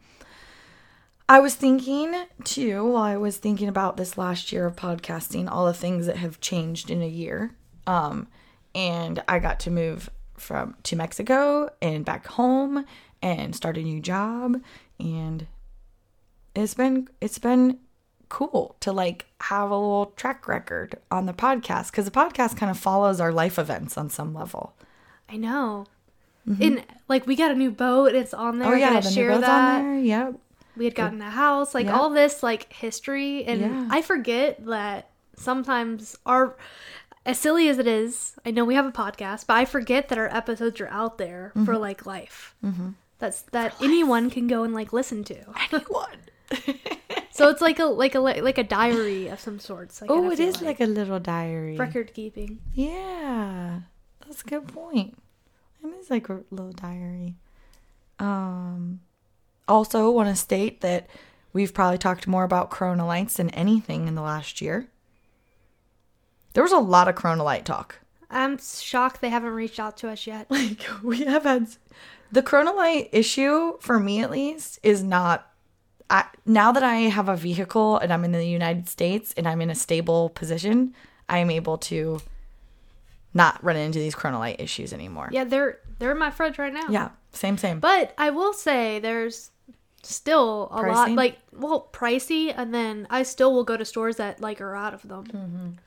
I 1.29 1.41
was 1.41 1.55
thinking 1.55 2.15
too 2.45 2.85
while 2.87 3.03
I 3.03 3.17
was 3.17 3.37
thinking 3.37 3.69
about 3.69 3.97
this 3.97 4.17
last 4.17 4.51
year 4.51 4.67
of 4.67 4.77
podcasting, 4.77 5.49
all 5.51 5.67
the 5.67 5.75
things 5.75 6.07
that 6.07 6.17
have 6.17 6.41
changed 6.41 6.91
in 6.91 7.03
a 7.03 7.09
year. 7.09 7.55
Um 7.87 8.29
and 8.75 9.23
I 9.29 9.39
got 9.39 9.61
to 9.61 9.71
move 9.71 10.11
from 10.37 10.77
to 10.85 10.97
Mexico 10.97 11.71
and 11.83 12.05
back 12.05 12.27
home 12.27 12.85
and 13.21 13.55
start 13.55 13.77
a 13.77 13.83
new 13.83 14.01
job 14.01 14.61
and 15.01 15.47
it's 16.55 16.75
been 16.75 17.09
it's 17.21 17.39
been 17.39 17.79
cool 18.29 18.77
to 18.81 18.93
like 18.93 19.27
have 19.41 19.71
a 19.71 19.75
little 19.75 20.13
track 20.17 20.47
record 20.47 20.97
on 21.11 21.27
the 21.27 21.33
podcast 21.33 21.93
cuz 21.93 22.05
the 22.05 22.11
podcast 22.11 22.57
kind 22.57 22.71
of 22.71 22.79
follows 22.79 23.21
our 23.21 23.33
life 23.33 23.59
events 23.59 23.97
on 23.97 24.11
some 24.11 24.35
level. 24.35 24.75
I 25.29 25.37
know. 25.37 25.87
And 26.61 26.83
like 27.09 27.27
we 27.27 27.37
got 27.37 27.51
a 27.51 27.55
new 27.55 27.71
boat, 27.71 28.15
it's 28.15 28.33
on 28.33 28.59
there. 28.59 28.69
Mm-hmm. 28.69 28.75
Oh 28.77 28.79
yeah, 28.79 29.01
the 29.01 29.09
new 29.09 29.15
share 29.15 29.31
boat's 29.33 29.41
that. 29.47 29.79
on 29.81 29.85
there. 29.85 29.99
Yep. 30.01 30.35
We 30.79 30.85
had 30.87 30.95
gotten 30.95 31.21
a 31.21 31.29
house, 31.29 31.75
like 31.75 31.87
Yep. 31.87 31.95
all 31.95 32.09
this 32.11 32.43
like 32.43 32.73
history, 32.73 33.45
and 33.45 33.61
Yeah. 33.61 33.89
I 33.91 34.01
forget 34.01 34.65
that 34.65 35.11
sometimes 35.37 36.17
our 36.25 36.57
as 37.27 37.39
silly 37.39 37.69
as 37.69 37.79
it 37.79 37.87
is, 37.87 38.37
I 38.47 38.51
know 38.53 38.65
we 38.65 38.75
have 38.77 38.87
a 38.87 38.93
podcast, 38.93 39.47
but 39.47 39.55
I 39.59 39.67
forget 39.67 40.09
that 40.09 40.17
our 40.17 40.35
episodes 40.35 40.81
are 40.81 40.89
out 40.89 41.19
there 41.19 41.53
for 41.55 41.61
Mm-hmm. 41.73 41.83
like 41.83 42.07
life. 42.07 42.55
That's 43.19 43.43
that 43.53 43.75
anyone 43.83 44.31
can 44.31 44.47
go 44.47 44.63
and 44.63 44.73
like 44.73 44.93
listen 44.95 45.25
to. 45.25 45.37
Anyone. 45.71 46.19
so 47.31 47.51
it's 47.51 47.61
like 47.61 47.79
a 47.79 47.85
like 47.85 48.15
a 48.15 48.21
like 48.21 48.57
a 48.57 48.65
diary 48.65 49.29
of 49.29 49.39
some 49.41 49.59
sorts. 49.59 50.01
Like, 50.01 50.11
Oh, 50.11 50.31
it 50.31 50.41
is 50.41 50.63
like 50.63 50.81
a 50.81 50.87
little 50.87 51.21
diary. 51.21 51.77
record 51.77 52.15
keeping. 52.15 52.61
Yeah, 52.73 53.81
that's 54.29 54.43
a 54.43 54.47
good 54.47 54.69
point. 54.69 55.17
It 55.83 55.89
is 56.01 56.11
like 56.11 56.29
a 56.29 56.41
little 56.51 56.73
diary. 56.73 57.37
Um, 58.19 59.01
also 59.67 60.11
want 60.11 60.29
to 60.29 60.37
state 60.37 60.81
that 60.83 61.09
we've 61.53 61.73
probably 61.73 61.99
talked 61.99 62.27
more 62.27 62.45
about 62.45 62.71
Corona 62.71 63.07
Lights 63.07 63.35
than 63.35 63.51
anything 63.51 64.07
in 64.07 64.15
the 64.15 64.23
last 64.23 64.61
year. 64.61 64.89
There 66.53 66.63
was 66.63 66.73
a 66.73 66.79
lot 66.79 67.09
of 67.09 67.15
Corona 67.15 67.43
Light 67.43 67.65
talk. 67.65 68.01
I'm 68.31 68.59
shocked 68.59 69.21
they 69.21 69.31
haven't 69.31 69.51
reached 69.51 69.81
out 69.81 69.97
to 69.99 70.09
us 70.09 70.27
yet. 70.27 70.47
Like 70.51 70.87
we 71.03 71.25
have 71.25 71.45
had 71.45 71.69
the 72.31 72.43
Corona 72.43 72.73
Light 72.73 73.09
issue 73.13 73.79
for 73.81 73.99
me 73.99 74.23
at 74.23 74.31
least 74.31 74.79
is 74.83 75.03
not. 75.03 75.47
I, 76.11 76.25
now 76.47 76.73
that 76.73 76.83
I 76.83 76.97
have 76.97 77.29
a 77.29 77.37
vehicle 77.37 77.99
and 77.99 78.11
I'm 78.11 78.25
in 78.25 78.33
the 78.33 78.47
United 78.47 78.89
States 78.89 79.35
and 79.37 79.47
I'm 79.47 79.61
in 79.61 79.69
a 79.69 79.75
stable 79.75 80.31
position, 80.31 80.95
I 81.29 81.39
am 81.39 81.51
able 81.51 81.77
to 81.79 82.21
not 83.39 83.63
running 83.65 83.87
into 83.87 83.99
these 84.01 84.15
Corona 84.15 84.39
Light 84.39 84.61
issues 84.61 84.93
anymore. 84.93 85.29
Yeah, 85.33 85.45
they're 85.45 85.79
they're 85.99 86.13
in 86.13 86.19
my 86.19 86.31
fridge 86.31 86.59
right 86.59 86.73
now. 86.73 86.87
Yeah, 86.91 87.11
same, 87.33 87.57
same. 87.57 87.81
But 87.81 88.13
I 88.19 88.31
will 88.31 88.53
say 88.53 88.99
there's 88.99 89.51
still 90.03 90.69
a 90.71 90.83
lot 90.83 91.11
like 91.13 91.39
well 91.53 91.89
pricey 91.93 92.53
and 92.57 92.73
then 92.73 93.07
I 93.11 93.23
still 93.25 93.53
will 93.53 93.65
go 93.65 93.77
to 93.77 93.85
stores 93.85 94.17
that 94.17 94.41
like 94.41 94.61
are 94.61 94.75
out 94.77 94.95
of 94.95 95.03
them. 95.09 95.79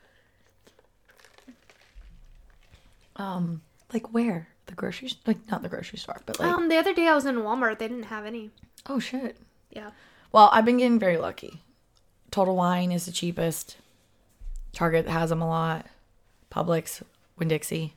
Hmm. 3.16 3.22
um, 3.22 3.62
like 3.92 4.12
where? 4.12 4.48
The 4.66 4.74
grocery, 4.74 5.10
like 5.26 5.38
not 5.50 5.62
the 5.62 5.68
grocery 5.68 5.98
store, 5.98 6.20
but 6.24 6.38
like 6.38 6.48
Um 6.48 6.68
the 6.68 6.76
other 6.76 6.94
day 6.94 7.08
I 7.08 7.14
was 7.14 7.26
in 7.26 7.36
Walmart, 7.36 7.78
they 7.78 7.88
didn't 7.88 8.04
have 8.04 8.24
any. 8.24 8.50
oh 8.86 8.98
shit. 8.98 9.36
Yeah. 9.70 9.90
Well, 10.30 10.48
I've 10.52 10.64
been 10.64 10.78
getting 10.78 10.98
very 10.98 11.18
lucky. 11.18 11.60
Total 12.30 12.54
Wine 12.56 12.92
is 12.92 13.04
the 13.06 13.12
cheapest. 13.12 13.76
Target 14.72 15.06
has 15.08 15.28
them 15.30 15.42
a 15.42 15.48
lot. 15.48 15.86
Publix, 16.50 17.02
Winn 17.38 17.48
Dixie. 17.48 17.94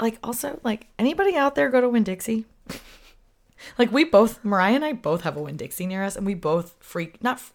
Like 0.00 0.18
also, 0.22 0.60
like 0.64 0.88
anybody 0.98 1.36
out 1.36 1.54
there 1.54 1.68
go 1.70 1.80
to 1.80 1.88
Winn 1.88 2.02
Dixie? 2.04 2.46
like 3.78 3.92
we 3.92 4.04
both, 4.04 4.44
Mariah 4.44 4.74
and 4.74 4.84
I 4.84 4.92
both 4.92 5.22
have 5.22 5.36
a 5.36 5.42
Winn 5.42 5.56
Dixie 5.56 5.86
near 5.86 6.02
us, 6.02 6.16
and 6.16 6.26
we 6.26 6.34
both 6.34 6.74
freak. 6.80 7.22
Not 7.22 7.36
f- 7.36 7.52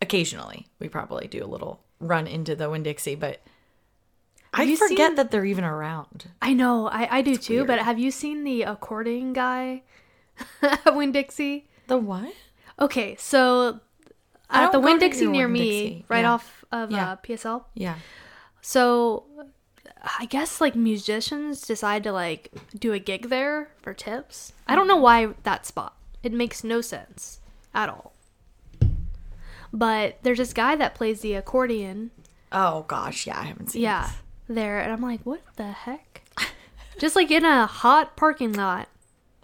occasionally, 0.00 0.66
we 0.78 0.88
probably 0.88 1.26
do 1.28 1.44
a 1.44 1.46
little 1.46 1.80
run 2.00 2.26
into 2.26 2.56
the 2.56 2.68
Winn 2.68 2.82
Dixie, 2.82 3.14
but 3.14 3.40
I 4.52 4.74
forget 4.76 4.88
seen- 5.08 5.14
that 5.16 5.30
they're 5.30 5.44
even 5.44 5.64
around. 5.64 6.28
I 6.42 6.52
know, 6.54 6.88
I, 6.88 7.18
I 7.18 7.22
do 7.22 7.36
too, 7.36 7.64
but 7.64 7.78
have 7.78 7.98
you 7.98 8.10
seen 8.10 8.44
the 8.44 8.62
accordion 8.62 9.32
guy 9.32 9.82
at 10.62 10.94
Winn 10.96 11.12
Dixie? 11.12 11.68
The 11.86 11.96
what? 11.98 12.32
Okay, 12.80 13.14
so 13.16 13.80
at 14.50 14.72
the 14.72 14.80
Winn 14.80 14.98
Dixie 14.98 15.26
near 15.26 15.46
Winn 15.46 15.52
me, 15.52 16.04
right 16.08 16.20
Yeah. 16.20 16.32
off 16.32 16.64
of 16.72 16.90
Yeah. 16.90 17.12
uh, 17.12 17.16
PSL. 17.16 17.64
Yeah. 17.74 17.94
So 18.62 19.24
I 20.18 20.24
guess 20.26 20.60
like 20.60 20.74
musicians 20.74 21.60
decide 21.60 22.02
to 22.04 22.12
like 22.12 22.50
do 22.78 22.92
a 22.92 22.98
gig 22.98 23.28
there 23.28 23.68
for 23.82 23.92
tips. 23.92 24.52
I 24.66 24.74
don't 24.74 24.88
know 24.88 24.94
mm-hmm. 24.94 25.28
why 25.28 25.34
that 25.42 25.66
spot. 25.66 25.96
It 26.22 26.32
makes 26.32 26.64
no 26.64 26.80
sense 26.80 27.40
at 27.74 27.88
all. 27.88 28.12
But 29.72 30.18
there's 30.22 30.38
this 30.38 30.52
guy 30.52 30.76
that 30.76 30.94
plays 30.94 31.20
the 31.20 31.34
accordion. 31.34 32.10
Oh 32.52 32.84
gosh, 32.86 33.26
yeah, 33.26 33.40
I 33.40 33.44
haven't 33.44 33.70
seen. 33.70 33.82
Yeah, 33.82 34.06
this. 34.06 34.16
there, 34.48 34.80
and 34.80 34.92
I'm 34.92 35.00
like, 35.00 35.22
what 35.24 35.40
the 35.56 35.72
heck? 35.72 36.22
just 36.98 37.16
like 37.16 37.30
in 37.30 37.44
a 37.44 37.66
hot 37.66 38.14
parking 38.16 38.52
lot, 38.52 38.88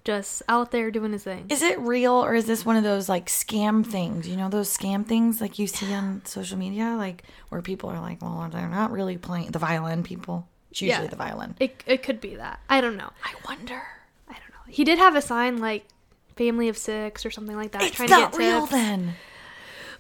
just 0.09 0.43
out 0.49 0.71
there 0.71 0.91
doing 0.91 1.13
his 1.13 1.23
thing. 1.23 1.45
Is 1.51 1.61
it 1.63 1.79
real 1.81 2.15
or 2.15 2.35
is 2.35 2.47
this 2.47 2.65
one 2.65 2.77
of 2.77 2.83
those 2.83 3.09
like 3.11 3.27
scam 3.27 3.85
things? 3.87 4.27
You 4.27 4.37
know 4.37 4.49
those 4.49 4.75
scam 4.75 5.05
things 5.05 5.41
like 5.41 5.59
you 5.59 5.67
see 5.67 5.93
on 5.93 6.23
social 6.25 6.57
media, 6.57 6.95
like 6.97 7.25
where 7.51 7.61
people 7.61 7.91
are 7.91 8.01
like, 8.01 8.23
"Well, 8.23 8.49
they're 8.51 8.69
not 8.69 8.91
really 8.91 9.19
playing 9.19 9.51
the 9.51 9.59
violin." 9.59 10.03
People, 10.03 10.49
it's 10.71 10.81
usually 10.81 11.05
Yeah. 11.05 11.11
the 11.11 11.17
violin. 11.17 11.57
It 11.61 11.83
it 11.87 12.03
could 12.03 12.21
be 12.23 12.37
that. 12.37 12.61
I 12.71 12.81
don't 12.81 12.97
know. 12.97 13.11
I 13.23 13.35
wonder. 13.47 13.83
I 14.29 14.33
don't 14.33 14.51
know. 14.51 14.65
He 14.73 14.83
did 14.85 14.99
have 14.99 15.15
a 15.15 15.21
sign 15.21 15.59
like 15.59 15.85
family 16.37 16.69
of 16.71 16.79
six 16.79 17.27
or 17.27 17.31
something 17.31 17.57
like 17.57 17.73
that. 17.73 17.83
It's 17.83 17.97
trying 17.97 18.09
not 18.09 18.33
to 18.33 18.39
get 18.39 18.45
real 18.47 18.61
tips. 18.61 18.73
then. 18.73 19.15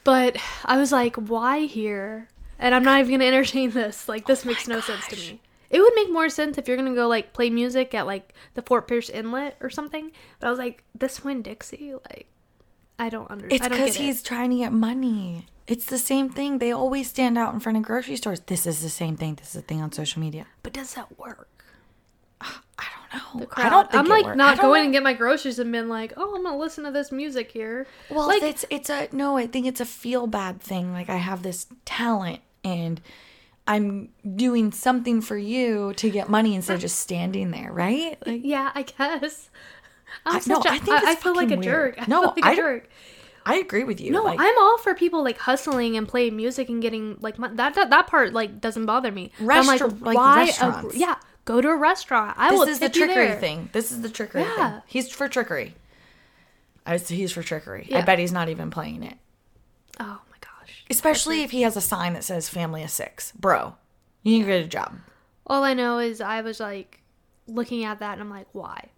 But 0.04 0.38
I 0.64 0.78
was 0.78 0.90
like, 0.90 1.16
why 1.16 1.60
here? 1.66 2.28
and 2.60 2.74
I'm 2.74 2.82
not 2.82 2.98
even 3.00 3.12
gonna 3.12 3.24
entertain 3.26 3.70
this. 3.70 4.08
Like 4.08 4.26
this 4.26 4.44
oh 4.44 4.48
makes 4.48 4.66
no 4.66 4.80
sense 4.80 5.06
to 5.08 5.16
me. 5.16 5.40
It 5.70 5.80
would 5.80 5.92
make 5.94 6.10
more 6.10 6.28
sense 6.28 6.56
if 6.56 6.66
you're 6.66 6.76
gonna 6.76 6.94
go 6.94 7.08
like 7.08 7.32
play 7.32 7.50
music 7.50 7.94
at 7.94 8.06
like 8.06 8.34
the 8.54 8.62
Fort 8.62 8.88
Pierce 8.88 9.10
Inlet 9.10 9.56
or 9.60 9.70
something. 9.70 10.12
But 10.40 10.46
I 10.46 10.50
was 10.50 10.58
like, 10.58 10.84
this 10.94 11.22
Winn 11.22 11.42
Dixie, 11.42 11.92
like, 11.92 12.26
I 12.98 13.08
don't 13.08 13.30
understand. 13.30 13.62
It's 13.62 13.68
because 13.68 13.96
he's 13.96 14.22
trying 14.22 14.50
to 14.50 14.56
get 14.56 14.72
money. 14.72 15.46
It's 15.66 15.84
the 15.84 15.98
same 15.98 16.30
thing. 16.30 16.58
They 16.58 16.72
always 16.72 17.10
stand 17.10 17.36
out 17.36 17.52
in 17.52 17.60
front 17.60 17.76
of 17.76 17.84
grocery 17.84 18.16
stores. 18.16 18.40
This 18.40 18.66
is 18.66 18.80
the 18.80 18.88
same 18.88 19.16
thing. 19.16 19.34
This 19.34 19.48
is 19.48 19.52
the 19.52 19.62
thing 19.62 19.82
on 19.82 19.92
social 19.92 20.20
media. 20.20 20.46
But 20.62 20.72
does 20.72 20.94
that 20.94 21.18
work? 21.18 21.64
I 22.40 22.46
don't 22.78 23.34
know. 23.34 23.40
The 23.40 23.46
crowd. 23.46 23.66
I 23.66 23.68
don't 23.68 23.90
think 23.90 24.00
I'm 24.00 24.06
it 24.06 24.26
like. 24.26 24.36
Not 24.36 24.58
going 24.58 24.80
know. 24.80 24.84
and 24.84 24.92
get 24.92 25.02
my 25.02 25.12
groceries 25.12 25.58
and 25.58 25.70
been 25.70 25.90
like, 25.90 26.14
oh, 26.16 26.34
I'm 26.34 26.42
gonna 26.42 26.56
listen 26.56 26.84
to 26.84 26.90
this 26.90 27.12
music 27.12 27.52
here. 27.52 27.86
Well, 28.10 28.26
like 28.26 28.42
it's 28.42 28.64
it's 28.70 28.88
a 28.88 29.08
no. 29.12 29.36
I 29.36 29.46
think 29.46 29.66
it's 29.66 29.80
a 29.80 29.84
feel 29.84 30.26
bad 30.26 30.62
thing. 30.62 30.92
Like 30.92 31.10
I 31.10 31.16
have 31.16 31.42
this 31.42 31.66
talent 31.84 32.40
and 32.64 33.00
I'm 33.68 34.08
doing 34.34 34.72
something 34.72 35.20
for 35.20 35.36
you 35.36 35.92
to 35.94 36.10
get 36.10 36.28
money 36.28 36.54
instead 36.54 36.74
of 36.74 36.80
just 36.80 36.98
standing 36.98 37.50
there, 37.52 37.70
right? 37.72 38.16
Uh, 38.26 38.30
like 38.30 38.40
yeah, 38.44 38.72
I 38.74 38.82
guess. 38.82 39.50
I'm 40.26 40.36
I- 40.36 40.42
no, 40.46 40.56
a, 40.56 40.68
I 40.70 40.78
think 40.78 40.88
I, 41.04 41.12
I 41.12 41.14
feel 41.14 41.34
like 41.36 41.48
a 41.48 41.50
fucking 41.50 41.62
jerk. 41.62 41.96
weird. 41.96 41.98
I 42.08 42.10
No, 42.10 42.20
feel 42.22 42.28
like 42.36 42.44
a 42.44 42.46
I 42.46 42.54
don't- 42.54 42.64
jerk. 42.64 42.88
I 43.46 43.54
agree 43.56 43.84
with 43.84 43.98
you. 44.00 44.10
No, 44.10 44.22
like, 44.24 44.38
I'm 44.40 44.58
all 44.58 44.76
for 44.78 44.94
people 44.94 45.22
like 45.24 45.38
hustling 45.38 45.96
and 45.96 46.06
playing 46.06 46.36
music 46.36 46.68
and 46.68 46.82
getting 46.82 47.16
like 47.20 47.36
that. 47.38 47.74
That, 47.74 47.88
that 47.90 48.06
part 48.06 48.32
like 48.34 48.60
doesn't 48.60 48.84
bother 48.84 49.10
me. 49.12 49.32
I'm 49.40 49.66
like, 49.66 49.80
why? 50.02 50.42
a- 50.42 50.46
restaurants. 50.46 50.96
yeah, 50.96 51.14
go 51.46 51.60
to 51.62 51.68
a 51.68 51.76
restaurant. 51.76 52.34
I 52.38 52.50
this 52.50 52.58
will 52.58 52.68
is 52.68 52.78
the 52.80 52.88
trickery 52.90 53.32
thing. 53.36 53.70
This 53.72 53.90
is 53.90 54.02
the 54.02 54.08
trickery 54.10 54.42
Yeah. 54.42 54.70
thing. 54.72 54.82
He's 54.86 55.10
for 55.10 55.28
trickery. 55.28 55.74
I 56.84 56.96
he's 56.98 57.32
for 57.32 57.42
trickery. 57.42 57.88
I 57.94 58.00
bet 58.02 58.18
he's 58.18 58.32
not 58.32 58.48
even 58.50 58.70
playing 58.70 59.02
it. 59.02 59.16
Oh. 60.00 60.20
Especially 60.90 61.42
if 61.42 61.50
he 61.50 61.62
has 61.62 61.76
a 61.76 61.80
sign 61.80 62.14
that 62.14 62.24
says 62.24 62.48
family 62.48 62.82
of 62.82 62.90
six. 62.90 63.32
Bro, 63.32 63.74
you 64.22 64.32
need 64.38 64.44
to 64.44 64.46
get 64.46 64.64
a 64.64 64.68
job. 64.68 64.98
All 65.46 65.62
I 65.64 65.74
know 65.74 65.98
is 65.98 66.20
I 66.20 66.40
was 66.42 66.60
like 66.60 67.00
looking 67.46 67.84
at 67.84 68.00
that 68.00 68.12
and 68.14 68.20
I'm 68.20 68.30
like, 68.30 68.46
why? 68.52 68.88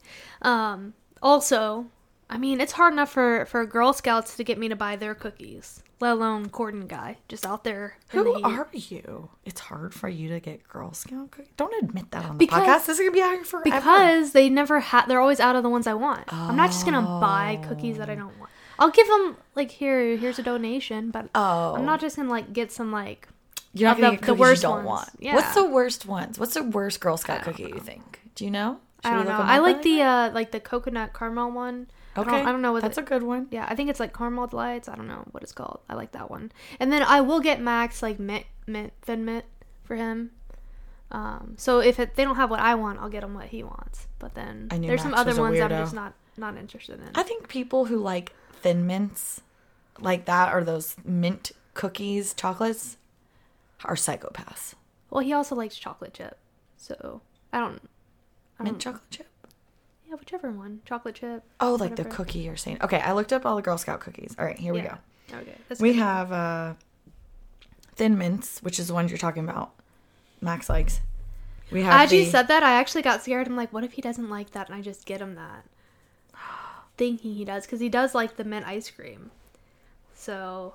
Um, 0.43 0.95
also, 1.23 1.87
I 2.29 2.39
mean, 2.39 2.61
it's 2.61 2.73
hard 2.73 2.93
enough 2.93 3.11
for 3.11 3.45
for 3.47 3.65
Girl 3.67 3.93
Scouts 3.93 4.37
to 4.37 4.45
get 4.45 4.59
me 4.59 4.69
to 4.69 4.77
buy 4.77 4.97
their 4.97 5.15
cookies, 5.15 5.83
let 6.01 6.13
alone 6.13 6.49
Corden 6.49 6.87
guy 6.89 7.19
just 7.29 7.45
out 7.45 7.65
there. 7.65 7.97
Who 8.11 8.41
are 8.43 8.69
you? 8.73 9.29
It's 9.45 9.61
hard 9.61 9.93
for 9.95 10.09
you 10.09 10.29
to 10.31 10.41
get 10.41 10.67
Girl 10.69 10.93
Scout 10.93 11.31
cookies. 11.33 11.53
Don't 11.57 11.75
admit 11.83 12.11
that 12.13 12.25
on 12.25 12.39
the 12.39 12.47
Because- 12.47 12.67
podcast. 12.67 12.87
This 12.87 12.99
is 12.99 13.01
gonna 13.01 13.11
be 13.13 13.23
out 13.23 13.33
here 13.35 13.45
forever. 13.45 13.65
Because 13.65 14.33
they 14.33 14.49
never 14.49 14.81
had, 14.81 15.07
they're 15.07 15.21
always 15.21 15.41
out 15.41 15.57
of 15.57 15.63
the 15.63 15.71
ones 15.71 15.87
I 15.87 15.95
want. 15.95 16.33
I'm 16.33 16.57
not 16.57 16.71
just 16.71 16.85
gonna 16.85 17.03
buy 17.21 17.61
cookies 17.69 17.99
that 17.99 18.09
I 18.09 18.15
don't 18.15 18.37
want. 18.39 18.51
I'll 18.81 18.91
give 18.91 19.07
them 19.07 19.37
like 19.55 19.71
here, 19.71 20.17
here's 20.17 20.39
a 20.39 20.43
donation, 20.43 21.11
but 21.11 21.29
Oh. 21.35 21.75
I'm 21.77 21.85
not 21.85 22.01
just 22.01 22.17
gonna 22.17 22.31
like 22.31 22.53
get 22.53 22.73
some 22.73 22.91
like. 22.91 23.29
you're 23.75 23.89
not 23.91 23.97
gonna 24.01 24.11
the- 24.13 24.17
get 24.17 24.27
the 24.27 24.35
worst 24.35 24.63
you 24.63 24.69
don't 24.69 24.85
ones. 24.85 24.87
want. 24.87 25.11
Yeah. 25.21 25.35
What's 25.37 25.55
the 25.55 25.65
worst 25.69 26.07
ones? 26.07 26.39
What's 26.39 26.55
the 26.55 26.63
worst 26.65 27.01
Girl 27.01 27.17
Scout 27.17 27.41
I 27.41 27.43
cookie 27.43 27.65
you 27.65 27.79
think? 27.79 28.21
Do 28.35 28.45
you 28.45 28.51
know? 28.51 28.81
I 29.05 29.11
Should 29.11 29.19
we 29.19 29.25
don't 29.25 29.39
know. 29.39 29.45
I 29.45 29.59
like 29.59 29.83
the 29.83 30.03
uh 30.03 30.31
like 30.33 30.51
the 30.51 30.61
coconut 30.61 31.13
caramel 31.15 31.51
one. 31.53 31.87
I 32.17 32.21
Okay, 32.23 32.31
don't, 32.33 32.47
I 32.49 32.51
don't 32.53 32.61
know 32.63 32.73
what 32.73 32.83
That's 32.83 32.97
the, 32.97 33.03
a 33.03 33.05
good 33.05 33.23
one. 33.23 33.47
Yeah, 33.53 33.67
I 33.69 33.75
think 33.77 33.89
it's 33.89 34.01
like 34.01 34.13
caramel 34.17 34.49
delights. 34.49 34.89
I 34.89 34.97
don't 34.97 35.07
know 35.07 35.25
what 35.31 35.43
it's 35.45 35.53
called. 35.53 35.81
I 35.89 35.95
like 35.95 36.11
that 36.13 36.29
one. 36.31 36.51
And 36.81 36.93
then 36.93 37.03
I 37.03 37.21
will 37.21 37.39
get 37.41 37.61
Max 37.61 38.03
like 38.03 38.19
mint 38.19 38.47
mint 38.67 38.93
thin 39.03 39.25
mint 39.25 39.45
for 39.85 39.95
him. 39.95 40.33
Um, 41.13 41.55
so 41.57 41.81
if 41.81 41.99
it, 41.99 42.15
they 42.15 42.25
don't 42.25 42.37
have 42.37 42.51
what 42.51 42.61
I 42.61 42.75
want, 42.77 43.01
I'll 43.01 43.09
get 43.09 43.25
him 43.25 43.35
what 43.35 43.47
he 43.47 43.63
wants. 43.63 44.07
But 44.19 44.35
then 44.35 44.69
I 44.71 44.79
there's 44.79 45.03
some 45.03 45.15
other 45.15 45.35
ones 45.41 45.59
I'm 45.61 45.71
just 45.71 45.95
not 45.95 46.15
not 46.37 46.57
interested 46.57 47.01
in. 47.01 47.11
I 47.15 47.23
think 47.23 47.49
people 47.49 47.85
who 47.87 47.97
like 47.99 48.33
thin 48.63 48.87
mints, 48.87 49.41
like 49.99 50.25
that, 50.27 50.55
or 50.55 50.65
those 50.65 50.97
mint 51.05 51.53
cookies, 51.75 52.35
chocolates, 52.35 52.97
are 53.85 53.95
psychopaths. 53.95 54.75
Well, 55.11 55.25
he 55.25 55.33
also 55.33 55.55
likes 55.57 55.77
chocolate 55.77 56.15
chip. 56.15 56.39
So 56.77 57.21
I 57.53 57.59
don't. 57.61 57.81
I 58.59 58.63
Mint 58.65 58.75
don't 58.75 58.81
chocolate 58.95 59.11
chip. 59.11 59.27
yeah, 60.09 60.15
whichever 60.17 60.51
one, 60.51 60.81
chocolate 60.85 61.15
chip. 61.17 61.43
Oh, 61.61 61.75
like 61.81 61.97
the 61.97 62.05
cookie 62.05 62.41
you're 62.41 62.57
saying. 62.57 62.79
Okay, 62.83 63.01
I 63.01 63.13
looked 63.13 63.33
up 63.33 63.45
all 63.47 63.57
the 63.57 63.63
Girl 63.63 63.79
Scout 63.79 64.01
cookies. 64.01 64.35
All 64.39 64.45
right, 64.45 64.59
here 64.59 64.73
we 64.75 64.83
go. 64.83 64.97
Okay, 65.33 65.55
that's 65.69 65.81
We 65.81 65.93
good. 65.93 65.99
have 66.01 66.33
uh, 66.33 66.75
thin 67.97 68.19
mints, 68.19 68.63
which 68.63 68.79
is 68.79 68.89
the 68.89 68.95
ones 68.95 69.11
you're 69.11 69.19
talking 69.19 69.45
about. 69.49 69.73
Max 70.41 70.69
likes. 70.69 71.01
We 71.71 71.83
have 71.83 72.01
As 72.01 72.13
you 72.13 72.25
said 72.25 72.49
that, 72.49 72.63
I 72.65 72.73
actually 72.73 73.03
got 73.03 73.23
scared. 73.23 73.47
I'm 73.47 73.57
like, 73.57 73.73
what 73.73 73.85
if 73.85 73.93
he 73.93 74.03
doesn't 74.03 74.29
like 74.29 74.51
that, 74.51 74.69
and 74.69 74.77
I 74.77 74.81
just 74.83 75.07
get 75.07 75.21
him 75.21 75.37
that, 75.37 75.65
thinking 77.01 77.35
he 77.35 77.45
does, 77.45 77.65
because 77.67 77.81
he 77.81 77.89
does 77.89 78.15
like 78.15 78.37
the 78.37 78.45
mint 78.45 78.67
ice 78.67 78.91
cream. 78.91 79.31
So 80.15 80.75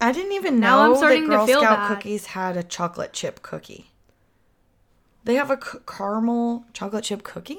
I 0.00 0.12
didn't 0.12 0.32
even 0.32 0.58
Now 0.58 0.80
I'm 0.80 0.92
know 0.92 0.96
starting 0.96 1.22
that 1.28 1.30
to 1.30 1.36
Girl 1.36 1.46
feel 1.46 1.60
Scout 1.60 1.78
bad. 1.78 1.88
cookies 1.96 2.26
had 2.26 2.56
a 2.56 2.62
chocolate 2.62 3.12
chip 3.12 3.42
cookie. 3.42 3.90
They 5.24 5.34
have 5.34 5.50
a 5.50 5.58
c- 5.62 5.78
caramel 5.86 6.64
chocolate 6.72 7.04
chip 7.04 7.22
cookie. 7.22 7.58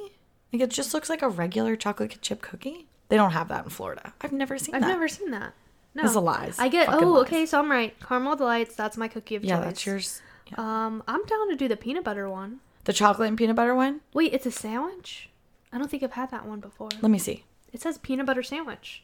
Like 0.51 0.62
it 0.64 0.70
just 0.72 0.93
looks 0.93 1.10
like 1.10 1.22
a 1.22 1.30
regular 1.30 1.76
chocolate 1.76 2.18
chip 2.22 2.41
cookie. 2.41 2.88
They 3.10 3.16
don't 3.16 3.32
have 3.32 3.47
that 3.49 3.64
in 3.66 3.70
Florida. 3.70 4.14
I've 4.22 4.32
never 4.32 4.57
seen 4.57 4.74
I've 4.76 4.82
that. 4.82 4.88
never 4.88 5.07
seen 5.07 5.32
that. 5.32 5.53
No, 5.95 6.03
Those 6.03 6.16
are 6.18 6.24
lies. 6.24 6.57
I 6.60 6.68
get. 6.70 6.88
Fucking 6.88 7.07
oh, 7.07 7.12
lies. 7.14 7.22
okay. 7.24 7.45
So 7.45 7.60
I'm 7.60 7.70
right. 7.70 7.93
Caramel 7.99 8.36
delights. 8.36 8.76
That's 8.76 8.97
my 8.97 9.07
cookie 9.07 9.36
of 9.36 9.43
Yeah, 9.43 9.57
choice. 9.57 9.66
that's 9.66 9.86
yours. 9.86 10.22
Yeah. 10.47 10.55
Um, 10.57 11.03
I'm 11.07 11.24
down 11.26 11.49
to 11.49 11.55
do 11.55 11.68
the 11.68 11.78
peanut 11.78 12.03
butter 12.03 12.30
one. 12.30 12.60
The 12.86 12.93
chocolate 12.93 13.28
and 13.28 13.38
peanut 13.38 13.55
butter 13.55 13.76
one. 13.76 14.01
Wait, 14.14 14.34
it's 14.34 14.45
a 14.47 14.51
sandwich. 14.51 15.30
I 15.72 15.78
don't 15.78 15.89
think 15.91 16.01
I've 16.01 16.14
had 16.14 16.32
that 16.32 16.45
one 16.47 16.60
before. 16.60 16.89
Let 17.01 17.12
me 17.12 17.20
see. 17.20 17.43
It 17.72 17.82
says 17.82 17.98
peanut 18.00 18.26
butter 18.26 18.44
sandwich. 18.44 19.04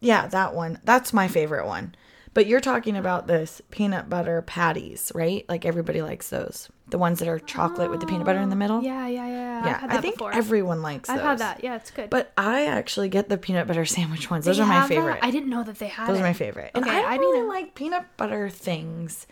Yeah, 0.00 0.26
that 0.28 0.54
one. 0.54 0.78
That's 0.84 1.12
my 1.12 1.28
favorite 1.28 1.66
one. 1.66 1.94
But 2.32 2.46
you're 2.46 2.60
talking 2.60 2.96
about 2.96 3.26
this 3.26 3.60
peanut 3.70 4.08
butter 4.08 4.40
patties, 4.42 5.10
right? 5.14 5.44
Like 5.48 5.64
everybody 5.66 6.00
likes 6.00 6.30
those. 6.30 6.68
The 6.88 6.96
ones 6.98 7.18
that 7.18 7.28
are 7.28 7.40
chocolate 7.40 7.90
with 7.90 8.00
the 8.00 8.06
peanut 8.06 8.24
butter 8.24 8.38
in 8.38 8.50
the 8.50 8.56
middle. 8.56 8.82
Yeah, 8.82 9.06
yeah, 9.08 9.26
yeah. 9.26 9.66
Yeah, 9.66 9.74
I've 9.82 9.90
had 9.90 9.98
I 9.98 10.00
think 10.00 10.14
before. 10.14 10.32
everyone 10.32 10.80
likes 10.80 11.08
I've 11.08 11.16
those. 11.18 11.24
had 11.24 11.38
that. 11.40 11.64
Yeah, 11.64 11.76
it's 11.76 11.90
good. 11.90 12.08
But 12.08 12.32
I 12.38 12.66
actually 12.66 13.08
get 13.08 13.28
the 13.28 13.36
peanut 13.36 13.66
butter 13.66 13.84
sandwich 13.84 14.30
ones. 14.30 14.44
They 14.44 14.50
Those 14.52 14.60
are 14.60 14.66
my 14.66 14.74
have 14.74 14.88
that? 14.88 14.94
favorite. 14.94 15.18
I 15.22 15.30
didn't 15.32 15.50
know 15.50 15.64
that 15.64 15.78
they 15.80 15.88
had 15.88 16.08
Those 16.08 16.18
it. 16.18 16.20
are 16.20 16.24
my 16.24 16.32
favorite. 16.32 16.70
And 16.74 16.84
Okay, 16.84 16.96
I 16.96 17.00
don't 17.02 17.10
I 17.10 17.16
need 17.16 17.22
really 17.22 17.40
to- 17.40 17.46
like 17.48 17.74
peanut 17.74 18.04
butter 18.16 18.48
things. 18.48 19.26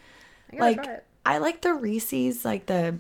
I 0.53 0.57
Like. 0.57 1.05
I 1.27 1.39
like 1.39 1.61
the 1.61 1.75
Reese's, 1.75 2.45
like 2.45 2.67
the 2.67 2.99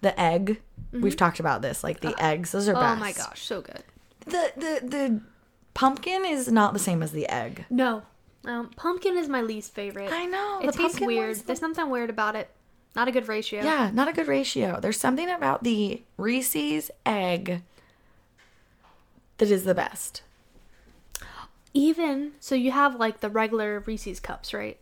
the 0.00 0.18
egg. 0.20 0.60
We've 0.92 1.16
talked 1.16 1.38
about 1.40 1.62
this, 1.62 1.84
like 1.84 2.00
the 2.00 2.14
eggs. 2.22 2.50
Those 2.52 2.68
are 2.68 2.74
Mm-hmm. 2.74 2.82
Uh, 2.84 2.92
Oh 2.92 2.96
my 2.96 3.12
gosh, 3.12 3.42
so 3.42 3.60
good. 3.60 3.84
The 4.26 4.52
the 4.56 4.80
the 4.86 5.20
pumpkin 5.74 6.24
is 6.24 6.48
not 6.48 6.72
the 6.72 6.78
same 6.80 7.02
as 7.02 7.12
the 7.12 7.26
egg. 7.28 7.64
No, 7.70 8.02
um, 8.44 8.70
pumpkin 8.76 9.16
is 9.16 9.28
my 9.28 9.40
least 9.40 9.72
favorite. 9.74 10.10
I 10.12 10.26
know, 10.26 10.60
It 10.62 10.72
tastes 10.74 11.00
weird. 11.00 11.36
the- 11.36 11.44
There's 11.44 11.60
something 11.60 11.88
weird 11.88 12.10
about 12.10 12.34
it. 12.36 12.50
Not 12.96 13.06
a 13.06 13.12
good 13.12 13.28
ratio. 13.28 13.62
Yeah, 13.62 13.90
not 13.94 14.08
a 14.08 14.12
good 14.12 14.26
ratio. 14.26 14.80
There's 14.80 14.98
something 14.98 15.30
about 15.30 15.62
the 15.62 16.02
Reese's 16.16 16.90
egg 17.06 17.62
that 19.38 19.48
is 19.50 19.62
the 19.64 19.74
best. 19.76 20.22
Even 21.72 22.32
so, 22.40 22.56
you 22.56 22.72
have 22.72 22.96
like 22.96 23.20
the 23.20 23.30
regular 23.30 23.78
Reese's 23.86 24.18
cups, 24.18 24.52
right? 24.52 24.76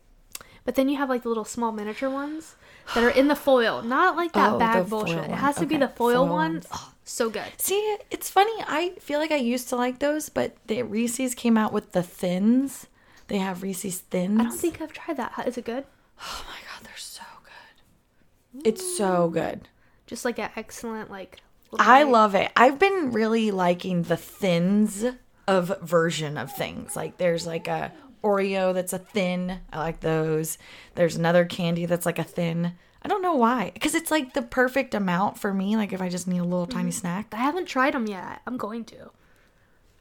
But 0.65 0.75
then 0.75 0.89
you 0.89 0.97
have 0.97 1.11
like 1.11 1.23
the 1.23 1.29
little 1.29 1.45
small 1.45 1.71
miniature 1.71 2.09
ones 2.11 2.57
that 2.95 3.05
are 3.05 3.11
in 3.11 3.29
the 3.29 3.37
foil, 3.37 3.83
not 3.83 4.17
like 4.17 4.33
that 4.33 4.55
Oh, 4.55 4.59
bag 4.59 4.89
bullshit. 4.89 5.25
It 5.25 5.31
has 5.31 5.57
to 5.57 5.67
be 5.67 5.77
the 5.77 5.89
foil, 5.89 6.13
foil 6.13 6.23
one. 6.27 6.53
ones. 6.55 6.67
Oh, 6.73 6.93
so 7.05 7.31
good. 7.31 7.49
See, 7.59 7.97
it's 8.11 8.31
funny. 8.31 8.53
I 8.67 8.95
feel 9.01 9.19
like 9.19 9.33
I 9.33 9.37
used 9.37 9.69
to 9.71 9.77
like 9.77 9.99
those, 9.99 10.29
but 10.29 10.57
the 10.67 10.83
Reese's 10.83 11.35
came 11.35 11.57
out 11.57 11.73
with 11.73 11.93
the 11.93 12.03
thins. 12.03 12.87
They 13.29 13.39
have 13.39 13.63
Reese's 13.63 13.99
thins. 13.99 14.41
I 14.41 14.45
don't 14.45 14.57
think 14.57 14.81
I've 14.81 14.93
tried 14.93 15.17
that. 15.19 15.33
Is 15.47 15.59
it 15.59 15.65
good? 15.65 15.85
Oh 16.21 16.45
my 16.49 16.57
god, 16.73 16.85
they're 16.85 16.97
so 16.97 17.23
good. 17.45 18.67
It's 18.67 18.97
so 18.97 19.29
mm. 19.29 19.33
good. 19.33 19.69
Just 20.07 20.25
like 20.25 20.39
an 20.39 20.51
excellent 20.57 21.11
like. 21.11 21.41
I 21.79 22.05
love 22.05 22.35
it. 22.35 22.51
I've 22.57 22.79
been 22.79 23.13
really 23.13 23.51
liking 23.51 24.05
the 24.05 24.17
thins 24.17 25.05
of 25.47 25.81
version 25.83 26.39
of 26.39 26.55
things. 26.55 26.97
Like 26.97 27.19
there's 27.19 27.47
like 27.47 27.69
a 27.69 27.93
Oreo 28.23 28.75
that's 28.75 28.93
a 28.93 28.99
thin. 28.99 29.61
I 29.73 29.79
like 29.79 30.01
those. 30.01 30.59
There's 30.95 31.17
another 31.17 31.45
candy 31.45 31.87
that's 31.87 32.07
like 32.07 32.19
a 32.19 32.25
thin. 32.25 32.73
I 33.03 33.09
don't 33.09 33.23
know 33.23 33.35
why. 33.35 33.71
Because 33.73 33.95
it's 33.95 34.11
like 34.11 34.35
the 34.35 34.43
perfect 34.43 34.95
amount 34.95 35.39
for 35.39 35.55
me. 35.55 35.77
Like 35.77 35.93
if 35.93 36.01
I 36.03 36.09
just 36.09 36.27
need 36.29 36.39
a 36.39 36.45
little 36.45 36.67
tiny 36.67 36.91
snack. 36.91 37.29
I 37.33 37.39
haven't 37.39 37.67
tried 37.67 37.95
them 37.95 38.07
yet. 38.07 38.43
I'm 38.47 38.57
going 38.57 38.85
to. 38.87 39.11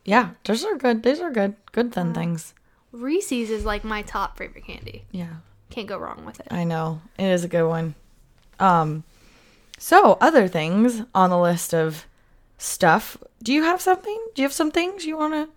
Yeah, 0.04 0.32
those 0.46 0.64
are 0.66 0.78
good. 0.78 1.04
These 1.04 1.20
are 1.20 1.32
good. 1.32 1.56
Good 1.72 1.94
thin 1.94 2.14
things. 2.14 2.54
Reese's 2.92 3.50
is 3.50 3.66
like 3.66 3.84
my 3.84 4.02
top 4.02 4.38
favorite 4.38 4.66
candy. 4.66 5.04
Yeah. 5.12 5.36
Can't 5.70 5.88
go 5.88 5.98
wrong 5.98 6.26
with 6.26 6.40
it. 6.40 6.48
I 6.50 6.64
know. 6.64 7.02
It 7.18 7.26
is 7.26 7.44
a 7.44 7.50
good 7.50 7.68
one. 7.68 7.96
Um 8.60 9.04
so 9.78 10.18
other 10.20 10.48
things 10.48 11.04
on 11.14 11.30
the 11.30 11.40
list 11.40 11.74
of 11.74 12.08
stuff. 12.58 13.18
Do 13.44 13.54
you 13.54 13.64
have 13.64 13.82
something? 13.82 14.18
Do 14.34 14.42
you 14.42 14.48
have 14.48 14.54
some 14.54 14.72
things 14.72 15.06
you 15.06 15.18
want 15.18 15.34
to 15.34 15.50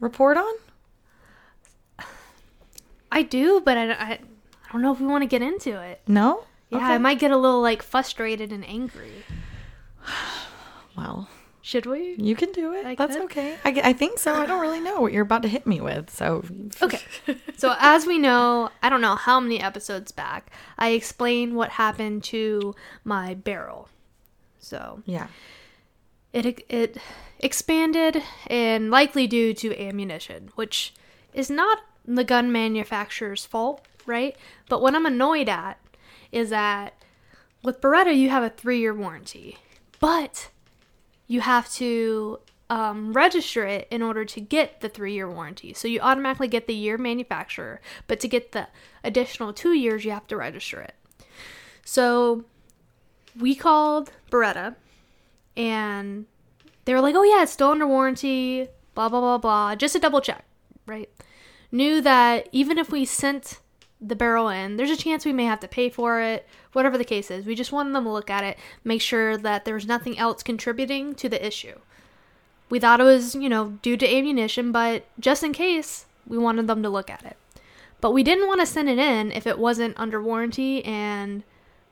report 0.00 0.36
on? 0.36 0.54
I 3.16 3.22
do, 3.22 3.62
but 3.64 3.78
I, 3.78 3.92
I, 3.92 4.10
I 4.12 4.72
don't 4.72 4.82
know 4.82 4.92
if 4.92 5.00
we 5.00 5.06
want 5.06 5.22
to 5.22 5.26
get 5.26 5.40
into 5.40 5.80
it. 5.80 6.02
No? 6.06 6.44
Yeah, 6.68 6.78
Okay. 6.78 6.86
I 6.86 6.98
might 6.98 7.18
get 7.18 7.30
a 7.30 7.36
little 7.36 7.62
like 7.62 7.82
frustrated 7.82 8.52
and 8.52 8.64
angry. 8.68 9.24
Well, 10.96 11.28
Should 11.60 11.84
we? 11.84 12.14
You 12.18 12.34
can 12.34 12.52
do 12.52 12.72
it. 12.72 12.86
I 12.86 12.94
That's 12.94 13.16
could. 13.16 13.24
okay. 13.24 13.56
I, 13.64 13.80
I 13.90 13.92
think 13.92 14.18
so. 14.18 14.34
I 14.34 14.46
don't 14.46 14.60
really 14.62 14.80
know 14.80 15.00
what 15.02 15.12
you're 15.12 15.22
about 15.22 15.42
to 15.42 15.48
hit 15.48 15.66
me 15.66 15.80
with. 15.80 16.08
So 16.10 16.42
Okay. 16.82 17.00
so 17.56 17.74
as 17.78 18.06
we 18.06 18.18
know, 18.18 18.70
I 18.82 18.88
don't 18.88 19.02
know 19.02 19.14
how 19.14 19.40
many 19.40 19.60
episodes 19.60 20.10
back, 20.10 20.50
I 20.78 20.90
explained 20.90 21.54
what 21.54 21.70
happened 21.70 22.24
to 22.24 22.74
my 23.04 23.34
barrel. 23.34 23.88
So 24.58 25.02
yeah. 25.06 25.26
it 26.32 26.64
it 26.68 26.96
expanded 27.40 28.22
and 28.46 28.90
likely 28.90 29.26
due 29.26 29.52
to 29.54 29.78
ammunition, 29.78 30.50
which 30.54 30.94
is 31.34 31.50
not 31.50 31.78
the 32.06 32.24
gun 32.24 32.52
manufacturer's 32.52 33.44
fault, 33.44 33.84
right? 34.06 34.36
But 34.68 34.80
what 34.80 34.94
I'm 34.94 35.06
annoyed 35.06 35.48
at 35.48 35.80
is 36.32 36.50
that 36.50 36.94
with 37.62 37.80
Beretta 37.80 38.16
you 38.16 38.30
have 38.30 38.42
a 38.42 38.50
three 38.50 38.78
year 38.78 38.94
warranty, 38.94 39.58
but 40.00 40.50
you 41.26 41.40
have 41.40 41.70
to 41.74 42.38
um, 42.68 43.12
register 43.12 43.64
it 43.64 43.86
in 43.90 44.02
order 44.02 44.24
to 44.24 44.40
get 44.40 44.80
the 44.80 44.88
three 44.88 45.14
year 45.14 45.30
warranty. 45.30 45.72
So 45.72 45.88
you 45.88 46.00
automatically 46.00 46.48
get 46.48 46.66
the 46.66 46.74
year 46.74 46.98
manufacturer, 46.98 47.80
but 48.06 48.20
to 48.20 48.28
get 48.28 48.52
the 48.52 48.68
additional 49.04 49.52
two 49.52 49.72
years, 49.72 50.04
you 50.04 50.10
have 50.12 50.26
to 50.28 50.36
register 50.36 50.80
it. 50.80 50.94
So 51.84 52.44
we 53.38 53.54
called 53.54 54.12
Beretta 54.30 54.76
and 55.56 56.26
they 56.84 56.94
were 56.94 57.00
like, 57.00 57.14
oh, 57.14 57.22
yeah, 57.22 57.42
it's 57.42 57.52
still 57.52 57.70
under 57.70 57.86
warranty, 57.86 58.68
blah, 58.94 59.08
blah, 59.08 59.20
blah, 59.20 59.38
blah, 59.38 59.74
just 59.74 59.94
to 59.94 60.00
double 60.00 60.20
check, 60.20 60.44
right? 60.86 61.10
Knew 61.72 62.00
that 62.00 62.48
even 62.52 62.78
if 62.78 62.90
we 62.90 63.04
sent 63.04 63.60
the 64.00 64.16
barrel 64.16 64.48
in, 64.48 64.76
there's 64.76 64.90
a 64.90 64.96
chance 64.96 65.24
we 65.24 65.32
may 65.32 65.44
have 65.44 65.60
to 65.60 65.68
pay 65.68 65.88
for 65.88 66.20
it, 66.20 66.46
whatever 66.72 66.98
the 66.98 67.04
case 67.04 67.30
is. 67.30 67.46
We 67.46 67.54
just 67.54 67.72
wanted 67.72 67.94
them 67.94 68.04
to 68.04 68.12
look 68.12 68.30
at 68.30 68.44
it, 68.44 68.58
make 68.84 69.00
sure 69.00 69.36
that 69.36 69.64
there 69.64 69.74
was 69.74 69.86
nothing 69.86 70.18
else 70.18 70.42
contributing 70.42 71.14
to 71.16 71.28
the 71.28 71.44
issue. 71.44 71.78
We 72.68 72.78
thought 72.78 73.00
it 73.00 73.04
was, 73.04 73.34
you 73.34 73.48
know, 73.48 73.78
due 73.82 73.96
to 73.96 74.14
ammunition, 74.14 74.72
but 74.72 75.06
just 75.18 75.42
in 75.42 75.52
case, 75.52 76.06
we 76.26 76.38
wanted 76.38 76.66
them 76.66 76.82
to 76.82 76.90
look 76.90 77.10
at 77.10 77.24
it. 77.24 77.36
But 78.00 78.12
we 78.12 78.22
didn't 78.22 78.48
want 78.48 78.60
to 78.60 78.66
send 78.66 78.88
it 78.88 78.98
in 78.98 79.32
if 79.32 79.46
it 79.46 79.58
wasn't 79.58 79.98
under 79.98 80.20
warranty 80.20 80.84
and 80.84 81.42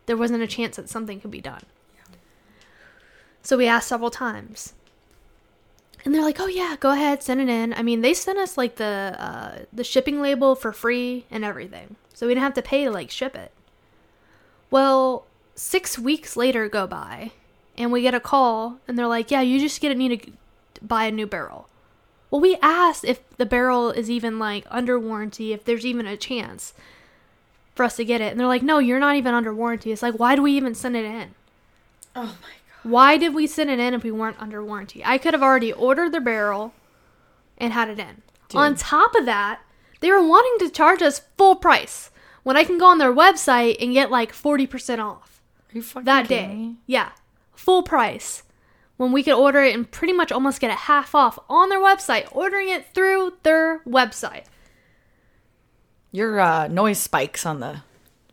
there 0.06 0.16
wasn't 0.16 0.42
a 0.42 0.46
chance 0.46 0.76
that 0.76 0.88
something 0.88 1.20
could 1.20 1.30
be 1.30 1.40
done. 1.40 1.62
So 3.42 3.56
we 3.56 3.66
asked 3.66 3.88
several 3.88 4.10
times. 4.10 4.74
And 6.04 6.14
they're 6.14 6.22
like, 6.22 6.40
"Oh 6.40 6.46
yeah, 6.46 6.76
go 6.78 6.90
ahead, 6.90 7.22
send 7.22 7.40
it 7.40 7.48
in." 7.48 7.72
I 7.72 7.82
mean, 7.82 8.02
they 8.02 8.14
sent 8.14 8.38
us 8.38 8.58
like 8.58 8.76
the 8.76 9.16
uh, 9.18 9.58
the 9.72 9.84
shipping 9.84 10.20
label 10.20 10.54
for 10.54 10.72
free 10.72 11.24
and 11.30 11.44
everything, 11.44 11.96
so 12.12 12.26
we 12.26 12.34
didn't 12.34 12.44
have 12.44 12.54
to 12.54 12.62
pay 12.62 12.84
to 12.84 12.90
like 12.90 13.10
ship 13.10 13.34
it. 13.34 13.52
Well, 14.70 15.26
six 15.54 15.98
weeks 15.98 16.36
later 16.36 16.68
go 16.68 16.86
by, 16.86 17.32
and 17.78 17.90
we 17.90 18.02
get 18.02 18.14
a 18.14 18.20
call, 18.20 18.78
and 18.86 18.98
they're 18.98 19.06
like, 19.06 19.30
"Yeah, 19.30 19.40
you 19.40 19.58
just 19.58 19.80
get 19.80 19.96
need 19.96 20.20
to 20.74 20.84
buy 20.84 21.04
a 21.04 21.12
new 21.12 21.26
barrel." 21.26 21.68
Well, 22.30 22.40
we 22.40 22.56
asked 22.60 23.04
if 23.04 23.20
the 23.36 23.46
barrel 23.46 23.90
is 23.90 24.10
even 24.10 24.38
like 24.38 24.66
under 24.70 24.98
warranty, 24.98 25.52
if 25.52 25.64
there's 25.64 25.86
even 25.86 26.06
a 26.06 26.16
chance 26.16 26.74
for 27.74 27.84
us 27.84 27.96
to 27.96 28.04
get 28.04 28.20
it, 28.20 28.30
and 28.30 28.38
they're 28.40 28.46
like, 28.46 28.62
"No, 28.62 28.78
you're 28.78 28.98
not 28.98 29.16
even 29.16 29.34
under 29.34 29.54
warranty." 29.54 29.90
It's 29.92 30.02
like, 30.02 30.18
why 30.18 30.36
do 30.36 30.42
we 30.42 30.52
even 30.52 30.74
send 30.74 30.96
it 30.96 31.04
in? 31.04 31.34
Oh 32.16 32.36
my 32.42 32.54
Why 32.84 33.16
did 33.16 33.34
we 33.34 33.46
send 33.46 33.70
it 33.70 33.80
in 33.80 33.94
if 33.94 34.04
we 34.04 34.10
weren't 34.12 34.40
under 34.40 34.62
warranty? 34.62 35.02
I 35.04 35.18
could 35.18 35.34
have 35.34 35.42
already 35.42 35.72
ordered 35.72 36.12
the 36.12 36.20
barrel 36.20 36.72
and 37.58 37.72
had 37.72 37.88
it 37.88 37.98
in. 37.98 38.22
Dude. 38.48 38.60
On 38.60 38.74
top 38.76 39.14
of 39.16 39.24
that, 39.26 39.60
they 40.00 40.10
were 40.10 40.22
wanting 40.26 40.66
to 40.68 40.72
charge 40.72 41.02
us 41.02 41.22
full 41.36 41.56
price 41.56 42.10
when 42.42 42.56
I 42.56 42.64
can 42.64 42.78
go 42.78 42.86
on 42.86 42.98
their 42.98 43.12
website 43.12 43.76
and 43.82 43.92
get 43.94 44.10
like 44.10 44.32
40% 44.32 44.98
off 44.98 45.40
Are 45.70 45.76
you 45.76 45.82
fucking 45.82 46.04
that 46.04 46.28
kidding 46.28 46.48
day. 46.48 46.54
me? 46.54 46.76
Yeah, 46.86 47.10
full 47.54 47.82
price. 47.82 48.42
When 48.96 49.10
we 49.12 49.22
could 49.24 49.34
order 49.34 49.60
it 49.60 49.74
and 49.74 49.90
pretty 49.90 50.12
much 50.12 50.30
almost 50.30 50.60
get 50.60 50.70
it 50.70 50.76
half 50.76 51.14
off 51.16 51.38
on 51.48 51.68
their 51.68 51.80
website, 51.80 52.28
ordering 52.30 52.68
it 52.68 52.94
through 52.94 53.32
their 53.42 53.80
website. 53.80 54.44
Your 56.12 56.38
uh, 56.38 56.68
noise 56.68 56.98
spikes 57.00 57.44
on 57.44 57.58
the 57.58 57.82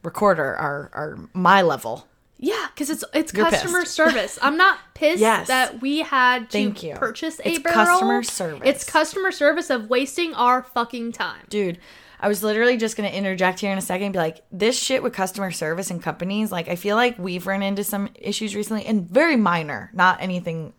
recorder 0.03 0.55
are 0.55 0.91
are 0.93 1.29
my 1.33 1.61
level. 1.63 2.07
Yeah, 2.43 2.67
because 2.73 2.89
it's 2.89 3.03
it's 3.13 3.31
You're 3.33 3.45
customer 3.49 3.81
pissed. 3.81 3.93
service. 3.93 4.39
I'm 4.41 4.57
not 4.57 4.79
pissed 4.95 5.19
Yes. 5.21 5.47
that 5.47 5.79
we 5.79 5.99
had 5.99 6.49
to 6.49 6.57
Thank 6.57 6.81
you. 6.83 6.95
purchase 6.95 7.39
a 7.39 7.47
It's 7.47 7.59
barrel. 7.59 7.85
customer 7.85 8.23
service. 8.23 8.61
It's 8.65 8.83
customer 8.83 9.31
service 9.31 9.69
of 9.69 9.89
wasting 9.89 10.33
our 10.33 10.63
fucking 10.63 11.11
time. 11.11 11.45
Dude, 11.49 11.77
I 12.19 12.27
was 12.27 12.43
literally 12.43 12.77
just 12.77 12.97
going 12.97 13.09
to 13.09 13.15
interject 13.15 13.59
here 13.59 13.71
in 13.71 13.77
a 13.77 13.81
second 13.81 14.05
and 14.07 14.13
be 14.13 14.19
like, 14.19 14.43
this 14.51 14.77
shit 14.77 15.01
with 15.03 15.13
customer 15.13 15.51
service 15.51 15.89
and 15.91 16.01
companies, 16.01 16.51
like, 16.51 16.67
I 16.67 16.75
feel 16.75 16.95
like 16.95 17.17
we've 17.19 17.45
run 17.47 17.61
into 17.63 17.83
some 17.83 18.09
issues 18.15 18.55
recently 18.55 18.85
and 18.85 19.07
very 19.09 19.35
minor, 19.35 19.89
not 19.93 20.19
anything 20.21 20.73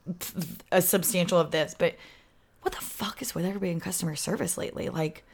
as 0.70 0.88
substantial 0.88 1.38
of 1.38 1.50
this, 1.52 1.74
but 1.78 1.94
what 2.62 2.74
the 2.74 2.80
fuck 2.80 3.22
is 3.22 3.34
with 3.34 3.44
everybody 3.44 3.72
in 3.72 3.80
customer 3.80 4.14
service 4.16 4.56
lately? 4.58 4.88
Like, 4.88 5.24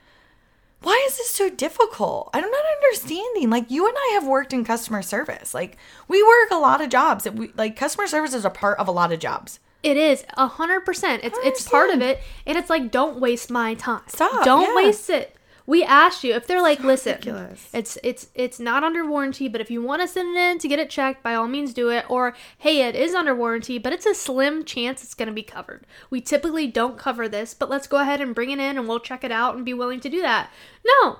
why 0.82 1.04
is 1.08 1.16
this 1.18 1.30
so 1.30 1.50
difficult? 1.50 2.30
I'm 2.32 2.48
not 2.48 2.64
understanding. 2.82 3.50
Like, 3.50 3.70
you 3.70 3.86
and 3.86 3.96
I 3.96 4.10
have 4.14 4.26
worked 4.26 4.52
in 4.52 4.64
customer 4.64 5.02
service. 5.02 5.52
Like, 5.52 5.76
we 6.06 6.22
work 6.22 6.50
a 6.50 6.56
lot 6.56 6.80
of 6.80 6.88
jobs. 6.88 7.24
That 7.24 7.34
we 7.34 7.52
like 7.56 7.76
customer 7.76 8.06
service 8.06 8.34
is 8.34 8.44
a 8.44 8.50
part 8.50 8.78
of 8.78 8.86
a 8.86 8.92
lot 8.92 9.12
of 9.12 9.18
jobs. 9.18 9.58
It 9.82 9.96
is 9.96 10.24
a 10.36 10.46
hundred 10.46 10.80
percent. 10.80 11.22
It's 11.24 11.38
it's 11.42 11.68
part 11.68 11.90
of 11.90 12.00
it, 12.02 12.20
and 12.46 12.58
it's 12.58 12.70
like 12.70 12.90
don't 12.90 13.20
waste 13.20 13.50
my 13.50 13.74
time. 13.74 14.02
Stop, 14.08 14.44
Don't 14.44 14.68
yeah. 14.70 14.76
waste 14.76 15.10
it. 15.10 15.36
We 15.68 15.84
asked 15.84 16.24
you 16.24 16.32
if 16.34 16.46
they're 16.46 16.62
like, 16.62 16.82
listen, 16.82 17.16
ridiculous. 17.16 17.68
it's 17.74 17.98
it's 18.02 18.28
it's 18.34 18.58
not 18.58 18.84
under 18.84 19.06
warranty, 19.06 19.48
but 19.48 19.60
if 19.60 19.70
you 19.70 19.82
want 19.82 20.00
to 20.00 20.08
send 20.08 20.34
it 20.34 20.40
in 20.40 20.58
to 20.60 20.66
get 20.66 20.78
it 20.78 20.88
checked, 20.88 21.22
by 21.22 21.34
all 21.34 21.46
means 21.46 21.74
do 21.74 21.90
it. 21.90 22.06
Or 22.08 22.34
hey, 22.56 22.88
it 22.88 22.96
is 22.96 23.14
under 23.14 23.34
warranty, 23.34 23.76
but 23.76 23.92
it's 23.92 24.06
a 24.06 24.14
slim 24.14 24.64
chance 24.64 25.04
it's 25.04 25.12
going 25.12 25.26
to 25.26 25.32
be 25.34 25.42
covered. 25.42 25.86
We 26.08 26.22
typically 26.22 26.68
don't 26.68 26.96
cover 26.96 27.28
this, 27.28 27.52
but 27.52 27.68
let's 27.68 27.86
go 27.86 27.98
ahead 27.98 28.22
and 28.22 28.34
bring 28.34 28.48
it 28.48 28.58
in, 28.58 28.78
and 28.78 28.88
we'll 28.88 28.98
check 28.98 29.22
it 29.24 29.30
out 29.30 29.56
and 29.56 29.64
be 29.66 29.74
willing 29.74 30.00
to 30.00 30.08
do 30.08 30.22
that. 30.22 30.48
No, 30.86 31.18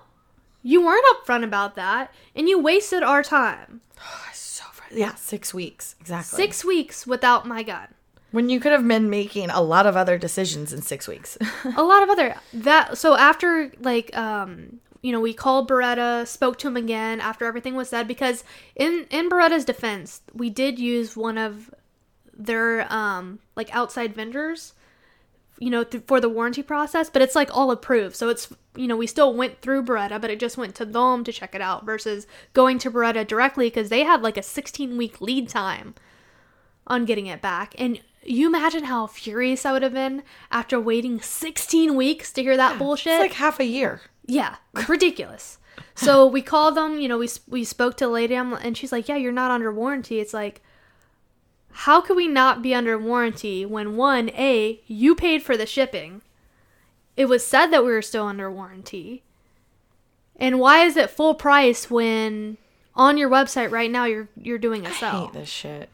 you 0.63 0.83
weren't 0.83 1.05
upfront 1.15 1.45
about 1.45 1.75
that, 1.77 2.11
and 2.35 2.49
you 2.49 2.59
wasted 2.59 3.03
our 3.03 3.23
time. 3.23 3.83
So, 4.33 4.65
fr- 4.73 4.95
yeah, 4.95 5.15
six 5.15 5.53
weeks. 5.53 5.95
Exactly. 6.01 6.37
Six 6.37 6.65
weeks 6.65 7.07
without 7.07 7.47
my 7.47 7.63
gun. 7.63 7.89
When 8.31 8.49
you 8.51 8.61
could 8.61 8.73
have 8.73 8.87
been 8.87 9.09
making 9.09 9.51
a 9.51 9.63
lot 9.63 9.87
of 9.87 9.97
other 9.97 10.19
decisions 10.19 10.73
in 10.73 10.83
six 10.83 11.09
weeks. 11.09 11.39
a 11.77 11.83
lot 11.83 12.03
of 12.03 12.11
other 12.11 12.35
that 12.53 12.99
so 12.99 13.17
after 13.17 13.73
like 13.81 14.17
um 14.17 14.81
you 15.01 15.13
know 15.13 15.21
we 15.21 15.33
called 15.33 15.69
beretta 15.69 16.27
spoke 16.27 16.59
to 16.59 16.69
him 16.69 16.77
again 16.77 17.21
after 17.21 17.45
everything 17.45 17.75
was 17.75 17.89
said 17.89 18.09
because 18.09 18.45
in 18.75 19.07
in 19.11 19.29
beretta's 19.29 19.65
defense 19.65 20.23
we 20.35 20.51
did 20.51 20.79
use 20.79 21.17
one 21.17 21.39
of 21.39 21.73
their 22.37 22.93
um 22.93 23.39
like 23.55 23.75
outside 23.75 24.15
vendors 24.15 24.75
you 25.61 25.71
know 25.71 25.85
th- 25.85 26.03
for 26.07 26.21
the 26.21 26.29
warranty 26.29 26.63
process 26.63 27.09
but 27.09 27.23
it's 27.23 27.37
like 27.37 27.57
all 27.57 27.71
approved 27.71 28.17
so 28.17 28.29
it's 28.29 28.53
you 28.77 28.89
know 28.89 28.97
we 28.97 29.07
still 29.07 29.33
went 29.33 29.61
through 29.61 29.85
beretta 29.85 30.21
but 30.21 30.31
it 30.31 30.41
just 30.41 30.59
went 30.59 30.75
to 30.75 30.85
them 30.85 31.23
to 31.23 31.33
check 31.33 31.55
it 31.55 31.61
out 31.61 31.87
versus 31.87 32.27
going 32.53 32.79
to 32.79 32.91
beretta 32.91 33.25
directly 33.27 33.69
because 33.69 33.89
they 33.89 34.03
had 34.03 34.21
like 34.21 34.37
a 34.37 34.43
16 34.43 34.97
week 34.99 35.21
lead 35.21 35.49
time 35.49 35.95
on 36.89 37.05
getting 37.05 37.27
it 37.27 37.41
back. 37.41 37.75
And 37.79 38.01
you 38.35 38.47
imagine 38.47 38.85
how 38.85 39.07
furious 39.07 39.65
I 39.65 39.73
would 39.73 39.83
have 39.83 39.95
been 39.95 40.23
after 40.51 40.79
waiting 40.81 41.21
16 41.21 41.95
weeks 41.95 42.33
to 42.33 42.43
hear 42.43 42.57
that 42.57 42.79
bullshit? 42.79 43.15
It's 43.15 43.21
like 43.21 43.33
half 43.33 43.61
a 43.61 43.65
year. 43.65 44.03
yeah, 44.27 44.57
ridiculous. 44.89 45.59
so 45.95 46.27
we 46.37 46.43
called 46.43 46.75
them, 46.75 46.99
you 46.99 47.09
know, 47.09 47.19
we, 47.19 47.29
we 47.47 47.65
spoke 47.65 47.97
to 47.99 48.05
the 48.05 48.11
lady 48.11 48.35
and 48.35 48.77
she's 48.77 48.93
like, 48.93 49.09
yeah, 49.09 49.17
you're 49.17 49.33
not 49.33 49.51
under 49.51 49.73
warranty. 49.73 50.21
It's 50.21 50.35
like, 50.35 50.61
how 51.71 52.01
could 52.01 52.17
we 52.17 52.27
not 52.27 52.61
be 52.61 52.75
under 52.75 52.99
warranty 52.99 53.65
when 53.65 53.97
one, 53.97 54.31
A, 54.31 54.81
you 54.87 55.15
paid 55.15 55.43
for 55.43 55.57
the 55.57 55.67
shipping? 55.67 56.23
It 57.17 57.27
was 57.27 57.47
said 57.47 57.67
that 57.69 57.85
we 57.85 57.91
were 57.91 58.03
still 58.03 58.27
under 58.27 58.51
warranty. 58.51 59.23
And 60.37 60.59
why 60.59 60.85
is 60.85 60.97
it 60.97 61.11
full 61.11 61.35
price 61.35 61.91
when 61.91 62.59
on 62.95 63.17
your 63.17 63.29
website 63.31 63.71
right 63.71 63.91
now 63.91 64.05
you're 64.05 64.29
you're 64.37 64.59
doing 64.59 64.87
a 64.87 64.93
sell? 64.93 65.17
I 65.17 65.21
hate 65.21 65.33
this 65.33 65.49
shit. 65.49 65.89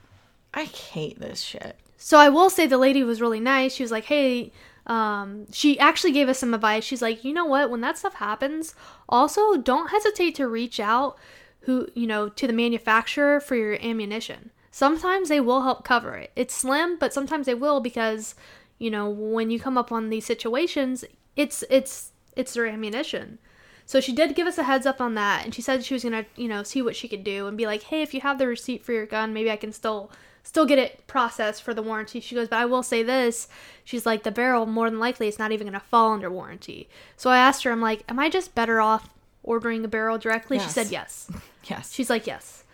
I 0.53 0.65
hate 0.65 1.19
this 1.19 1.41
shit. 1.41 1.79
So 2.05 2.19
I 2.19 2.29
will 2.29 2.51
say 2.51 2.67
the 2.67 2.77
lady 2.77 3.03
was 3.03 3.23
really 3.23 3.41
nice. 3.41 3.73
She 3.73 3.83
was 3.83 3.91
like, 3.91 4.05
"Hey," 4.05 4.53
um, 4.87 5.51
she 5.51 5.79
actually 5.79 6.13
gave 6.13 6.29
us 6.29 6.39
some 6.39 6.53
advice. 6.53 6.85
She's 6.85 7.01
like, 7.01 7.25
"You 7.25 7.33
know 7.33 7.47
what? 7.47 7.71
When 7.71 7.81
that 7.81 7.97
stuff 7.97 8.17
happens, 8.17 8.75
also 9.09 9.57
don't 9.57 9.89
hesitate 9.89 10.35
to 10.35 10.47
reach 10.47 10.79
out, 10.79 11.17
who 11.61 11.89
you 11.95 12.07
know, 12.07 12.29
to 12.29 12.47
the 12.47 12.53
manufacturer 12.53 13.41
for 13.41 13.57
your 13.57 13.81
ammunition. 13.83 14.51
Sometimes 14.71 15.31
they 15.31 15.41
will 15.41 15.63
help 15.63 15.83
cover 15.83 16.15
it. 16.17 16.31
It's 16.37 16.53
slim, 16.55 16.99
but 16.99 17.15
sometimes 17.15 17.47
they 17.47 17.55
will 17.55 17.81
because, 17.81 18.35
you 18.79 18.91
know, 18.91 19.09
when 19.09 19.51
you 19.51 19.59
come 19.59 19.79
up 19.79 19.91
on 19.91 20.11
these 20.11 20.27
situations, 20.27 21.07
it's 21.37 21.65
it's 21.71 22.13
it's 22.37 22.53
their 22.53 22.67
ammunition." 22.67 23.39
So 23.87 23.99
she 24.01 24.13
did 24.13 24.35
give 24.35 24.47
us 24.47 24.59
a 24.59 24.65
heads 24.65 24.85
up 24.85 25.01
on 25.01 25.15
that, 25.15 25.43
and 25.47 25.55
she 25.55 25.63
said 25.63 25.83
she 25.83 25.95
was 25.95 26.05
gonna, 26.05 26.27
you 26.37 26.49
know, 26.49 26.63
see 26.65 26.83
what 26.83 26.97
she 26.97 27.09
could 27.09 27.25
do 27.25 27.47
and 27.47 27.57
be 27.57 27.65
like, 27.65 27.85
"Hey, 27.85 28.03
if 28.03 28.13
you 28.13 28.21
have 28.21 28.39
the 28.39 28.47
receipt 28.47 28.85
for 28.85 28.93
your 28.93 29.07
gun, 29.07 29.33
maybe 29.33 29.51
I 29.51 29.57
can 29.57 29.73
still 29.73 30.11
still 30.45 30.65
get 30.67 30.79
it 30.79 31.05
processed 31.09 31.63
for 31.65 31.75
the 31.75 31.83
warranty." 31.83 32.21
She 32.21 32.37
goes, 32.37 32.47
"But 32.49 32.61
I 32.61 32.67
will 32.67 32.85
say 32.85 33.03
this." 33.03 33.49
She's 33.83 34.07
like, 34.07 34.23
"The 34.23 34.31
barrel 34.31 34.67
more 34.67 34.89
than 34.89 35.01
likely 35.01 35.27
it's 35.27 35.39
not 35.39 35.51
even 35.51 35.67
gonna 35.67 35.81
fall 35.81 36.13
under 36.13 36.31
warranty." 36.31 36.89
So 37.17 37.31
I 37.31 37.39
asked 37.39 37.65
her, 37.65 37.73
I'm 37.73 37.81
like, 37.81 38.05
"Am 38.09 38.19
I 38.21 38.29
just 38.31 38.55
better 38.55 38.81
off 38.81 39.09
ordering 39.43 39.85
a 39.85 39.89
barrel 39.89 40.19
directly?" 40.19 40.59
She 40.61 40.69
said, 40.69 40.91
"Yes." 40.93 41.29
Yes. 41.65 41.93
She's 41.95 42.09
like, 42.09 42.27
"Yes." 42.27 42.65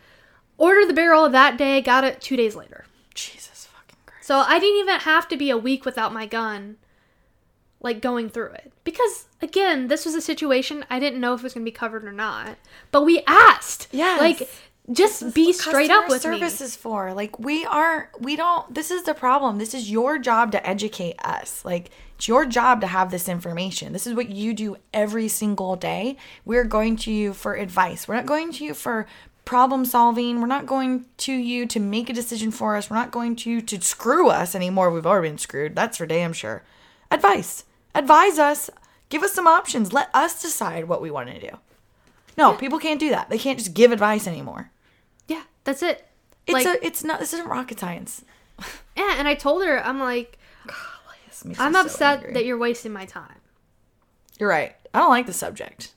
Order 0.58 0.84
the 0.84 0.92
barrel 0.92 1.26
that 1.30 1.56
day, 1.56 1.80
got 1.80 2.04
it 2.04 2.20
two 2.20 2.36
days 2.36 2.54
later. 2.54 2.84
Jesus 3.14 3.66
fucking 3.72 3.96
Christ. 4.04 4.26
So 4.26 4.40
I 4.40 4.58
didn't 4.58 4.80
even 4.80 5.00
have 5.00 5.26
to 5.28 5.36
be 5.38 5.48
a 5.48 5.56
week 5.56 5.86
without 5.86 6.12
my 6.12 6.26
gun, 6.26 6.76
like 7.80 8.02
going 8.02 8.28
through 8.28 8.50
it. 8.50 8.70
Because 8.84 9.24
again, 9.40 9.88
this 9.88 10.04
was 10.04 10.14
a 10.14 10.20
situation 10.20 10.84
I 10.90 10.98
didn't 10.98 11.20
know 11.20 11.32
if 11.32 11.40
it 11.40 11.44
was 11.44 11.54
going 11.54 11.64
to 11.64 11.70
be 11.70 11.74
covered 11.74 12.04
or 12.04 12.12
not. 12.12 12.58
But 12.90 13.04
we 13.04 13.22
asked. 13.26 13.88
Yes. 13.90 14.20
Like, 14.20 14.50
just 14.93 15.34
be 15.34 15.53
straight 15.53 15.91
up 15.91 16.09
with 16.09 16.22
service 16.22 16.61
me. 16.61 16.66
is 16.66 16.76
for. 16.76 17.14
Like 17.14 17.38
we 17.38 17.64
aren't 17.64 18.20
we 18.20 18.36
don't 18.36 18.72
this 18.72 18.91
is 18.91 19.05
the 19.05 19.14
problem. 19.14 19.59
This 19.59 19.74
is 19.74 19.91
your 19.91 20.18
job 20.18 20.53
to 20.53 20.66
educate 20.66 21.16
us. 21.24 21.64
Like 21.64 21.91
it's 22.16 22.28
your 22.28 22.45
job 22.45 22.80
to 22.80 22.86
have 22.86 23.11
this 23.11 23.28
information. 23.28 23.93
This 23.93 24.07
is 24.07 24.14
what 24.14 24.30
you 24.30 24.53
do 24.53 24.76
every 24.93 25.28
single 25.28 25.76
day. 25.76 26.16
We're 26.45 26.64
going 26.64 26.97
to 26.99 27.12
you 27.12 27.32
for 27.32 27.55
advice. 27.55 28.09
We're 28.09 28.16
not 28.16 28.26
going 28.26 28.53
to 28.53 28.64
you 28.64 28.74
for 28.74 29.07
problem 29.45 29.84
solving. 29.84 30.41
We're 30.41 30.47
not 30.47 30.66
going 30.66 31.07
to 31.18 31.32
you 31.32 31.66
to 31.66 31.80
make 31.80 32.11
a 32.11 32.14
decision 32.14 32.51
for 32.51 32.76
us. 32.76 32.91
We're 32.91 32.97
not 32.97 33.11
going 33.11 33.36
to 33.36 33.51
you 33.51 33.61
to 33.62 33.80
screw 33.80 34.28
us 34.28 34.55
anymore. 34.55 34.91
We've 34.91 35.07
already 35.07 35.28
been 35.28 35.38
screwed. 35.38 35.76
That's 35.76 35.97
for 35.99 36.07
damn 36.07 36.32
sure. 36.32 36.62
Advice. 37.11 37.64
Advise 37.95 38.38
us. 38.38 38.70
Give 39.09 39.22
us 39.22 39.32
some 39.32 39.47
options. 39.47 39.93
Let 39.93 40.11
us 40.14 40.41
decide 40.41 40.84
what 40.84 41.03
we 41.03 41.11
want 41.11 41.30
to 41.30 41.41
do. 41.41 41.59
No 42.36 42.55
people 42.55 42.78
can't 42.78 43.01
do 43.01 43.11
that. 43.11 43.28
They 43.28 43.38
can't 43.38 43.59
just 43.59 43.74
give 43.74 43.93
advice 43.93 44.26
anymore 44.26 44.70
that's 45.70 45.82
it. 45.82 46.06
it's 46.46 46.52
like, 46.52 46.66
a, 46.66 46.84
it's 46.86 47.04
not. 47.04 47.20
This 47.20 47.32
isn't 47.34 47.48
rocket 47.48 47.78
science. 47.78 48.24
yeah, 48.96 49.14
and 49.18 49.28
I 49.28 49.34
told 49.34 49.64
her, 49.64 49.84
I'm 49.84 50.00
like, 50.00 50.38
makes 51.44 51.60
I'm 51.60 51.72
so 51.72 51.80
upset 51.80 52.18
angry. 52.18 52.34
that 52.34 52.44
you're 52.44 52.58
wasting 52.58 52.92
my 52.92 53.04
time. 53.04 53.36
You're 54.38 54.48
right. 54.48 54.74
I 54.94 54.98
don't 55.00 55.10
like 55.10 55.26
the 55.26 55.32
subject. 55.32 55.94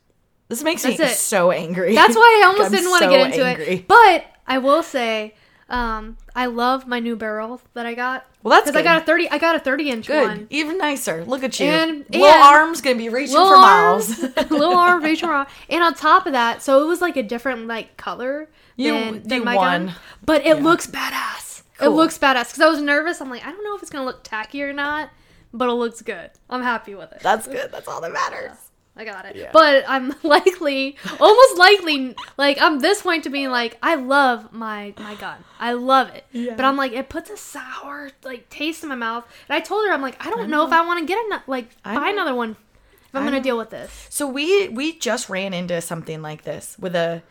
This 0.50 0.64
makes 0.64 0.86
me 0.86 0.94
it. 0.94 1.18
so 1.18 1.52
angry. 1.52 1.96
That's 1.96 2.16
why 2.16 2.42
I 2.44 2.48
almost 2.50 2.72
didn't 2.72 2.90
want 2.90 3.04
to 3.04 3.08
so 3.10 3.12
get 3.12 3.26
into 3.32 3.46
angry. 3.46 3.66
it. 3.66 3.88
But 3.88 4.26
I 4.46 4.58
will 4.60 4.84
say, 4.84 5.34
um, 5.70 6.18
I 6.36 6.48
love 6.48 6.86
my 6.86 7.00
new 7.00 7.16
barrel 7.16 7.62
that 7.74 7.86
I 7.86 7.94
got. 7.94 8.26
Well, 8.44 8.52
that's 8.52 8.70
because 8.70 8.80
I 8.80 8.84
got 8.84 9.02
a 9.02 9.06
thirty. 9.06 9.30
I 9.30 9.38
got 9.38 9.56
a 9.56 9.60
thirty 9.60 9.90
inch 9.90 10.08
Good. 10.08 10.28
one. 10.28 10.48
Even 10.50 10.78
nicer. 10.78 11.24
Look 11.26 11.44
at 11.44 11.60
you. 11.60 11.68
And- 11.68 12.06
Little 12.10 12.28
and- 12.28 12.44
arms 12.44 12.82
gonna 12.82 12.98
be 12.98 13.10
reaching 13.10 13.36
for 13.36 13.56
arms, 13.56 14.22
miles. 14.22 14.36
little 14.52 14.76
arm, 14.76 15.04
reach 15.04 15.24
around, 15.24 15.48
and 15.70 15.84
on 15.84 15.94
top 15.94 16.26
of 16.26 16.34
that, 16.34 16.62
so 16.62 16.84
it 16.84 16.88
was 16.88 17.02
like 17.02 17.18
a 17.18 17.24
different 17.24 17.68
like 17.68 17.98
color 17.98 18.50
You- 18.76 18.94
than, 18.94 19.24
than 19.24 19.44
my 19.44 19.56
won. 19.56 19.86
gun, 19.88 19.96
but 20.26 20.46
it 20.46 20.62
looks 20.62 20.88
badass. 20.88 21.62
It 21.82 21.90
looks 21.90 22.18
badass 22.18 22.50
because 22.52 22.62
I 22.62 22.70
was 22.70 22.82
nervous. 22.82 23.20
I'm 23.22 23.30
like, 23.30 23.46
I 23.46 23.52
don't 23.52 23.64
know 23.64 23.76
if 23.76 23.82
it's 23.82 23.92
gonna 23.92 24.06
look 24.06 24.24
tacky 24.24 24.64
or 24.64 24.74
not, 24.74 25.10
but 25.54 25.68
it 25.70 25.74
looks 25.74 26.02
good. 26.02 26.32
I'm 26.50 26.62
happy 26.62 26.96
with 26.96 27.12
it. 27.12 27.20
That's 27.22 27.48
good. 27.48 27.72
That's 27.72 27.88
all 27.88 28.00
that 28.02 28.12
matters. 28.14 28.52
I 28.96 29.06
got 29.06 29.26
it. 29.26 29.36
Yeah. 29.36 29.50
But 29.52 29.84
I'm 29.88 30.14
likely, 30.24 30.96
almost 31.20 31.58
likely, 31.58 32.16
like 32.38 32.62
I'm 32.62 32.80
this 32.80 33.02
point 33.02 33.24
to 33.24 33.32
being 33.32 33.50
like, 33.50 33.78
I 33.82 33.96
love 33.96 34.54
my 34.54 34.94
my 35.00 35.16
gun. 35.16 35.44
I 35.60 35.74
love 35.74 36.10
it. 36.10 36.26
Yeah. 36.32 36.56
But 36.56 36.66
I'm 36.66 36.78
like, 36.78 36.94
it 36.94 37.10
puts 37.10 37.30
a 37.32 37.38
sour 37.38 38.12
like 38.24 38.50
taste 38.50 38.84
in 38.84 38.90
my 38.90 38.96
mouth. 38.96 39.26
And 39.50 39.56
I 39.56 39.60
told 39.62 39.86
her, 39.88 39.92
I'm 39.94 40.02
like, 40.04 40.24
I 40.26 40.30
don't 40.30 40.50
know. 40.50 40.66
if 40.66 40.72
I 40.72 40.86
want 40.86 41.00
to 41.00 41.06
get 41.06 41.18
another 41.26 41.44
like 41.48 41.70
I 41.84 41.96
buy 41.96 42.06
know. 42.12 42.12
another 42.22 42.36
one 42.36 42.52
if 42.52 43.16
I'm 43.16 43.24
I 43.24 43.26
gonna 43.26 43.42
deal 43.42 43.58
with 43.58 43.72
this. 43.72 44.08
So 44.12 44.28
we 44.28 44.70
we 44.70 44.98
just 45.00 45.28
ran 45.28 45.54
into 45.56 45.82
something 45.82 46.22
like 46.22 46.44
this 46.44 46.78
with 46.80 46.96
a 46.96 47.24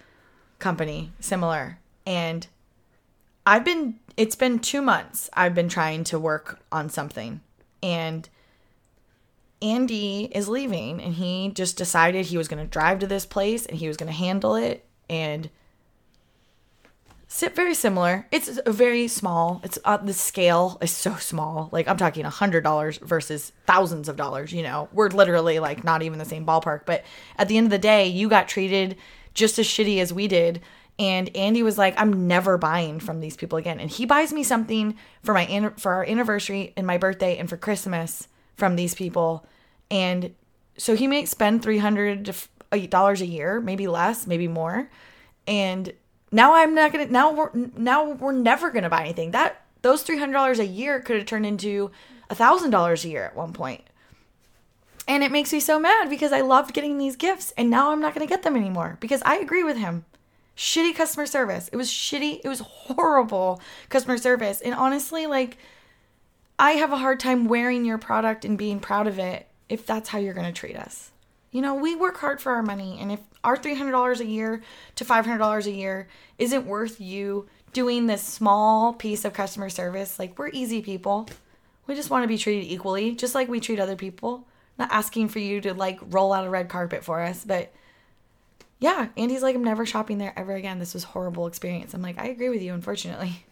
company 0.63 1.13
similar, 1.21 1.79
and 2.07 2.47
I've 3.45 3.65
been. 3.65 3.97
It's 4.17 4.37
been 4.37 4.59
two 4.59 4.81
months. 4.83 5.29
I've 5.35 5.55
been 5.55 5.69
trying 5.69 6.05
to 6.05 6.19
work 6.19 6.61
on 6.71 6.89
something, 6.89 7.41
and 7.83 8.29
Andy 9.63 10.29
is 10.33 10.49
leaving, 10.49 11.01
and 11.01 11.15
he 11.15 11.51
just 11.55 11.77
decided 11.77 12.27
he 12.27 12.37
was 12.37 12.49
going 12.49 12.63
to 12.63 12.69
drive 12.71 12.99
to 13.01 13.07
this 13.07 13.25
place 13.25 13.65
and 13.65 13.79
he 13.79 13.89
was 13.89 13.97
going 13.97 14.11
to 14.11 14.19
handle 14.19 14.55
it 14.55 14.85
and. 15.09 15.51
Sit 17.35 17.57
very 17.57 17.73
similar. 17.73 18.27
It's 18.31 18.61
a 18.67 18.71
very 18.71 19.09
small. 19.09 19.63
It's 19.65 19.79
uh, 19.87 19.97
the 19.97 20.13
scale 20.13 20.77
is 20.83 20.91
so 20.91 21.15
small. 21.15 21.71
Like 21.73 21.89
I'm 21.89 21.97
talking 21.97 22.27
a 22.27 22.31
hundred 22.31 22.63
dollars 22.63 22.99
versus 22.99 23.53
thousands 23.67 24.11
of 24.11 24.17
dollars. 24.17 24.53
You 24.53 24.63
know, 24.63 24.91
we're 24.93 25.09
literally 25.09 25.59
like 25.59 25.83
not 25.83 26.03
even 26.03 26.19
the 26.19 26.27
same 26.27 26.45
ballpark. 26.45 26.83
But 26.85 27.05
at 27.39 27.49
the 27.49 27.57
end 27.57 27.69
of 27.69 27.71
the 27.71 27.79
day, 27.79 28.07
you 28.07 28.29
got 28.29 28.49
treated 28.49 28.99
just 29.35 29.59
as 29.59 29.67
shitty 29.67 29.99
as 30.01 30.13
we 30.13 30.29
did. 30.29 30.61
And 30.99 31.35
Andy 31.37 31.63
was 31.63 31.79
like, 31.79 31.95
"I'm 31.99 32.27
never 32.27 32.59
buying 32.59 33.01
from 33.01 33.21
these 33.21 33.37
people 33.37 33.59
again." 33.59 33.81
And 33.81 33.91
he 33.91 34.05
buys 34.05 34.33
me 34.33 34.43
something 34.43 34.97
for 35.23 35.33
my 35.33 35.73
for 35.79 35.93
our 35.93 36.05
anniversary 36.05 36.73
and 36.77 36.87
my 36.87 36.99
birthday 36.99 37.39
and 37.39 37.49
for 37.49 37.57
Christmas 37.57 38.29
from 38.57 38.77
these 38.77 38.95
people. 38.95 39.47
And 39.91 40.35
so 40.77 40.95
he 40.95 41.07
may 41.07 41.25
spend 41.25 41.63
three 41.63 41.79
hundred 41.79 42.35
uh, 42.71 42.79
dollars 42.89 43.21
a 43.21 43.27
year, 43.27 43.61
maybe 43.61 43.87
less, 43.87 44.27
maybe 44.27 44.49
more. 44.49 44.91
And 45.47 45.93
now 46.31 46.55
I'm 46.55 46.75
not 46.75 46.93
gonna. 46.93 47.07
Now 47.07 47.33
we're 47.33 47.51
now 47.55 48.13
we're 48.13 48.33
never 48.33 48.71
gonna 48.71 48.91
buy 48.91 49.05
anything. 49.05 49.31
That 49.33 49.63
those 49.83 50.03
three 50.03 50.19
hundred 50.19 50.35
dollars 50.35 50.59
a 50.59 50.67
year 50.67 51.01
could 51.01 51.17
have 51.17 51.27
turned 51.27 51.47
into 51.47 51.91
a 52.31 52.35
thousand 52.35 52.71
dollars 52.71 53.05
a 53.05 53.09
year 53.09 53.25
at 53.25 53.37
one 53.37 53.53
point. 53.53 53.83
And 55.09 55.25
it 55.25 55.33
makes 55.33 55.53
me 55.53 55.61
so 55.61 55.79
mad 55.79 56.09
because 56.09 56.33
I 56.33 56.41
loved 56.43 56.75
getting 56.75 56.99
these 56.99 57.17
gifts, 57.17 57.53
and 57.57 57.69
now 57.71 57.91
I'm 57.91 58.01
not 58.01 58.15
gonna 58.15 58.27
get 58.27 58.43
them 58.43 58.57
anymore 58.57 58.99
because 59.01 59.23
I 59.25 59.39
agree 59.39 59.65
with 59.65 59.77
him. 59.77 60.05
Shitty 60.57 60.95
customer 60.95 61.27
service. 61.27 61.69
It 61.73 61.77
was 61.77 61.89
shitty. 61.89 62.41
It 62.45 62.49
was 62.49 62.61
horrible 62.65 63.61
customer 63.89 64.19
service. 64.19 64.61
And 64.61 64.75
honestly, 64.75 65.27
like 65.27 65.59
I 66.59 66.73
have 66.73 66.93
a 66.93 66.99
hard 66.99 67.19
time 67.19 67.47
wearing 67.47 67.85
your 67.85 67.99
product 67.99 68.45
and 68.45 68.57
being 68.57 68.79
proud 68.79 69.07
of 69.07 69.19
it 69.19 69.49
if 69.69 69.87
that's 69.87 70.11
how 70.11 70.19
you're 70.19 70.35
going 70.35 70.47
to 70.47 70.53
treat 70.53 70.77
us. 70.77 71.11
You 71.51 71.61
know, 71.61 71.75
we 71.75 71.97
work 71.97 72.19
hard 72.19 72.41
for 72.41 72.53
our 72.53 72.63
money, 72.63 72.99
and 73.01 73.11
if 73.11 73.21
our 73.43 73.57
$300 73.57 74.21
a 74.21 74.25
year 74.25 74.63
to 74.95 75.05
$500 75.05 75.67
a 75.67 75.71
year 75.71 76.09
isn't 76.39 76.67
worth 76.67 77.01
you 77.01 77.49
doing 77.73 78.07
this 78.07 78.23
small 78.23 78.93
piece 78.93 79.25
of 79.25 79.33
customer 79.33 79.69
service, 79.69 80.19
like 80.19 80.39
we're 80.39 80.49
easy 80.51 80.83
people. 80.83 81.29
We 81.87 81.95
just 81.95 82.11
want 82.11 82.23
to 82.23 82.29
be 82.29 82.39
treated 82.39 82.71
equally, 82.71 83.17
just 83.17 83.35
like 83.35 83.49
we 83.49 83.61
treat 83.61 83.81
other 83.81 83.97
people. 83.97 84.47
Not 84.83 84.93
asking 84.93 85.29
for 85.29 85.39
you 85.39 85.61
to 85.63 85.75
like 85.75 85.99
roll 86.03 86.33
out 86.33 86.47
a 86.47 86.51
red 86.51 86.69
carpet 86.69 87.05
for 87.05 87.21
us, 87.21 87.45
but 87.45 87.73
yeah, 88.79 89.09
Andy's 89.17 89.43
like, 89.43 89.55
I'm 89.55 89.63
never 89.65 89.87
shopping 89.87 90.19
there 90.19 90.33
ever 90.37 90.55
again. 90.55 90.79
This 90.79 90.93
was 90.95 91.05
horrible 91.05 91.47
experience. 91.47 91.95
I'm 91.95 92.03
like, 92.03 92.19
I 92.19 92.27
agree 92.27 92.49
with 92.49 92.63
you, 92.63 92.75
unfortunately. 92.75 93.47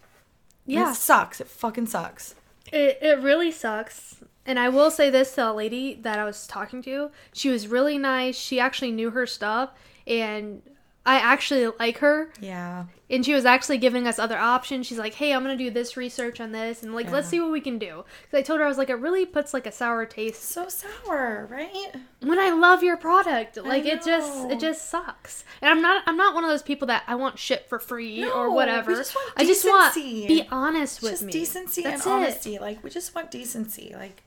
Yeah, 0.67 0.91
It 0.91 0.97
sucks. 0.97 1.41
It 1.41 1.47
fucking 1.49 1.87
sucks. 1.87 2.35
it 2.73 2.99
it 3.01 3.19
really 3.21 3.51
sucks. 3.51 4.17
And 4.47 4.59
I 4.59 4.69
will 4.69 4.91
say 4.91 5.11
this 5.11 5.35
to 5.37 5.51
a 5.51 5.53
lady 5.53 5.95
that 6.03 6.19
I 6.19 6.25
was 6.25 6.47
talking 6.47 6.83
to. 6.83 7.11
She 7.33 7.49
was 7.51 7.69
really 7.69 7.99
nice. 7.99 8.37
She 8.37 8.59
actually 8.59 8.91
knew 8.91 9.11
her 9.11 9.27
stuff, 9.27 9.71
and 10.07 10.63
I 11.07 11.17
actually 11.17 11.67
like 11.79 11.99
her. 11.99 12.31
Yeah. 12.41 12.85
and 13.09 13.25
she 13.25 13.33
was 13.35 13.45
actually 13.45 13.79
giving 13.79 14.07
us 14.07 14.19
other 14.19 14.37
options. 14.39 14.87
She's 14.87 14.99
like, 14.99 15.15
"Hey, 15.15 15.33
I'm 15.33 15.43
gonna 15.43 15.57
do 15.57 15.71
this 15.71 15.97
research 15.97 16.41
on 16.41 16.53
this, 16.53 16.83
and 16.83 16.95
like, 16.95 17.11
let's 17.11 17.27
see 17.29 17.41
what 17.41 17.51
we 17.51 17.61
can 17.61 17.79
do." 17.79 18.05
Because 18.23 18.39
I 18.39 18.43
told 18.43 18.61
her 18.61 18.67
I 18.67 18.69
was 18.69 18.77
like, 18.79 18.91
it 18.91 18.95
really 18.97 19.25
puts 19.27 19.55
like 19.55 19.67
a 19.67 19.73
sour 19.73 20.05
taste 20.07 20.43
So 20.45 20.69
sour, 20.69 21.49
right? 21.51 21.95
when 22.21 22.39
I 22.39 22.51
love 22.51 22.83
your 22.85 22.97
product. 22.99 23.57
Like, 23.57 23.87
it 23.87 24.05
just 24.05 24.51
it 24.51 24.61
just 24.61 24.91
sucks. 24.91 25.45
And 25.63 25.71
I'm 25.71 25.81
not 25.83 26.03
I'm 26.07 26.17
not 26.19 26.35
one 26.35 26.45
of 26.45 26.51
those 26.51 26.63
people 26.63 26.87
that 26.89 27.03
I 27.09 27.15
want 27.15 27.39
shit 27.39 27.67
for 27.69 27.79
free 27.79 28.23
or 28.31 28.53
whatever. 28.55 28.95
just 28.95 29.15
want 29.15 29.33
I 29.37 29.45
just 29.45 29.65
want 29.65 29.95
be 29.95 30.47
honest 30.53 31.03
with 31.03 31.13
just 31.13 31.23
me. 31.25 31.33
decency 31.33 31.83
That's 31.83 32.05
and 32.07 32.23
it. 32.23 32.25
honesty. 32.27 32.59
Like 32.59 32.85
we 32.85 32.91
just 32.91 33.15
want 33.15 33.31
decency. 33.31 33.95
Like 33.97 34.23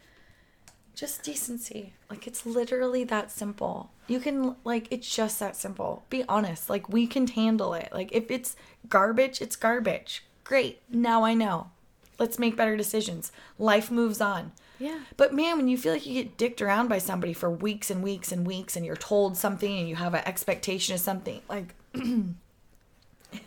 just 1.04 1.22
decency. 1.22 1.92
Like 2.10 2.28
it's 2.28 2.46
literally 2.46 3.04
that 3.04 3.30
simple. 3.30 3.92
You 4.08 4.22
can 4.22 4.56
like 4.64 4.88
it's 4.90 5.14
just 5.14 5.38
that 5.42 5.58
simple. 5.58 6.06
Be 6.10 6.24
honest. 6.30 6.70
Like 6.70 6.88
we 6.88 7.08
can 7.08 7.28
handle 7.28 7.74
it. 7.74 7.90
Like 7.92 8.14
if 8.14 8.32
it's 8.32 8.56
garbage, 8.88 9.42
it's 9.42 9.58
garbage. 9.58 10.24
Great. 10.46 10.82
Now 10.90 11.26
I 11.26 11.34
know. 11.34 11.72
Let's 12.20 12.40
make 12.40 12.56
better 12.56 12.78
decisions. 12.78 13.34
Life 13.60 13.92
moves 13.92 14.22
on. 14.22 14.54
Yeah. 14.80 15.00
But 15.18 15.34
man, 15.34 15.58
when 15.58 15.68
you 15.68 15.78
feel 15.78 15.92
like 15.92 16.06
you 16.06 16.14
get 16.24 16.38
dicked 16.38 16.62
around 16.62 16.88
by 16.88 17.00
somebody 17.00 17.34
for 17.34 17.50
weeks 17.50 17.92
and 17.92 18.02
weeks 18.02 18.32
and 18.32 18.48
weeks 18.48 18.78
and 18.78 18.86
you're 18.86 18.96
told 18.96 19.36
something 19.36 19.78
and 19.78 19.90
you 19.90 19.98
have 19.98 20.14
an 20.14 20.24
expectation 20.26 20.96
of 20.96 21.02
something, 21.02 21.42
like 21.50 21.76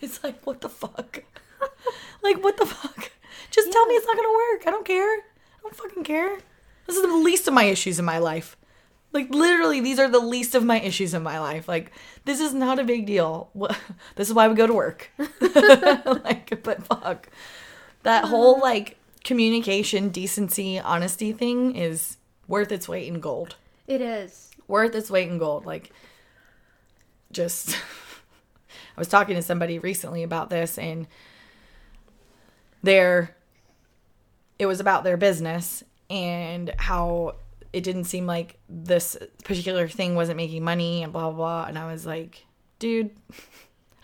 it's 0.02 0.22
like 0.22 0.44
what 0.44 0.60
the 0.60 0.68
fuck? 0.68 1.22
like 2.22 2.44
what 2.44 2.58
the 2.58 2.66
fuck? 2.66 3.12
Just 3.50 3.72
tell 3.72 3.86
me 3.86 3.94
it's 3.94 4.06
not 4.06 4.16
gonna 4.16 4.28
work. 4.28 4.66
I 4.66 4.70
don't 4.70 4.86
care. 4.86 5.20
I 5.20 5.62
don't 5.62 5.74
fucking 5.74 6.04
care. 6.04 6.36
This 6.86 6.96
is 6.96 7.02
the 7.02 7.08
least 7.08 7.48
of 7.48 7.54
my 7.54 7.64
issues 7.64 7.98
in 7.98 8.04
my 8.04 8.18
life. 8.18 8.56
Like 9.12 9.30
literally, 9.30 9.80
these 9.80 9.98
are 9.98 10.08
the 10.08 10.18
least 10.18 10.54
of 10.54 10.64
my 10.64 10.80
issues 10.80 11.14
in 11.14 11.22
my 11.22 11.38
life. 11.40 11.68
Like 11.68 11.92
this 12.24 12.40
is 12.40 12.52
not 12.52 12.78
a 12.78 12.84
big 12.84 13.06
deal. 13.06 13.50
This 14.16 14.28
is 14.28 14.34
why 14.34 14.48
we 14.48 14.54
go 14.54 14.66
to 14.66 14.74
work. 14.74 15.10
like, 15.18 16.62
but 16.62 16.84
fuck, 16.84 17.28
that 18.02 18.24
whole 18.26 18.56
uh-huh. 18.56 18.64
like 18.64 18.96
communication, 19.24 20.08
decency, 20.10 20.78
honesty 20.78 21.32
thing 21.32 21.74
is 21.76 22.16
worth 22.48 22.72
its 22.72 22.88
weight 22.88 23.08
in 23.08 23.20
gold. 23.20 23.56
It 23.86 24.00
is. 24.00 24.50
Worth 24.68 24.94
its 24.94 25.10
weight 25.10 25.28
in 25.28 25.38
gold. 25.38 25.66
Like, 25.66 25.92
just 27.32 27.76
I 28.96 29.00
was 29.00 29.08
talking 29.08 29.36
to 29.36 29.42
somebody 29.42 29.78
recently 29.78 30.22
about 30.22 30.50
this, 30.50 30.78
and 30.78 31.06
their 32.82 33.36
it 34.58 34.66
was 34.66 34.80
about 34.80 35.04
their 35.04 35.16
business 35.16 35.82
and 36.10 36.72
how 36.78 37.36
it 37.72 37.84
didn't 37.84 38.04
seem 38.04 38.26
like 38.26 38.58
this 38.68 39.16
particular 39.44 39.88
thing 39.88 40.14
wasn't 40.14 40.36
making 40.36 40.64
money 40.64 41.02
and 41.02 41.12
blah 41.12 41.30
blah 41.30 41.36
blah. 41.36 41.64
And 41.68 41.78
I 41.78 41.90
was 41.90 42.06
like, 42.06 42.46
dude, 42.78 43.10
I 43.30 43.34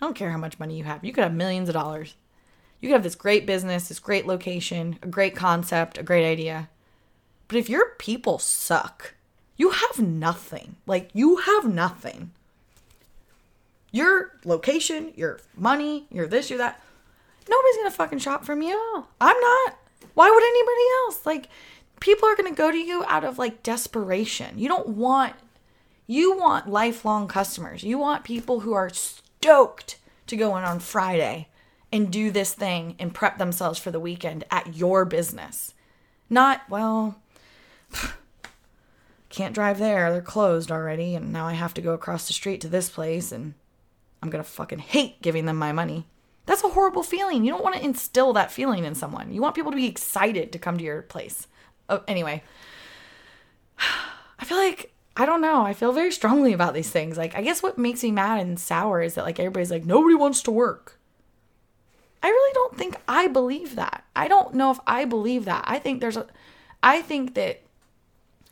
don't 0.01 0.17
care 0.17 0.31
how 0.31 0.39
much 0.39 0.59
money 0.59 0.77
you 0.77 0.85
have. 0.85 1.05
You 1.05 1.13
could 1.13 1.25
have 1.25 1.35
millions 1.35 1.69
of 1.69 1.75
dollars. 1.75 2.15
You 2.81 2.89
could 2.89 2.95
have 2.95 3.05
this 3.05 3.15
great 3.15 3.47
business, 3.47 3.89
this 3.89 4.01
great 4.01 4.27
location, 4.27 4.99
a 5.03 5.07
great 5.07 5.37
concept, 5.37 5.99
a 5.99 6.03
great 6.03 6.29
idea. 6.29 6.69
But 7.47 7.57
if 7.57 7.69
your 7.69 7.91
people 7.99 8.39
suck, 8.39 9.15
you 9.57 9.71
have 9.71 10.01
nothing. 10.01 10.77
Like, 10.87 11.11
you 11.13 11.37
have 11.37 11.73
nothing. 11.73 12.33
Your 13.93 14.33
location, 14.45 15.13
your 15.15 15.39
money, 15.57 16.07
your 16.11 16.27
this, 16.27 16.51
your 16.51 16.59
that. 16.59 16.83
Nobody's 17.49 17.77
gonna 17.77 17.91
fucking 17.91 18.19
shop 18.19 18.45
from 18.45 18.63
you. 18.63 19.07
I'm 19.21 19.41
not. 19.41 19.79
Why 20.15 20.31
would 20.31 20.43
anybody 20.43 20.87
else? 21.05 21.27
Like, 21.27 21.49
people 22.03 22.29
are 22.29 22.35
gonna 22.35 22.53
go 22.53 22.73
to 22.73 22.77
you 22.77 23.05
out 23.07 23.23
of 23.23 23.39
like 23.39 23.63
desperation. 23.63 24.59
You 24.59 24.67
don't 24.67 24.89
want, 24.89 25.35
you 26.09 26.37
want 26.37 26.69
lifelong 26.69 27.29
customers. 27.29 27.85
You 27.85 27.97
want 27.97 28.25
people 28.25 28.61
who 28.61 28.73
are 28.73 28.91
stoked 28.91 29.99
to 30.27 30.37
go 30.37 30.57
in 30.57 30.65
on 30.65 30.81
Friday 30.81 31.49
and 31.93 32.11
do 32.11 32.33
this 32.33 32.55
thing 32.55 32.97
and 32.99 33.15
prep 33.15 33.39
themselves 33.39 33.79
for 33.79 33.93
the 33.93 34.01
weekend 34.01 34.45
at 34.51 34.75
your 34.75 35.05
business. 35.05 35.75
Not, 36.29 36.63
well, 36.69 37.21
can't 39.29 39.55
drive 39.55 39.79
there. 39.79 40.11
They're 40.11 40.23
closed 40.23 40.73
already. 40.73 41.15
And 41.15 41.33
now 41.33 41.47
I 41.47 41.53
have 41.53 41.75
to 41.75 41.81
go 41.81 41.93
across 41.93 42.27
the 42.27 42.33
street 42.33 42.61
to 42.63 42.69
this 42.69 42.91
place 42.91 43.31
and 43.31 43.55
I'm 44.23 44.31
going 44.31 44.43
to 44.43 44.51
fucking 44.51 44.81
hate 44.81 45.23
giving 45.23 45.47
them 45.47 45.57
my 45.57 45.71
money. 45.71 46.07
That's 46.47 46.65
a 46.65 46.71
horrible 46.71 47.05
feeling. 47.05 47.45
You 47.45 47.53
don't 47.53 47.63
want 47.63 47.77
to 47.77 47.85
instill 47.85 48.33
that 48.33 48.51
feeling 48.51 48.85
in 48.85 48.97
someone. 48.97 49.33
You 49.33 49.41
want 49.41 49.55
people 49.55 49.71
to 49.71 49.77
be 49.77 49.87
excited 49.87 50.51
to 50.53 50.59
come 50.59 50.79
to 50.79 50.85
your 50.85 51.03
place. 51.03 51.47
Oh, 51.93 52.03
anyway, 52.09 52.43
I 54.39 54.45
feel 54.45 54.57
like 54.57 54.93
I 55.15 55.27
don't 55.27 55.43
know. 55.43 55.63
I 55.63 55.75
feel 55.75 55.93
very 55.93 56.11
strongly 56.11 56.55
about 56.55 56.73
these 56.73 56.91
things. 56.91 57.19
Like, 57.19 57.37
I 57.37 57.43
guess 57.43 57.63
what 57.63 57.77
makes 57.77 58.03
me 58.03 58.11
mad 58.11 58.41
and 58.41 58.59
sour 58.59 59.03
is 59.03 59.15
that 59.15 59.25
like 59.25 59.39
everybody's 59.39 59.71
like 59.71 59.85
nobody 59.85 60.15
wants 60.15 60.43
to 60.45 60.51
work. 60.51 60.99
I 62.23 62.29
really 62.29 62.55
don't 62.55 62.79
think 62.79 62.97
I 63.07 63.29
believe 63.29 63.77
that. 63.77 64.05
I 64.17 64.27
don't 64.27 64.55
know 64.55 64.71
if 64.71 64.81
I 64.87 65.05
believe 65.05 65.45
that. 65.45 65.65
I 65.67 65.79
think 65.79 66.01
there's 66.01 66.17
a 66.17 66.27
I 66.83 67.03
think 67.03 67.35
that 67.35 67.63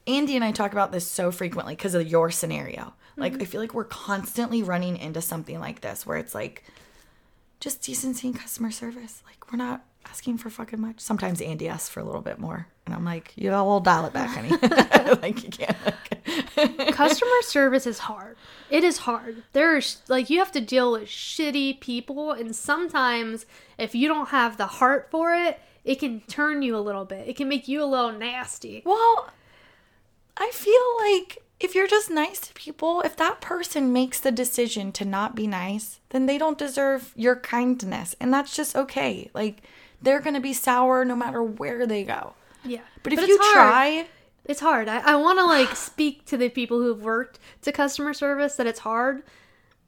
Andy 0.07 0.36
and 0.36 0.45
I 0.45 0.53
talk 0.53 0.72
about 0.72 0.93
this 0.93 1.07
so 1.07 1.30
frequently 1.30 1.74
because 1.74 1.95
of 1.95 2.07
your 2.07 2.30
scenario. 2.30 2.93
Like, 3.16 3.34
mm-hmm. 3.34 3.43
I 3.43 3.45
feel 3.47 3.61
like 3.61 3.74
we're 3.74 3.84
constantly 3.84 4.62
running 4.62 4.97
into 4.97 5.20
something 5.20 5.61
like 5.61 5.80
this 5.80 6.07
where 6.07 6.18
it's 6.18 6.34
like 6.34 6.64
just 7.59 7.82
decency 7.82 8.28
and 8.28 8.38
customer 8.38 8.70
service. 8.70 9.22
Like, 9.26 9.51
we're 9.51 9.59
not 9.59 9.84
asking 10.07 10.38
for 10.38 10.51
fucking 10.51 10.80
much. 10.80 11.01
Sometimes 11.01 11.41
Andy 11.41 11.68
asks 11.68 11.88
for 11.88 12.01
a 12.01 12.05
little 12.05 12.22
bit 12.22 12.38
more. 12.38 12.68
And 12.91 12.97
I'm 12.97 13.05
like, 13.05 13.32
you 13.36 13.51
know, 13.51 13.64
we'll 13.64 13.78
dial 13.78 14.05
it 14.07 14.12
back, 14.12 14.30
honey. 14.30 14.49
like, 15.22 15.45
you 15.45 15.51
can't. 15.51 16.93
Customer 16.93 17.30
service 17.43 17.86
is 17.86 18.01
hard. 18.01 18.36
It 18.68 18.82
is 18.82 18.99
hard. 18.99 19.45
There's 19.53 20.03
like 20.09 20.28
you 20.28 20.41
have 20.41 20.51
to 20.53 20.61
deal 20.61 20.93
with 20.93 21.05
shitty 21.05 21.78
people, 21.80 22.32
and 22.32 22.55
sometimes 22.55 23.47
if 23.78 23.95
you 23.95 24.09
don't 24.09 24.30
have 24.30 24.57
the 24.57 24.66
heart 24.66 25.09
for 25.11 25.34
it, 25.34 25.61
it 25.84 26.01
can 26.01 26.20
turn 26.22 26.62
you 26.62 26.76
a 26.76 26.78
little 26.78 27.05
bit. 27.05 27.28
It 27.28 27.36
can 27.36 27.49
make 27.49 27.68
you 27.68 27.82
a 27.82 27.86
little 27.86 28.12
nasty. 28.12 28.82
Well, 28.84 29.30
I 30.36 30.51
feel 30.53 30.97
like 30.99 31.43
if 31.61 31.74
you're 31.74 31.86
just 31.86 32.11
nice 32.11 32.41
to 32.41 32.55
people, 32.55 33.03
if 33.03 33.16
that 33.16 33.41
person 33.41 33.93
makes 33.93 34.18
the 34.18 34.32
decision 34.32 34.91
to 34.93 35.05
not 35.05 35.36
be 35.36 35.47
nice, 35.47 36.01
then 36.09 36.26
they 36.26 36.38
don't 36.38 36.59
deserve 36.59 37.12
your 37.14 37.36
kindness. 37.36 38.16
And 38.20 38.32
that's 38.32 38.57
just 38.57 38.74
okay. 38.74 39.30
Like, 39.34 39.62
they're 40.03 40.20
going 40.20 40.34
to 40.34 40.41
be 40.41 40.55
sour 40.55 41.05
no 41.05 41.14
matter 41.14 41.43
where 41.43 41.86
they 41.86 42.05
go. 42.05 42.34
Yeah. 42.64 42.80
But 43.02 43.12
if 43.12 43.18
it's 43.20 43.28
you 43.28 43.38
hard. 43.40 43.54
try, 43.54 44.06
It's 44.44 44.61
hard. 44.61 44.88
I, 44.88 44.98
I 45.12 45.16
want 45.16 45.38
to 45.38 45.44
like 45.44 45.74
speak 45.90 46.24
to 46.26 46.36
the 46.36 46.48
people 46.48 46.78
who've 46.80 47.02
worked 47.02 47.38
to 47.62 47.72
customer 47.72 48.12
service 48.14 48.56
that 48.56 48.66
it's 48.66 48.80
hard. 48.80 49.22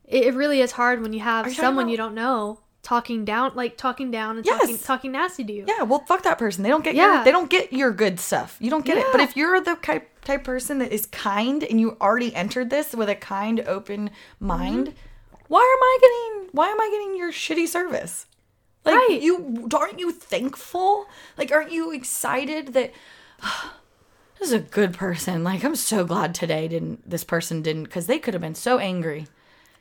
It, 0.04 0.24
it 0.26 0.34
really 0.34 0.60
is 0.60 0.72
hard 0.72 1.02
when 1.02 1.12
you 1.12 1.20
have 1.20 1.46
you 1.46 1.54
someone 1.54 1.84
about- 1.84 1.90
you 1.90 1.96
don't 1.96 2.14
know 2.14 2.60
talking 2.82 3.24
down, 3.24 3.52
like 3.54 3.76
talking 3.76 4.10
down 4.10 4.36
and 4.38 4.44
Yes. 4.44 4.60
talking 4.60 4.78
talking 4.78 5.12
nasty 5.12 5.44
to 5.44 5.52
you. 5.52 5.64
yeah, 5.68 5.82
well, 5.84 6.00
fuck 6.08 6.22
that 6.24 6.36
person. 6.38 6.64
They 6.64 6.68
don't 6.68 6.82
get 6.82 6.96
Yeah. 6.96 7.14
your, 7.16 7.24
they 7.24 7.30
don't 7.30 7.48
get 7.48 7.72
your 7.72 7.92
good 7.92 8.18
stuff. 8.18 8.56
You 8.60 8.70
don't 8.70 8.84
get 8.84 8.98
it. 8.98 9.06
But 9.12 9.20
if 9.20 9.36
you're 9.36 9.60
the 9.60 9.76
type 9.76 10.08
type 10.24 10.42
person 10.44 10.78
that 10.78 10.92
is 10.92 11.06
kind 11.06 11.62
and 11.64 11.80
you 11.80 11.96
already 12.00 12.34
entered 12.34 12.70
this 12.70 12.92
with 12.94 13.08
a 13.08 13.14
kind, 13.14 13.60
open 13.60 14.10
mind, 14.40 14.88
Mm-hmm. 14.88 15.44
why 15.48 15.60
am 15.60 15.82
I 15.82 15.98
getting 16.00 16.48
why 16.52 16.68
am 16.68 16.80
I 16.80 16.88
getting 16.90 17.16
your 17.16 17.30
shitty 17.32 17.68
service? 17.68 18.26
Like 18.84 18.94
Right. 18.96 19.20
you 19.22 19.68
aren't 19.74 19.98
you 20.00 20.10
thankful? 20.12 21.06
Like 21.38 21.52
aren't 21.52 21.72
you 21.72 21.92
excited 21.92 22.68
that 22.74 22.92
this 24.38 24.48
is 24.48 24.52
a 24.52 24.58
good 24.58 24.94
person? 24.94 25.44
Like 25.44 25.64
I'm 25.64 25.76
so 25.76 26.04
glad 26.04 26.34
today 26.34 26.68
didn't 26.68 27.08
this 27.08 27.24
person 27.24 27.62
didn't 27.62 27.84
because 27.84 28.06
they 28.06 28.18
could 28.18 28.34
have 28.34 28.40
been 28.40 28.54
so 28.54 28.78
angry. 28.78 29.26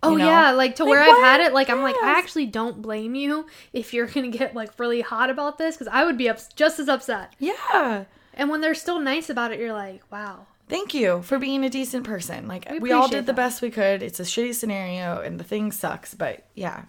Oh 0.03 0.13
you 0.13 0.17
know? 0.19 0.25
yeah, 0.29 0.51
like 0.51 0.75
to 0.77 0.83
Like, 0.83 0.89
where 0.91 1.01
I've 1.03 1.23
had 1.23 1.41
it. 1.41 1.53
Like 1.53 1.69
I'm 1.69 1.81
like 1.81 1.95
I 2.01 2.17
actually 2.17 2.47
don't 2.47 2.81
blame 2.81 3.15
you 3.15 3.45
if 3.73 3.93
you're 3.93 4.07
gonna 4.07 4.29
get 4.29 4.55
like 4.55 4.79
really 4.79 5.01
hot 5.01 5.29
about 5.29 5.57
this 5.57 5.75
because 5.75 5.87
I 5.91 6.03
would 6.05 6.17
be 6.17 6.29
ups- 6.29 6.49
just 6.55 6.79
as 6.79 6.87
upset. 6.89 7.33
Yeah. 7.39 8.05
And 8.33 8.49
when 8.49 8.61
they're 8.61 8.73
still 8.75 8.99
nice 8.99 9.29
about 9.29 9.51
it, 9.51 9.59
you're 9.59 9.73
like, 9.73 10.03
wow. 10.11 10.47
Thank 10.69 10.93
you 10.93 11.21
for 11.21 11.37
being 11.37 11.65
a 11.65 11.69
decent 11.69 12.05
person. 12.05 12.47
Like 12.47 12.65
We 12.71 12.79
we, 12.79 12.91
all 12.93 13.07
did 13.09 13.23
the 13.25 13.33
that. 13.33 13.35
best 13.35 13.61
we 13.61 13.69
could. 13.69 14.01
It's 14.01 14.19
a 14.21 14.23
shitty 14.23 14.55
scenario 14.55 15.19
and 15.21 15.39
the 15.39 15.43
thing 15.43 15.71
sucks, 15.71 16.13
but 16.13 16.45
yeah. 16.55 16.83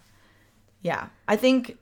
Yeah. 0.83 1.09
I 1.27 1.37
think 1.37 1.77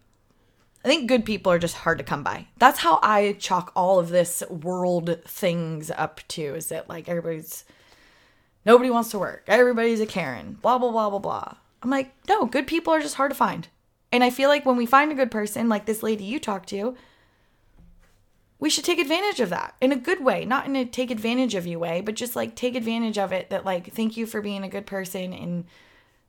I 0.85 0.89
think 0.89 1.09
good 1.09 1.25
people 1.25 1.53
are 1.53 1.59
just 1.59 1.77
hard 1.77 1.99
to 1.99 2.05
come 2.05 2.23
by. 2.23 2.47
That's 2.59 2.81
how 2.81 3.01
I 3.03 3.37
chalk 3.39 3.71
all 3.77 3.99
of 3.99 4.09
this 4.09 4.43
world 4.49 5.19
things 5.27 5.91
up 5.91 6.21
to 6.29 6.43
is 6.43 6.71
that 6.71 6.89
like 6.89 7.09
everybody's 7.09 7.65
nobody 8.65 8.89
wants 8.89 9.11
to 9.11 9.19
work. 9.19 9.45
Everybody's 9.47 10.01
a 10.01 10.07
Karen. 10.07 10.59
Blah 10.63 10.79
blah 10.79 10.91
blah 10.91 11.11
blah 11.11 11.19
blah. 11.19 11.55
I'm 11.83 11.91
like, 11.91 12.13
no, 12.29 12.47
good 12.47 12.67
people 12.67 12.95
are 12.95 13.01
just 13.01 13.17
hard 13.17 13.31
to 13.31 13.37
find. 13.37 13.69
And 14.13 14.25
I 14.25 14.31
feel 14.31 14.49
like 14.49 14.67
when 14.67 14.77
we 14.77 14.87
find 14.87 15.13
a 15.13 15.15
good 15.15 15.31
person 15.31 15.69
like 15.69 15.87
this 15.87 16.03
lady 16.03 16.25
you 16.25 16.41
talked 16.41 16.69
to, 16.71 16.97
we 18.59 18.71
should 18.71 18.85
take 18.85 18.99
advantage 18.99 19.41
of 19.41 19.51
that 19.51 19.75
in 19.81 19.93
a 19.93 19.97
good 19.97 20.23
way, 20.23 20.45
not 20.45 20.67
in 20.67 20.77
a 20.77 20.85
take 20.85 21.11
advantage 21.11 21.55
of 21.55 21.67
you 21.67 21.79
way, 21.79 22.01
but 22.01 22.15
just 22.15 22.37
like 22.37 22.55
take 22.55 22.75
advantage 22.75 23.19
of 23.19 23.33
it 23.33 23.51
that 23.51 23.65
like 23.65 23.93
thank 23.93 24.17
you 24.17 24.27
for 24.27 24.41
being 24.41 24.65
a 24.65 24.69
good 24.69 24.87
person 24.87 25.33
and 25.33 25.65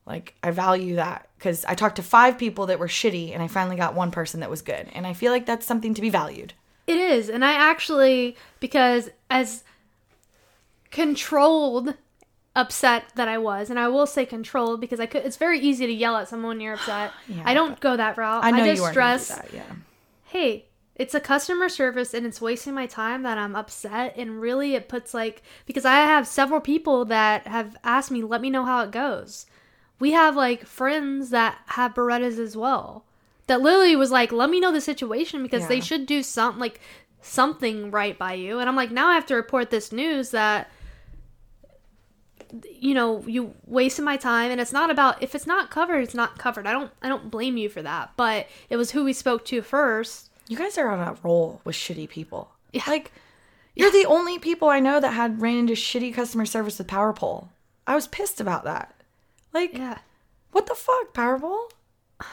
like 0.06 0.34
I 0.42 0.50
value 0.50 0.96
that 0.96 1.28
cuz 1.38 1.64
I 1.64 1.74
talked 1.74 1.96
to 1.96 2.02
5 2.02 2.38
people 2.38 2.66
that 2.66 2.78
were 2.78 2.88
shitty 2.88 3.32
and 3.32 3.42
I 3.42 3.48
finally 3.48 3.76
got 3.76 3.94
one 3.94 4.10
person 4.10 4.40
that 4.40 4.50
was 4.50 4.62
good 4.62 4.88
and 4.92 5.06
I 5.06 5.12
feel 5.12 5.32
like 5.32 5.46
that's 5.46 5.66
something 5.66 5.94
to 5.94 6.00
be 6.00 6.10
valued. 6.10 6.54
It 6.86 6.96
is, 6.96 7.28
and 7.28 7.44
I 7.44 7.52
actually 7.52 8.36
because 8.58 9.10
as 9.30 9.62
controlled 10.90 11.94
upset 12.54 13.04
that 13.14 13.28
I 13.28 13.38
was, 13.38 13.70
and 13.70 13.78
I 13.78 13.88
will 13.88 14.06
say 14.06 14.26
controlled 14.26 14.80
because 14.80 15.00
I 15.00 15.06
could. 15.06 15.24
It's 15.24 15.36
very 15.36 15.58
easy 15.58 15.86
to 15.86 15.92
yell 15.92 16.16
at 16.16 16.28
someone 16.28 16.48
when 16.56 16.60
you're 16.60 16.74
upset. 16.74 17.12
Yeah, 17.28 17.42
I 17.44 17.54
don't 17.54 17.80
go 17.80 17.96
that 17.96 18.16
route. 18.18 18.44
I 18.44 18.50
know 18.50 18.64
just 18.64 18.82
you 18.82 18.88
stress. 18.88 19.28
that, 19.28 19.52
yeah. 19.52 19.62
hey, 20.24 20.66
it's 20.94 21.14
a 21.14 21.20
customer 21.20 21.68
service 21.68 22.12
and 22.12 22.26
it's 22.26 22.40
wasting 22.40 22.74
my 22.74 22.86
time 22.86 23.22
that 23.22 23.38
I'm 23.38 23.56
upset. 23.56 24.14
And 24.16 24.40
really, 24.40 24.74
it 24.74 24.88
puts 24.88 25.14
like, 25.14 25.42
because 25.66 25.84
I 25.84 25.94
have 25.94 26.26
several 26.26 26.60
people 26.60 27.06
that 27.06 27.46
have 27.46 27.76
asked 27.82 28.10
me, 28.10 28.22
let 28.22 28.40
me 28.40 28.50
know 28.50 28.64
how 28.64 28.82
it 28.82 28.90
goes. 28.90 29.46
We 30.02 30.10
have 30.10 30.34
like 30.34 30.66
friends 30.66 31.30
that 31.30 31.58
have 31.66 31.94
Berettas 31.94 32.36
as 32.36 32.56
well. 32.56 33.04
That 33.46 33.60
Lily 33.60 33.94
was 33.94 34.10
like, 34.10 34.32
let 34.32 34.50
me 34.50 34.58
know 34.58 34.72
the 34.72 34.80
situation 34.80 35.44
because 35.44 35.68
they 35.68 35.80
should 35.80 36.06
do 36.06 36.24
something 36.24 36.58
like 36.58 36.80
something 37.20 37.92
right 37.92 38.18
by 38.18 38.32
you. 38.32 38.58
And 38.58 38.68
I'm 38.68 38.74
like, 38.74 38.90
now 38.90 39.06
I 39.06 39.14
have 39.14 39.26
to 39.26 39.36
report 39.36 39.70
this 39.70 39.92
news 39.92 40.32
that 40.32 40.68
you 42.72 42.94
know 42.94 43.22
you 43.28 43.54
wasted 43.64 44.04
my 44.04 44.16
time 44.16 44.50
and 44.50 44.60
it's 44.60 44.72
not 44.72 44.90
about 44.90 45.22
if 45.22 45.34
it's 45.34 45.46
not 45.46 45.70
covered 45.70 46.00
it's 46.00 46.14
not 46.14 46.36
covered 46.36 46.66
i 46.66 46.72
don't 46.72 46.90
i 47.00 47.08
don't 47.08 47.30
blame 47.30 47.56
you 47.56 47.66
for 47.66 47.80
that 47.80 48.12
but 48.14 48.46
it 48.68 48.76
was 48.76 48.90
who 48.90 49.04
we 49.04 49.14
spoke 49.14 49.42
to 49.42 49.62
first 49.62 50.28
You 50.48 50.56
guys 50.58 50.76
are 50.76 50.88
on 50.88 51.00
a 51.00 51.16
roll 51.22 51.60
with 51.64 51.76
shitty 51.76 52.08
people. 52.08 52.50
Yeah. 52.72 52.82
Like 52.86 53.12
you're 53.74 53.90
the 53.90 54.04
only 54.06 54.38
people 54.38 54.68
I 54.68 54.80
know 54.80 55.00
that 55.00 55.12
had 55.12 55.40
ran 55.40 55.56
into 55.56 55.72
shitty 55.72 56.12
customer 56.12 56.44
service 56.44 56.78
with 56.78 56.88
PowerPole. 56.88 57.48
I 57.86 57.94
was 57.94 58.06
pissed 58.06 58.40
about 58.40 58.64
that. 58.64 58.94
Like 59.52 59.72
yeah 59.74 59.98
What 60.52 60.66
the 60.66 60.74
fuck, 60.74 61.12
PowerPole? 61.14 61.70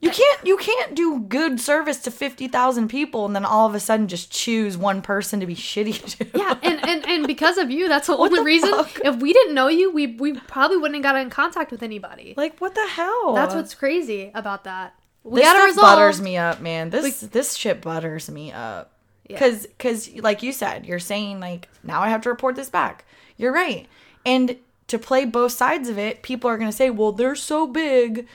You 0.00 0.10
can't 0.10 0.46
you 0.46 0.56
can't 0.56 0.94
do 0.94 1.18
good 1.18 1.58
service 1.58 1.98
to 2.02 2.12
fifty 2.12 2.46
thousand 2.46 2.86
people 2.86 3.26
and 3.26 3.34
then 3.34 3.44
all 3.44 3.66
of 3.66 3.74
a 3.74 3.80
sudden 3.80 4.06
just 4.06 4.30
choose 4.30 4.76
one 4.78 5.02
person 5.02 5.40
to 5.40 5.46
be 5.46 5.56
shitty 5.68 6.18
to. 6.18 6.38
Yeah, 6.38 6.56
and, 6.62 6.88
and, 6.88 7.04
and 7.04 7.26
because 7.26 7.58
of 7.58 7.68
you, 7.72 7.88
that's 7.88 8.06
the 8.06 8.16
What 8.16 8.30
only 8.30 8.38
the 8.38 8.44
reason. 8.44 8.70
fuck? 8.70 9.00
If 9.04 9.16
we 9.20 9.32
didn't 9.32 9.54
know 9.56 9.66
you, 9.66 9.90
we 9.90 10.06
we 10.06 10.34
probably 10.34 10.76
wouldn't 10.76 11.04
have 11.04 11.14
got 11.14 11.20
in 11.20 11.30
contact 11.30 11.72
with 11.72 11.82
anybody. 11.82 12.34
like 12.36 12.60
what 12.60 12.76
the 12.76 12.86
hell? 12.86 13.34
That's 13.34 13.56
what's 13.56 13.74
crazy 13.74 14.30
about 14.34 14.62
that. 14.64 14.94
We 15.24 15.40
this 15.40 15.72
stuff 15.72 15.74
butters 15.74 16.20
me 16.20 16.36
up, 16.36 16.60
man. 16.60 16.90
This 16.90 17.18
this 17.20 17.56
shit 17.56 17.80
butters 17.82 18.30
me 18.30 18.52
up. 18.52 18.92
Yeah. 19.28 19.40
Cause 19.40 19.66
cause 19.80 20.08
like 20.14 20.44
you 20.44 20.52
said, 20.52 20.86
you're 20.86 21.00
saying 21.00 21.40
like 21.40 21.68
now 21.82 22.00
I 22.02 22.08
have 22.10 22.20
to 22.22 22.28
report 22.28 22.54
this 22.54 22.70
back. 22.70 23.04
You're 23.36 23.52
right. 23.52 23.88
And 24.24 24.56
to 24.88 24.98
play 24.98 25.24
both 25.24 25.52
sides 25.52 25.88
of 25.88 25.98
it, 25.98 26.22
people 26.22 26.50
are 26.50 26.58
gonna 26.58 26.72
say, 26.72 26.90
Well, 26.90 27.12
they're 27.12 27.36
so 27.36 27.66
big, 27.66 28.26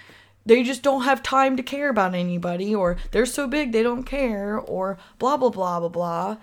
they 0.46 0.64
just 0.64 0.82
don't 0.82 1.04
have 1.04 1.22
time 1.24 1.58
to 1.58 1.64
care 1.64 1.90
about 1.90 2.16
anybody, 2.16 2.74
or 2.74 2.98
they're 3.12 3.26
so 3.26 3.48
big 3.48 3.72
they 3.72 3.84
don't 3.84 4.04
care, 4.04 4.58
or 4.58 4.98
blah 5.20 5.38
blah 5.38 5.50
blah 5.50 5.80
blah 5.80 5.90
blah. 5.90 6.38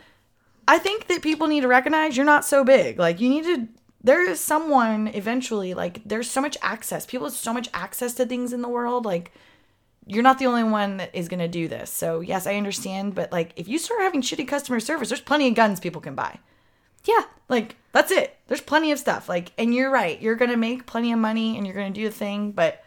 I 0.69 0.79
think 0.79 1.09
that 1.09 1.23
people 1.23 1.49
need 1.49 1.63
to 1.63 1.69
recognize 1.69 2.17
you're 2.17 2.27
not 2.27 2.45
so 2.45 2.65
big. 2.65 2.99
Like 2.99 3.21
you 3.21 3.29
need 3.29 3.45
to 3.45 3.69
there 4.03 4.29
is 4.29 4.41
someone 4.41 5.09
eventually 5.09 5.75
like 5.75 6.01
there's 6.05 6.31
so 6.31 6.41
much 6.41 6.57
access. 6.63 7.07
People 7.07 7.27
have 7.27 7.35
so 7.35 7.53
much 7.53 7.69
access 7.75 8.15
to 8.15 8.27
things 8.27 8.53
in 8.53 8.63
the 8.63 8.69
world 8.69 9.05
like 9.05 9.33
you're 10.07 10.23
not 10.23 10.39
the 10.39 10.47
only 10.47 10.65
one 10.65 10.97
that 10.97 11.15
is 11.15 11.29
going 11.29 11.41
to 11.41 11.49
do 11.49 11.69
this. 11.69 11.91
So, 11.91 12.21
yes, 12.21 12.47
I 12.47 12.57
understand, 12.57 13.15
but 13.15 13.31
like 13.31 13.53
if 13.57 13.69
you 13.69 13.79
start 13.79 14.01
having 14.01 14.23
shitty 14.23 14.49
customer 14.49 14.81
service, 14.81 15.09
there's 15.09 15.21
plenty 15.21 15.49
of 15.49 15.55
guns 15.55 15.79
people 15.79 16.01
can 16.01 16.15
buy. 16.15 16.39
Yeah. 17.05 17.25
Like 17.49 17.77
that's 17.93 18.11
it. 18.11 18.37
There's 18.51 18.61
plenty 18.61 18.91
of 18.91 18.99
stuff. 18.99 19.29
Like 19.29 19.53
and 19.57 19.73
you're 19.73 19.93
right. 19.93 20.21
You're 20.21 20.35
going 20.35 20.51
to 20.51 20.57
make 20.57 20.85
plenty 20.85 21.13
of 21.13 21.21
money 21.21 21.57
and 21.57 21.65
you're 21.65 21.77
going 21.77 21.93
to 21.95 22.01
do 22.01 22.09
a 22.09 22.11
thing, 22.11 22.51
but 22.51 22.83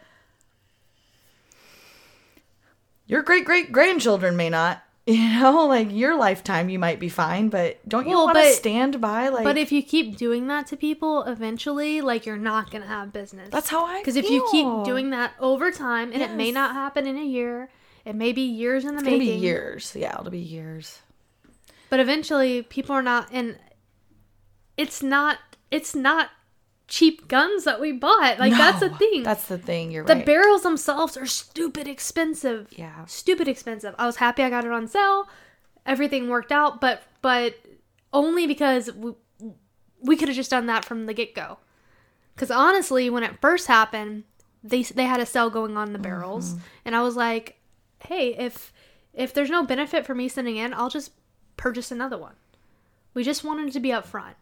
your 3.06 3.22
great 3.22 3.46
great 3.46 3.72
grandchildren 3.72 4.36
may 4.36 4.50
not. 4.50 4.82
You 5.06 5.38
know, 5.38 5.66
like 5.66 5.92
your 5.92 6.16
lifetime 6.16 6.70
you 6.70 6.78
might 6.78 6.98
be 6.98 7.10
fine, 7.10 7.50
but 7.50 7.86
don't 7.86 8.06
you 8.08 8.14
Well, 8.14 8.24
want 8.24 8.38
to 8.38 8.52
stand 8.52 9.02
by 9.02 9.28
like 9.28 9.44
But 9.44 9.58
if 9.58 9.70
you 9.70 9.82
keep 9.82 10.16
doing 10.16 10.46
that 10.46 10.66
to 10.68 10.78
people, 10.78 11.24
eventually, 11.24 12.00
like 12.00 12.24
you're 12.24 12.38
not 12.38 12.70
gonna 12.70 12.86
have 12.86 13.12
business. 13.12 13.50
That's 13.50 13.68
how 13.68 13.84
I 13.84 13.98
Because 13.98 14.16
if 14.16 14.30
you 14.30 14.48
keep 14.50 14.66
doing 14.86 15.10
that 15.10 15.34
over 15.38 15.70
time, 15.70 16.10
and 16.10 16.22
it 16.22 16.30
may 16.30 16.50
not 16.50 16.72
happen 16.72 17.06
in 17.06 17.18
a 17.18 17.24
year, 17.24 17.68
it 18.06 18.14
may 18.14 18.32
be 18.32 18.40
years 18.40 18.86
in 18.86 18.94
the 18.94 19.00
it's 19.00 19.04
making. 19.04 19.18
be 19.18 19.46
years. 19.46 19.94
Yeah, 19.94 20.18
it'll 20.18 20.30
be 20.30 20.38
years. 20.38 21.00
But 21.90 22.00
eventually, 22.00 22.62
people 22.62 22.94
are 22.96 23.02
not, 23.02 23.28
and 23.30 23.58
it's 24.78 25.02
not. 25.02 25.36
It's 25.74 25.94
not 25.94 26.30
cheap 26.86 27.26
guns 27.28 27.64
that 27.64 27.80
we 27.80 27.92
bought. 27.92 28.38
Like 28.38 28.52
that's 28.52 28.80
the 28.80 28.90
thing. 28.90 29.22
That's 29.22 29.46
the 29.48 29.58
thing. 29.58 29.90
You're 29.90 30.04
the 30.04 30.14
right. 30.14 30.20
The 30.20 30.24
barrels 30.24 30.62
themselves 30.62 31.16
are 31.16 31.26
stupid 31.26 31.88
expensive. 31.88 32.68
Yeah. 32.70 33.04
Stupid 33.06 33.48
expensive. 33.48 33.94
I 33.98 34.06
was 34.06 34.16
happy 34.16 34.42
I 34.42 34.50
got 34.50 34.64
it 34.64 34.70
on 34.70 34.86
sale. 34.86 35.28
Everything 35.86 36.28
worked 36.28 36.52
out, 36.52 36.80
but 36.80 37.02
but 37.22 37.56
only 38.12 38.46
because 38.46 38.92
we, 38.92 39.12
we 40.00 40.16
could 40.16 40.28
have 40.28 40.36
just 40.36 40.50
done 40.50 40.66
that 40.66 40.84
from 40.84 41.06
the 41.06 41.14
get 41.14 41.34
go. 41.34 41.58
Because 42.34 42.50
honestly, 42.50 43.10
when 43.10 43.22
it 43.22 43.40
first 43.40 43.66
happened, 43.66 44.24
they 44.62 44.82
they 44.82 45.04
had 45.04 45.20
a 45.20 45.26
sale 45.26 45.50
going 45.50 45.76
on 45.76 45.92
the 45.92 45.98
barrels, 45.98 46.50
mm-hmm. 46.52 46.62
and 46.84 46.96
I 46.96 47.02
was 47.02 47.16
like, 47.16 47.58
hey, 47.98 48.34
if 48.36 48.72
if 49.12 49.34
there's 49.34 49.50
no 49.50 49.64
benefit 49.64 50.06
for 50.06 50.14
me 50.14 50.28
sending 50.28 50.56
in, 50.56 50.72
I'll 50.72 50.88
just 50.90 51.12
purchase 51.56 51.90
another 51.90 52.18
one. 52.18 52.34
We 53.14 53.24
just 53.24 53.44
wanted 53.44 53.72
to 53.72 53.80
be 53.80 53.90
upfront. 53.90 54.34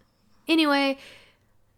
Anyway, 0.49 0.99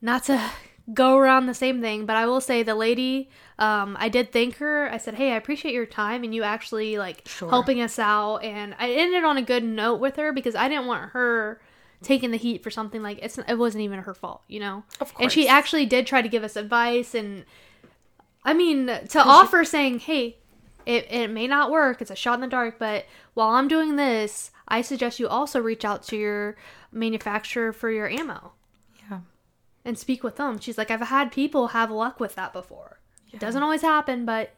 not 0.00 0.24
to 0.24 0.40
go 0.92 1.16
around 1.16 1.46
the 1.46 1.54
same 1.54 1.80
thing, 1.80 2.06
but 2.06 2.16
I 2.16 2.26
will 2.26 2.40
say 2.40 2.62
the 2.62 2.74
lady, 2.74 3.30
um, 3.58 3.96
I 3.98 4.08
did 4.08 4.32
thank 4.32 4.56
her. 4.56 4.90
I 4.90 4.98
said, 4.98 5.14
"Hey, 5.14 5.32
I 5.32 5.36
appreciate 5.36 5.72
your 5.74 5.86
time 5.86 6.24
and 6.24 6.34
you 6.34 6.42
actually 6.42 6.98
like 6.98 7.22
Sure. 7.26 7.48
helping 7.48 7.80
us 7.80 7.98
out." 7.98 8.38
And 8.38 8.74
I 8.78 8.90
ended 8.90 9.24
on 9.24 9.36
a 9.38 9.42
good 9.42 9.64
note 9.64 10.00
with 10.00 10.16
her 10.16 10.32
because 10.32 10.54
I 10.54 10.68
didn't 10.68 10.86
want 10.86 11.10
her 11.10 11.60
taking 12.02 12.32
the 12.32 12.36
heat 12.36 12.62
for 12.62 12.70
something 12.70 13.02
like 13.02 13.18
it's 13.22 13.38
it 13.38 13.58
wasn't 13.58 13.82
even 13.82 14.00
her 14.00 14.12
fault, 14.14 14.42
you 14.48 14.60
know. 14.60 14.82
Of 15.00 15.12
And 15.18 15.32
she 15.32 15.48
actually 15.48 15.86
did 15.86 16.06
try 16.06 16.20
to 16.20 16.28
give 16.28 16.44
us 16.44 16.54
advice 16.56 17.14
and 17.14 17.44
I 18.44 18.52
mean 18.52 18.86
to 18.88 19.22
offer 19.24 19.64
saying, 19.64 20.00
"Hey, 20.00 20.36
it, 20.84 21.10
it 21.10 21.30
may 21.30 21.46
not 21.46 21.70
work. 21.70 22.02
It's 22.02 22.10
a 22.10 22.16
shot 22.16 22.34
in 22.34 22.40
the 22.42 22.46
dark, 22.46 22.78
but 22.78 23.06
while 23.32 23.50
I'm 23.50 23.68
doing 23.68 23.96
this, 23.96 24.50
I 24.68 24.82
suggest 24.82 25.18
you 25.18 25.28
also 25.28 25.60
reach 25.60 25.82
out 25.82 26.02
to 26.08 26.16
your 26.16 26.56
manufacturer 26.92 27.72
for 27.72 27.90
your 27.90 28.06
ammo. 28.08 28.52
And 29.84 29.98
speak 29.98 30.22
with 30.22 30.36
them. 30.36 30.58
She's 30.58 30.78
like, 30.78 30.90
I've 30.90 31.00
had 31.00 31.30
people 31.32 31.68
have 31.68 31.90
luck 31.90 32.18
with 32.20 32.34
that 32.36 32.52
before. 32.52 32.98
It 33.32 33.40
doesn't 33.40 33.62
always 33.62 33.82
happen, 33.82 34.24
but 34.24 34.54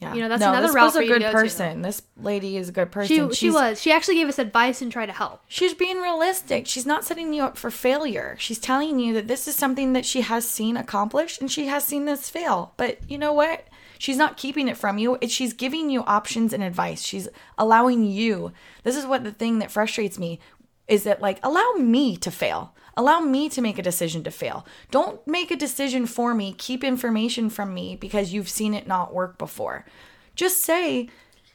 Yeah. 0.00 0.14
You 0.14 0.20
know, 0.22 0.28
that's 0.28 0.40
no, 0.40 0.50
another 0.50 0.68
this 0.68 0.76
route 0.76 0.84
was 0.84 0.94
for 0.94 1.00
a 1.02 1.06
good 1.06 1.20
go 1.22 1.26
to. 1.26 1.32
person. 1.32 1.82
This 1.82 2.02
lady 2.16 2.56
is 2.56 2.68
a 2.68 2.72
good 2.72 2.90
person. 2.92 3.30
she 3.30 3.34
she 3.34 3.50
was. 3.50 3.80
She 3.80 3.90
actually 3.92 4.14
gave 4.14 4.28
us 4.28 4.38
advice 4.38 4.80
and 4.80 4.90
tried 4.92 5.06
to 5.06 5.12
help. 5.12 5.42
She's 5.48 5.74
being 5.74 5.98
realistic. 6.00 6.66
She's 6.66 6.86
not 6.86 7.04
setting 7.04 7.32
you 7.32 7.42
up 7.42 7.56
for 7.58 7.70
failure. 7.70 8.36
She's 8.38 8.58
telling 8.60 8.98
you 9.00 9.12
that 9.14 9.26
this 9.28 9.48
is 9.48 9.56
something 9.56 9.92
that 9.94 10.06
she 10.06 10.20
has 10.22 10.48
seen 10.48 10.76
accomplished 10.76 11.40
and 11.40 11.50
she 11.50 11.66
has 11.66 11.84
seen 11.84 12.04
this 12.04 12.30
fail. 12.30 12.74
But 12.76 12.98
you 13.10 13.18
know 13.18 13.32
what? 13.32 13.64
She's 13.98 14.16
not 14.16 14.36
keeping 14.36 14.68
it 14.68 14.76
from 14.76 14.98
you. 14.98 15.18
It, 15.20 15.32
she's 15.32 15.52
giving 15.52 15.90
you 15.90 16.02
options 16.02 16.52
and 16.52 16.62
advice. 16.62 17.02
She's 17.02 17.28
allowing 17.58 18.04
you. 18.04 18.52
This 18.84 18.94
is 18.96 19.04
what 19.04 19.24
the 19.24 19.32
thing 19.32 19.58
that 19.58 19.72
frustrates 19.72 20.16
me 20.18 20.38
is 20.86 21.02
that 21.02 21.20
like 21.20 21.40
allow 21.42 21.72
me 21.72 22.16
to 22.18 22.30
fail. 22.30 22.72
Allow 22.98 23.20
me 23.20 23.48
to 23.50 23.62
make 23.62 23.78
a 23.78 23.82
decision 23.82 24.24
to 24.24 24.30
fail. 24.32 24.66
Don't 24.90 25.24
make 25.24 25.52
a 25.52 25.56
decision 25.56 26.04
for 26.04 26.34
me. 26.34 26.52
Keep 26.58 26.82
information 26.82 27.48
from 27.48 27.72
me 27.72 27.94
because 27.94 28.32
you've 28.32 28.48
seen 28.48 28.74
it 28.74 28.88
not 28.88 29.14
work 29.14 29.38
before. 29.38 29.86
Just 30.34 30.62
say 30.62 31.08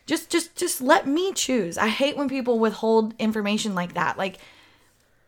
just 0.05 0.29
just 0.29 0.55
just 0.55 0.81
let 0.81 1.05
me 1.05 1.33
choose. 1.33 1.77
I 1.77 1.89
hate 1.89 2.15
when 2.15 2.29
people 2.29 2.59
withhold 2.59 3.13
information 3.19 3.75
like 3.75 3.93
that. 3.93 4.17
Like 4.17 4.37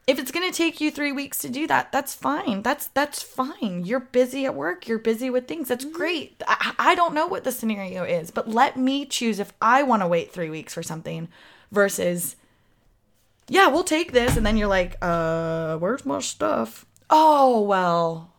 if 0.07 0.18
it's 0.18 0.32
going 0.32 0.49
to 0.49 0.55
take 0.55 0.80
you 0.80 0.89
3 0.89 1.11
weeks 1.11 1.39
to 1.39 1.49
do 1.49 1.68
that, 1.68 1.91
that's 1.91 2.16
fine. 2.16 2.61
That's 2.61 2.88
that's 2.88 3.22
fine. 3.22 3.84
You're 3.84 3.99
busy 3.99 4.45
at 4.45 4.55
work, 4.55 4.88
you're 4.88 4.99
busy 4.99 5.30
with 5.30 5.49
things. 5.49 5.68
That's 5.68 5.84
mm-hmm. 5.84 5.97
great. 5.97 6.41
I, 6.47 6.76
I 6.80 6.95
don't 6.95 7.13
know 7.13 7.28
what 7.28 7.43
the 7.43 7.51
scenario 7.51 8.03
is, 8.05 8.32
but 8.32 8.47
let 8.47 8.78
me 8.78 9.05
choose 9.05 9.38
if 9.38 9.51
I 9.61 9.84
want 9.84 10.01
to 10.01 10.07
wait 10.07 10.32
3 10.32 10.49
weeks 10.49 10.74
for 10.74 10.84
something 10.84 11.28
versus 11.74 12.38
yeah, 13.48 13.68
we'll 13.68 13.84
take 13.84 14.12
this 14.12 14.38
and 14.38 14.46
then 14.46 14.58
you're 14.58 14.68
like, 14.68 14.98
"Uh, 15.02 15.78
where's 15.78 16.06
my 16.06 16.20
stuff?" 16.20 16.86
Oh, 17.10 17.62
well, 17.62 18.34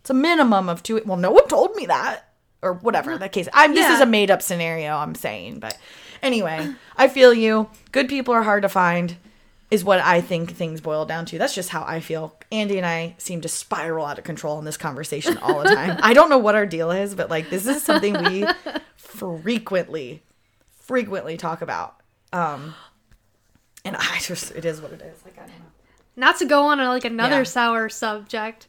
it's 0.00 0.10
a 0.10 0.14
minimum 0.14 0.68
of 0.68 0.82
2 0.82 1.02
Well, 1.06 1.16
no 1.16 1.30
one 1.30 1.46
told 1.48 1.74
me 1.76 1.86
that 1.86 2.32
or 2.62 2.74
whatever 2.74 3.16
the 3.16 3.28
case. 3.28 3.48
I'm 3.52 3.74
this 3.74 3.90
is 3.90 4.00
a 4.00 4.06
made 4.06 4.30
up 4.30 4.42
scenario 4.42 4.96
I'm 4.96 5.14
saying, 5.14 5.60
but 5.60 5.78
anyway, 6.22 6.74
I 6.96 7.08
feel 7.08 7.32
you. 7.32 7.68
Good 7.92 8.08
people 8.08 8.34
are 8.34 8.42
hard 8.42 8.62
to 8.62 8.68
find 8.68 9.16
is 9.70 9.84
what 9.84 10.00
I 10.00 10.20
think 10.20 10.50
things 10.52 10.80
boil 10.80 11.04
down 11.04 11.26
to. 11.26 11.38
That's 11.38 11.54
just 11.54 11.68
how 11.68 11.84
I 11.86 12.00
feel. 12.00 12.34
Andy 12.50 12.78
and 12.78 12.86
I 12.86 13.14
seem 13.18 13.42
to 13.42 13.48
spiral 13.48 14.06
out 14.06 14.18
of 14.18 14.24
control 14.24 14.58
in 14.58 14.64
this 14.64 14.78
conversation 14.78 15.36
all 15.38 15.62
the 15.62 15.74
time. 15.74 15.98
I 16.02 16.14
don't 16.14 16.30
know 16.30 16.38
what 16.38 16.54
our 16.54 16.66
deal 16.66 16.90
is, 16.90 17.14
but 17.14 17.28
like 17.30 17.50
this 17.50 17.66
is 17.66 17.82
something 17.82 18.14
we 18.24 18.46
frequently 18.96 20.22
frequently 20.80 21.36
talk 21.36 21.60
about. 21.60 21.96
Um 22.32 22.74
and 23.88 23.96
I 23.96 24.18
just 24.20 24.52
it 24.52 24.64
is 24.64 24.80
what 24.80 24.92
it 24.92 25.02
is. 25.02 25.24
Like 25.24 25.36
I 25.38 25.42
don't 25.42 25.50
know. 25.50 25.64
Not 26.16 26.36
to 26.38 26.44
go 26.46 26.62
on 26.64 26.80
a, 26.80 26.88
like 26.88 27.04
another 27.04 27.38
Yeah. 27.38 27.42
sour 27.44 27.88
subject, 27.88 28.66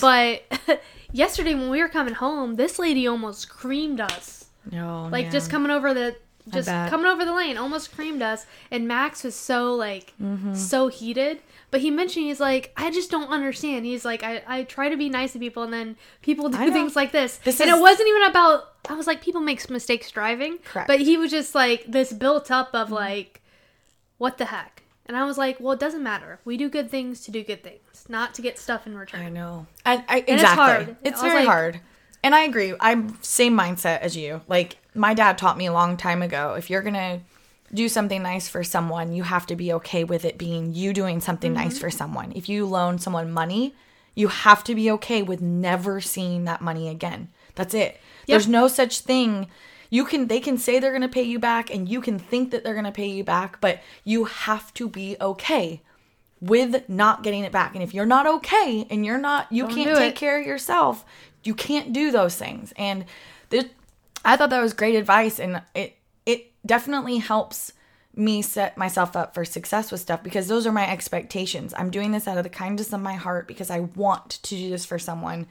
but 0.00 0.42
yesterday 1.12 1.54
when 1.54 1.70
we 1.70 1.80
were 1.80 1.88
coming 1.88 2.14
home, 2.14 2.56
this 2.56 2.78
lady 2.78 3.06
almost 3.06 3.48
creamed 3.48 4.00
us. 4.00 4.46
No, 4.70 5.08
Like 5.10 5.30
just 5.32 5.50
coming 5.50 5.70
over 5.72 5.92
the 5.92 6.16
just 6.48 6.66
bet. 6.66 6.90
coming 6.90 7.06
over 7.06 7.24
the 7.24 7.32
lane, 7.32 7.56
almost 7.56 7.92
creamed 7.94 8.22
us. 8.22 8.46
And 8.70 8.86
Max 8.88 9.22
was 9.24 9.34
so 9.34 9.74
like 9.74 10.12
Mm-hmm. 10.22 10.54
so 10.54 10.88
heated. 10.88 11.40
But 11.72 11.80
he 11.80 11.90
mentioned 11.90 12.26
he's 12.26 12.38
like, 12.40 12.70
I 12.76 12.90
just 12.90 13.10
don't 13.10 13.28
understand. 13.30 13.86
He's 13.86 14.04
like, 14.04 14.22
I, 14.22 14.42
I 14.46 14.62
try 14.64 14.88
to 14.90 14.96
be 14.96 15.08
nice 15.08 15.32
to 15.32 15.38
people 15.38 15.62
and 15.62 15.72
then 15.72 15.96
people 16.20 16.48
do 16.50 16.58
know. 16.58 16.72
things 16.72 16.94
like 16.94 17.10
this. 17.12 17.38
This 17.38 17.60
and 17.60 17.70
is- 17.70 17.76
it 17.76 17.80
wasn't 17.80 18.08
even 18.08 18.24
about 18.30 18.64
I 18.88 18.94
was 18.94 19.06
like, 19.06 19.22
people 19.22 19.40
make 19.40 19.68
mistakes 19.70 20.10
driving. 20.10 20.58
Correct. 20.58 20.86
But 20.88 21.00
he 21.00 21.16
was 21.16 21.30
just 21.30 21.54
like 21.54 21.84
this 21.88 22.12
built 22.12 22.50
up 22.50 22.70
of 22.74 22.90
like, 22.92 23.41
what 24.22 24.38
the 24.38 24.44
heck? 24.44 24.84
And 25.06 25.16
I 25.16 25.24
was 25.24 25.36
like, 25.36 25.58
well, 25.58 25.72
it 25.72 25.80
doesn't 25.80 26.02
matter. 26.02 26.38
We 26.44 26.56
do 26.56 26.68
good 26.68 26.88
things 26.88 27.22
to 27.22 27.32
do 27.32 27.42
good 27.42 27.64
things, 27.64 28.06
not 28.08 28.34
to 28.34 28.42
get 28.42 28.56
stuff 28.56 28.86
in 28.86 28.96
return. 28.96 29.20
I 29.20 29.28
know. 29.28 29.66
I, 29.84 30.04
I 30.08 30.18
exactly. 30.28 30.34
it's 30.34 30.38
It's, 30.38 30.56
hard. 30.56 30.96
I 31.02 31.10
was 31.10 31.20
very 31.20 31.34
like- 31.34 31.46
hard. 31.46 31.80
And 32.22 32.32
I 32.32 32.44
agree. 32.44 32.72
I'm 32.78 33.20
same 33.20 33.58
mindset 33.58 33.98
as 33.98 34.16
you. 34.16 34.42
Like 34.46 34.76
my 34.94 35.12
dad 35.12 35.38
taught 35.38 35.58
me 35.58 35.66
a 35.66 35.72
long 35.72 35.96
time 35.96 36.22
ago. 36.22 36.54
If 36.56 36.70
you're 36.70 36.82
gonna 36.82 37.20
do 37.74 37.88
something 37.88 38.22
nice 38.22 38.46
for 38.46 38.62
someone, 38.62 39.12
you 39.12 39.24
have 39.24 39.44
to 39.46 39.56
be 39.56 39.72
okay 39.72 40.04
with 40.04 40.24
it 40.24 40.38
being 40.38 40.72
you 40.72 40.92
doing 40.92 41.20
something 41.20 41.52
nice 41.52 41.72
mm-hmm. 41.72 41.80
for 41.80 41.90
someone. 41.90 42.32
If 42.36 42.48
you 42.48 42.64
loan 42.64 43.00
someone 43.00 43.32
money, 43.32 43.74
you 44.14 44.28
have 44.28 44.62
to 44.64 44.76
be 44.76 44.88
okay 44.92 45.22
with 45.22 45.40
never 45.40 46.00
seeing 46.00 46.44
that 46.44 46.60
money 46.60 46.88
again. 46.88 47.26
That's 47.56 47.74
it. 47.74 48.00
There's 48.28 48.46
no 48.46 48.68
such 48.68 49.00
thing. 49.00 49.48
You 49.92 50.06
can 50.06 50.26
they 50.26 50.40
can 50.40 50.56
say 50.56 50.78
they're 50.78 50.90
going 50.90 51.02
to 51.02 51.08
pay 51.08 51.22
you 51.22 51.38
back 51.38 51.68
and 51.68 51.86
you 51.86 52.00
can 52.00 52.18
think 52.18 52.50
that 52.50 52.64
they're 52.64 52.72
going 52.72 52.86
to 52.86 52.92
pay 52.92 53.08
you 53.08 53.24
back, 53.24 53.60
but 53.60 53.78
you 54.04 54.24
have 54.24 54.72
to 54.72 54.88
be 54.88 55.18
okay 55.20 55.82
with 56.40 56.88
not 56.88 57.22
getting 57.22 57.44
it 57.44 57.52
back. 57.52 57.74
And 57.74 57.82
if 57.82 57.92
you're 57.92 58.06
not 58.06 58.26
okay 58.26 58.86
and 58.88 59.04
you're 59.04 59.18
not 59.18 59.52
you 59.52 59.64
Don't 59.64 59.74
can't 59.74 59.98
take 59.98 60.14
it. 60.14 60.16
care 60.16 60.40
of 60.40 60.46
yourself, 60.46 61.04
you 61.44 61.54
can't 61.54 61.92
do 61.92 62.10
those 62.10 62.36
things. 62.36 62.72
And 62.78 63.04
this, 63.50 63.66
I 64.24 64.38
thought 64.38 64.48
that 64.48 64.62
was 64.62 64.72
great 64.72 64.94
advice 64.94 65.38
and 65.38 65.60
it 65.74 65.94
it 66.24 66.50
definitely 66.64 67.18
helps 67.18 67.74
me 68.16 68.40
set 68.40 68.78
myself 68.78 69.14
up 69.14 69.34
for 69.34 69.44
success 69.44 69.92
with 69.92 70.00
stuff 70.00 70.22
because 70.22 70.48
those 70.48 70.66
are 70.66 70.72
my 70.72 70.90
expectations. 70.90 71.74
I'm 71.76 71.90
doing 71.90 72.12
this 72.12 72.26
out 72.26 72.38
of 72.38 72.44
the 72.44 72.48
kindness 72.48 72.94
of 72.94 73.02
my 73.02 73.16
heart 73.16 73.46
because 73.46 73.68
I 73.68 73.80
want 73.80 74.30
to 74.30 74.56
do 74.56 74.70
this 74.70 74.86
for 74.86 74.98
someone. 74.98 75.48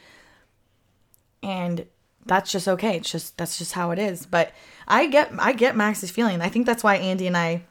And 1.44 1.86
that's 2.26 2.51
just 2.51 2.67
okay. 2.67 2.97
It's 2.97 3.11
just 3.11 3.38
that's 3.38 3.57
just 3.57 3.74
how 3.74 3.91
it 3.91 3.99
is. 3.99 4.26
But 4.26 4.51
I 4.88 5.07
get 5.07 5.32
I 5.39 5.53
get 5.53 5.76
Max's 5.76 6.11
feeling. 6.11 6.41
I 6.41 6.49
think 6.49 6.65
that's 6.65 6.84
why 6.84 6.95
Andy 6.95 7.28
and 7.28 7.38
I 7.38 7.63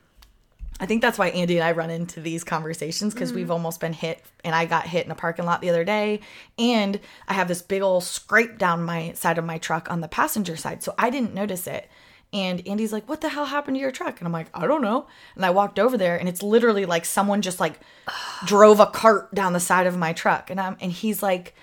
I 0.81 0.87
think 0.87 1.03
that's 1.03 1.19
why 1.19 1.29
Andy 1.29 1.59
and 1.59 1.65
I 1.65 1.73
run 1.73 1.91
into 1.91 2.21
these 2.21 2.43
conversations 2.43 3.13
because 3.13 3.35
we've 3.35 3.49
mm. 3.49 3.53
almost 3.53 3.81
been 3.81 3.93
hit, 3.93 4.25
and 4.43 4.55
I 4.55 4.65
got 4.65 4.87
hit 4.87 5.05
in 5.05 5.13
a 5.13 5.15
parking 5.15 5.45
lot 5.45 5.61
the 5.61 5.69
other 5.69 5.85
day, 5.85 6.21
and 6.59 6.99
I 7.29 7.35
have 7.35 7.49
this 7.49 7.61
big 7.61 7.83
old 7.83 8.03
scrape 8.03 8.57
down 8.57 8.83
my 8.83 9.13
side 9.13 9.37
of 9.37 9.45
my 9.45 9.59
truck 9.59 9.91
on 9.91 10.01
the 10.01 10.09
passenger 10.09 10.57
side, 10.57 10.83
so 10.83 10.95
I 10.97 11.11
didn't 11.11 11.35
notice 11.35 11.67
it. 11.67 11.91
And 12.33 12.67
Andy's 12.67 12.95
like, 12.95 13.09
"What 13.09 13.21
the 13.21 13.29
hell 13.29 13.45
happened 13.45 13.77
to 13.77 13.81
your 13.81 13.91
truck?" 13.91 14.21
And 14.21 14.27
I'm 14.27 14.33
like, 14.33 14.49
"I 14.55 14.67
don't 14.67 14.81
know." 14.81 15.07
And 15.37 15.45
I 15.45 15.51
walked 15.51 15.79
over 15.79 15.99
there, 15.99 16.17
and 16.17 16.31
it's 16.31 16.43
literally 16.43 16.87
like 16.87 17.05
someone 17.05 17.43
just 17.43 17.61
like 17.61 17.79
drove 18.47 18.81
a 18.81 18.87
cart 18.87 19.35
down 19.35 19.53
the 19.53 19.61
side 19.61 19.87
of 19.87 19.99
my 19.99 20.15
truck, 20.15 20.49
and 20.49 20.59
I'm 20.59 20.79
and 20.81 20.93
he's 20.93 21.23
like, 21.23 21.55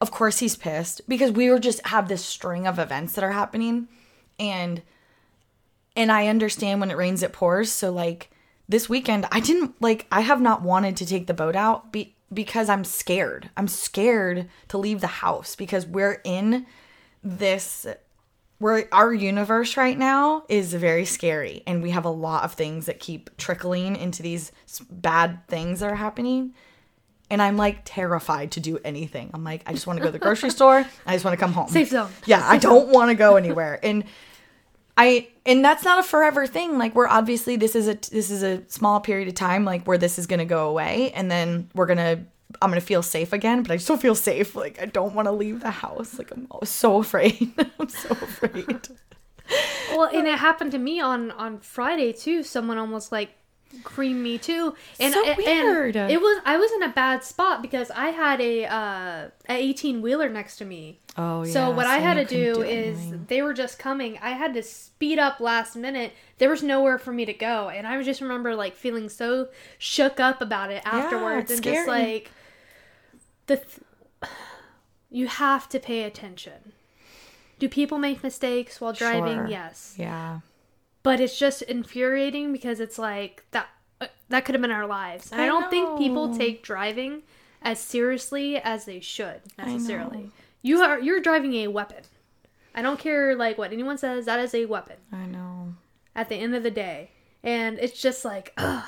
of 0.00 0.10
course 0.10 0.38
he's 0.38 0.56
pissed 0.56 1.00
because 1.08 1.32
we 1.32 1.50
were 1.50 1.58
just 1.58 1.86
have 1.86 2.08
this 2.08 2.24
string 2.24 2.66
of 2.66 2.78
events 2.78 3.14
that 3.14 3.24
are 3.24 3.32
happening, 3.32 3.88
and 4.38 4.82
and 5.96 6.10
I 6.10 6.26
understand 6.26 6.80
when 6.80 6.90
it 6.90 6.96
rains 6.96 7.22
it 7.22 7.32
pours. 7.32 7.70
So 7.70 7.90
like 7.92 8.30
this 8.68 8.88
weekend, 8.88 9.26
I 9.30 9.40
didn't 9.40 9.80
like 9.80 10.06
I 10.10 10.20
have 10.20 10.40
not 10.40 10.62
wanted 10.62 10.96
to 10.98 11.06
take 11.06 11.26
the 11.26 11.34
boat 11.34 11.56
out 11.56 11.92
be, 11.92 12.14
because 12.32 12.68
I'm 12.68 12.84
scared. 12.84 13.50
I'm 13.56 13.68
scared 13.68 14.48
to 14.68 14.78
leave 14.78 15.00
the 15.00 15.06
house 15.06 15.54
because 15.54 15.86
we're 15.86 16.20
in 16.24 16.66
this 17.22 17.86
we're 18.60 18.84
our 18.92 19.12
universe 19.12 19.76
right 19.76 19.98
now 19.98 20.44
is 20.48 20.74
very 20.74 21.04
scary 21.04 21.62
and 21.66 21.82
we 21.82 21.90
have 21.90 22.04
a 22.04 22.10
lot 22.10 22.44
of 22.44 22.52
things 22.52 22.86
that 22.86 23.00
keep 23.00 23.36
trickling 23.36 23.96
into 23.96 24.22
these 24.22 24.52
bad 24.90 25.40
things 25.48 25.80
that 25.80 25.90
are 25.90 25.96
happening 25.96 26.54
and 27.30 27.40
i'm 27.42 27.56
like 27.56 27.80
terrified 27.84 28.50
to 28.52 28.60
do 28.60 28.78
anything. 28.84 29.30
I'm 29.34 29.44
like 29.44 29.62
i 29.66 29.72
just 29.72 29.86
want 29.86 29.98
to 29.98 30.00
go 30.02 30.08
to 30.08 30.12
the 30.12 30.18
grocery 30.18 30.50
store. 30.50 30.86
I 31.06 31.12
just 31.14 31.24
want 31.24 31.38
to 31.38 31.40
come 31.44 31.52
home. 31.52 31.68
Safe 31.68 31.88
zone. 31.88 32.10
yeah 32.26 32.42
i 32.48 32.58
don't 32.58 32.88
want 32.88 33.10
to 33.10 33.14
go 33.14 33.36
anywhere. 33.36 33.80
And 33.82 34.04
i 34.96 35.28
and 35.46 35.64
that's 35.64 35.84
not 35.84 35.98
a 35.98 36.02
forever 36.02 36.46
thing. 36.46 36.78
Like 36.78 36.94
we're 36.94 37.08
obviously 37.08 37.56
this 37.56 37.74
is 37.76 37.88
a 37.88 37.94
this 37.94 38.30
is 38.30 38.42
a 38.42 38.62
small 38.68 39.00
period 39.00 39.28
of 39.28 39.34
time 39.34 39.64
like 39.64 39.84
where 39.86 39.98
this 39.98 40.18
is 40.18 40.26
going 40.26 40.38
to 40.38 40.44
go 40.44 40.68
away. 40.68 41.12
And 41.12 41.30
then 41.30 41.70
we're 41.74 41.86
going 41.86 41.98
to 41.98 42.20
i'm 42.62 42.70
going 42.70 42.80
to 42.80 42.86
feel 42.86 43.02
safe 43.02 43.32
again 43.32 43.62
but 43.62 43.72
i 43.72 43.76
still 43.76 43.96
feel 43.96 44.14
safe. 44.14 44.54
Like 44.54 44.80
i 44.80 44.86
don't 44.86 45.14
want 45.14 45.26
to 45.26 45.32
leave 45.32 45.60
the 45.60 45.70
house. 45.70 46.18
Like 46.18 46.30
i'm 46.30 46.46
so 46.64 46.98
afraid. 46.98 47.52
I'm 47.78 47.88
so 47.88 48.10
afraid. 48.10 48.88
Well, 49.90 50.08
and 50.12 50.26
it 50.26 50.38
happened 50.38 50.72
to 50.72 50.78
me 50.78 51.00
on 51.00 51.30
on 51.32 51.58
Friday 51.58 52.12
too. 52.12 52.42
Someone 52.42 52.78
almost 52.78 53.12
like 53.12 53.30
creamed 53.82 54.22
me 54.22 54.38
too, 54.38 54.74
and 55.00 55.12
So 55.12 55.24
and 55.24 55.36
weird. 55.36 55.96
it 55.96 56.20
was 56.20 56.40
I 56.44 56.56
was 56.56 56.70
in 56.72 56.82
a 56.82 56.88
bad 56.88 57.24
spot 57.24 57.62
because 57.62 57.90
I 57.90 58.08
had 58.08 58.40
a 58.40 58.66
uh, 58.66 59.28
a 59.48 59.52
eighteen 59.52 60.02
wheeler 60.02 60.28
next 60.28 60.56
to 60.56 60.64
me. 60.64 61.00
oh 61.16 61.44
yeah. 61.44 61.52
So 61.52 61.70
what 61.70 61.86
I 61.86 61.98
had 61.98 62.14
to 62.14 62.24
do, 62.24 62.54
do 62.54 62.62
is 62.62 62.98
anything. 62.98 63.24
they 63.28 63.42
were 63.42 63.54
just 63.54 63.78
coming. 63.78 64.18
I 64.22 64.30
had 64.30 64.54
to 64.54 64.62
speed 64.62 65.18
up 65.18 65.40
last 65.40 65.76
minute. 65.76 66.12
There 66.38 66.50
was 66.50 66.62
nowhere 66.62 66.98
for 66.98 67.12
me 67.12 67.24
to 67.24 67.32
go, 67.32 67.68
and 67.68 67.86
I 67.86 68.00
just 68.02 68.20
remember 68.20 68.54
like 68.54 68.76
feeling 68.76 69.08
so 69.08 69.48
shook 69.78 70.20
up 70.20 70.40
about 70.40 70.70
it 70.70 70.82
afterwards, 70.84 71.50
it's 71.50 71.58
and 71.60 71.64
just 71.64 71.88
like 71.88 72.30
the 73.46 73.56
th- 73.56 73.80
you 75.10 75.26
have 75.26 75.68
to 75.70 75.80
pay 75.80 76.04
attention. 76.04 76.72
Do 77.58 77.68
people 77.68 77.98
make 77.98 78.22
mistakes 78.22 78.80
while 78.80 78.92
driving? 78.92 79.34
Sure. 79.36 79.46
Yes, 79.48 79.94
yeah 79.96 80.40
but 81.04 81.20
it's 81.20 81.38
just 81.38 81.62
infuriating 81.62 82.50
because 82.52 82.80
it's 82.80 82.98
like 82.98 83.44
that. 83.52 83.68
uh, 84.00 84.08
That 84.30 84.44
could 84.44 84.56
have 84.56 84.62
been 84.62 84.72
our 84.72 84.86
lives, 84.88 85.30
and 85.30 85.40
I, 85.40 85.44
I 85.44 85.46
don't 85.46 85.70
think 85.70 85.96
people 85.98 86.34
take 86.36 86.64
driving 86.64 87.22
as 87.62 87.78
seriously 87.78 88.56
as 88.58 88.84
they 88.86 88.98
should 89.00 89.40
necessarily. 89.56 90.30
You 90.62 90.82
are 90.82 90.98
you're 90.98 91.20
driving 91.20 91.54
a 91.54 91.68
weapon. 91.68 92.02
I 92.74 92.82
don't 92.82 92.98
care 92.98 93.36
like 93.36 93.56
what 93.56 93.72
anyone 93.72 93.96
says. 93.98 94.24
That 94.26 94.40
is 94.40 94.52
a 94.54 94.64
weapon 94.66 94.96
i 95.12 95.24
know 95.26 95.74
at 96.16 96.28
the 96.28 96.34
end 96.36 96.54
of 96.56 96.62
the 96.64 96.70
day, 96.72 97.10
and 97.42 97.78
it's 97.78 98.00
just 98.02 98.24
like, 98.24 98.52
ugh. 98.56 98.84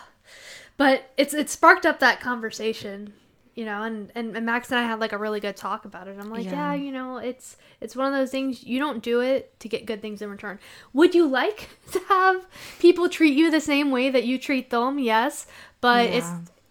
But 0.76 1.10
it's 1.16 1.32
it 1.34 1.48
sparked 1.48 1.86
up 1.86 2.00
that 2.00 2.20
conversation, 2.20 3.12
you 3.57 3.64
know, 3.64 3.82
and, 3.82 4.12
and 4.14 4.36
and 4.36 4.46
Max 4.46 4.70
and 4.70 4.78
I 4.78 4.84
had 4.84 5.00
like 5.00 5.12
a 5.12 5.18
really 5.18 5.40
good 5.40 5.57
talk 5.57 5.84
about 5.84 6.07
it. 6.07 6.16
I'm 6.20 6.30
like, 6.30 6.44
Yeah. 6.44 6.52
yeah, 6.52 6.74
you 6.74 6.92
know, 6.92 7.16
it's 7.16 7.57
it's 7.80 7.96
one 7.96 8.07
of 8.07 8.12
those 8.12 8.30
things 8.30 8.62
you 8.62 8.78
don't 8.78 9.02
do 9.02 9.20
it 9.20 9.59
to 9.61 9.68
get 9.68 9.86
good 9.86 10.00
things 10.00 10.22
in 10.22 10.30
return. 10.30 10.59
Would 10.92 11.14
you 11.14 11.26
like 11.26 11.70
to 11.92 11.98
have 12.09 12.46
people 12.78 13.09
treat 13.09 13.34
you 13.34 13.50
the 13.50 13.61
same 13.61 13.90
way 13.90 14.11
that 14.11 14.24
you 14.24 14.38
treat 14.38 14.70
them? 14.70 14.98
Yes, 15.00 15.46
but 15.80 16.09
Yeah. 16.11 16.16
it's 16.18 16.28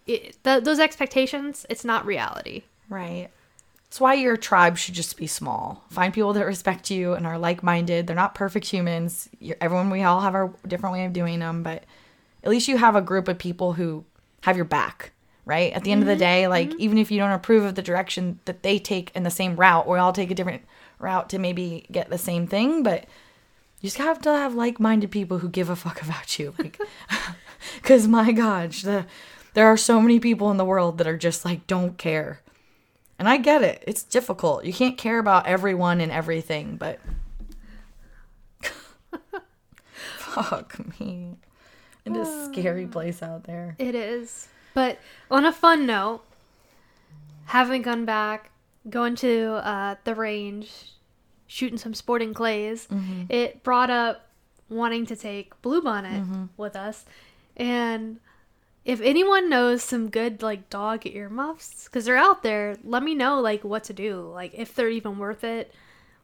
it, 0.08 0.44
th- 0.44 0.64
those 0.64 0.80
expectations. 0.80 1.66
It's 1.70 1.84
not 1.84 2.06
reality. 2.06 2.64
Right. 2.88 3.30
it's 3.88 4.00
why 4.00 4.14
your 4.14 4.38
tribe 4.38 4.78
should 4.78 4.94
just 4.94 5.18
be 5.18 5.26
small. 5.26 5.84
Find 5.90 6.14
people 6.14 6.34
that 6.34 6.46
respect 6.46 6.92
you 6.92 7.14
and 7.14 7.26
are 7.26 7.40
like 7.40 7.64
minded. 7.64 8.06
They're 8.06 8.16
not 8.16 8.36
perfect 8.36 8.68
humans. 8.68 9.28
You're, 9.40 9.58
everyone, 9.60 9.90
we 9.90 10.04
all 10.04 10.22
have 10.22 10.36
our 10.36 10.54
different 10.68 10.94
way 10.94 11.06
of 11.06 11.14
doing 11.14 11.40
them, 11.40 11.64
but 11.64 11.84
at 12.44 12.52
least 12.52 12.68
you 12.68 12.78
have 12.78 12.96
a 12.96 13.02
group 13.02 13.28
of 13.28 13.40
people 13.40 13.74
who 13.74 14.06
have 14.44 14.56
your 14.56 14.66
back, 14.66 15.14
right? 15.46 15.72
At 15.74 15.84
the 15.84 15.92
end 15.92 16.02
of 16.02 16.08
the 16.08 16.14
mm-hmm, 16.14 16.20
day, 16.20 16.48
like, 16.48 16.70
mm-hmm. 16.70 16.82
even 16.82 16.98
if 16.98 17.12
you 17.12 17.20
don't 17.20 17.32
approve 17.32 17.64
of 17.64 17.76
the 17.76 17.82
direction 17.82 18.40
that 18.46 18.64
they 18.64 18.80
take 18.80 19.12
in 19.16 19.24
the 19.24 19.30
same 19.30 19.56
route, 19.56 19.88
we 19.88 19.98
all 19.98 20.12
take 20.12 20.32
a 20.32 20.36
different 20.36 20.64
route 21.00 21.30
to 21.30 21.40
maybe 21.40 21.86
get 21.92 22.10
the 22.10 22.18
same 22.18 22.48
thing, 22.48 22.84
but 22.84 23.06
you 23.80 23.88
just 23.88 23.98
have 23.98 24.20
to 24.22 24.32
have 24.32 24.56
like 24.56 24.80
minded 24.80 25.12
people 25.12 25.40
who 25.40 25.50
give 25.50 25.70
a 25.70 25.76
fuck 25.76 26.02
about 26.02 26.40
you. 26.40 26.54
Like, 26.58 26.80
because 27.76 28.08
my 28.08 28.32
gosh, 28.32 28.82
the, 28.82 29.06
there 29.54 29.68
are 29.68 29.78
so 29.78 30.02
many 30.02 30.20
people 30.20 30.50
in 30.52 30.58
the 30.58 30.66
world 30.66 30.98
that 30.98 31.08
are 31.08 31.18
just 31.18 31.46
like, 31.46 31.68
don't 31.68 31.98
care. 31.98 32.42
And 33.18 33.30
I 33.30 33.38
get 33.38 33.62
it. 33.62 33.84
It's 33.88 34.04
difficult. 34.04 34.66
You 34.66 34.74
can't 34.74 34.98
care 34.98 35.20
about 35.20 35.48
everyone 35.48 36.02
and 36.02 36.12
everything, 36.12 36.76
but 36.76 37.00
fuck 40.18 41.00
me. 41.00 41.38
It 42.04 42.16
is 42.16 42.28
a 42.28 42.46
scary 42.46 42.86
ah. 42.86 42.92
place 42.92 43.24
out 43.24 43.46
there. 43.46 43.76
It 43.80 43.96
is. 43.96 44.48
But 44.76 45.00
on 45.32 45.46
a 45.46 45.52
fun 45.52 45.88
note, 45.88 46.22
having 47.46 47.82
gone 47.82 48.06
back, 48.06 48.52
going 48.88 49.16
to 49.16 49.54
uh, 49.64 49.96
the 50.04 50.14
range, 50.14 50.92
shooting 51.48 51.78
some 51.80 51.96
sporting 51.96 52.34
clays, 52.36 52.88
it 53.30 53.64
brought 53.64 53.90
up 53.90 54.28
wanting 54.70 55.06
to 55.08 55.16
take 55.16 55.60
Bluebonnet 55.64 56.50
with 56.58 56.76
us. 56.76 57.06
And 57.58 58.20
if 58.84 59.00
anyone 59.02 59.50
knows 59.50 59.82
some 59.82 60.10
good 60.10 60.44
like 60.44 60.70
dog 60.70 61.08
earmuffs, 61.08 61.86
because 61.86 62.06
they're 62.06 62.18
out 62.18 62.44
there, 62.44 62.76
let 62.84 63.02
me 63.02 63.16
know 63.16 63.40
like 63.40 63.64
what 63.64 63.86
to 63.86 63.94
do, 63.94 64.30
like 64.34 64.52
if 64.54 64.76
they're 64.76 64.90
even 64.90 65.18
worth 65.18 65.44
it, 65.44 65.74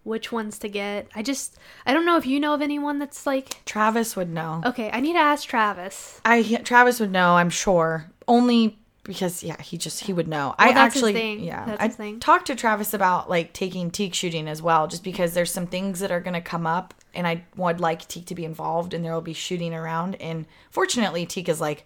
which 0.04 0.32
ones 0.32 0.58
to 0.60 0.68
get. 0.68 1.08
I 1.16 1.22
just 1.24 1.58
I 1.86 1.94
don't 1.94 2.06
know 2.06 2.18
if 2.18 2.26
you 2.26 2.40
know 2.40 2.54
of 2.54 2.62
anyone 2.62 3.00
that's 3.00 3.26
like 3.26 3.64
Travis 3.66 4.16
would 4.16 4.30
know. 4.30 4.62
okay. 4.66 4.90
I 4.92 5.00
need 5.00 5.14
to 5.14 5.20
ask 5.20 5.48
Travis. 5.48 6.20
I 6.26 6.44
Travis 6.64 7.00
would 7.00 7.12
know, 7.12 7.36
I'm 7.38 7.50
sure. 7.50 8.12
Only 8.32 8.80
because 9.04 9.44
yeah, 9.44 9.62
he 9.62 9.78
just 9.78 10.06
he 10.06 10.14
would 10.14 10.28
know. 10.28 10.56
I 10.58 10.68
Well, 10.68 10.86
his 10.86 10.96
actually 10.96 11.46
yeah, 11.46 11.66
That's 11.66 11.82
I 11.82 11.88
his 11.88 11.96
thing. 11.96 12.20
talked 12.20 12.48
to 12.48 12.56
Travis 12.56 12.94
about 12.94 13.30
like 13.30 13.52
taking 13.52 13.92
teak 13.92 14.14
shooting 14.14 14.48
as 14.48 14.62
well, 14.62 14.88
just 14.88 15.04
because 15.04 15.34
there's 15.34 15.52
some 15.52 15.68
things 15.68 16.00
that 16.00 16.12
are 16.12 16.22
gonna 16.22 16.42
come 16.42 16.66
up, 16.66 16.94
and 17.14 17.28
I 17.28 17.44
would 17.56 17.82
like 17.82 18.08
Teak 18.08 18.28
to 18.28 18.36
be 18.36 18.46
involved, 18.46 18.94
and 18.94 19.04
there 19.04 19.14
will 19.14 19.22
be 19.22 19.34
shooting 19.34 19.74
around. 19.74 20.16
And 20.22 20.46
fortunately, 20.70 21.26
Teak 21.26 21.50
is 21.50 21.60
like 21.60 21.86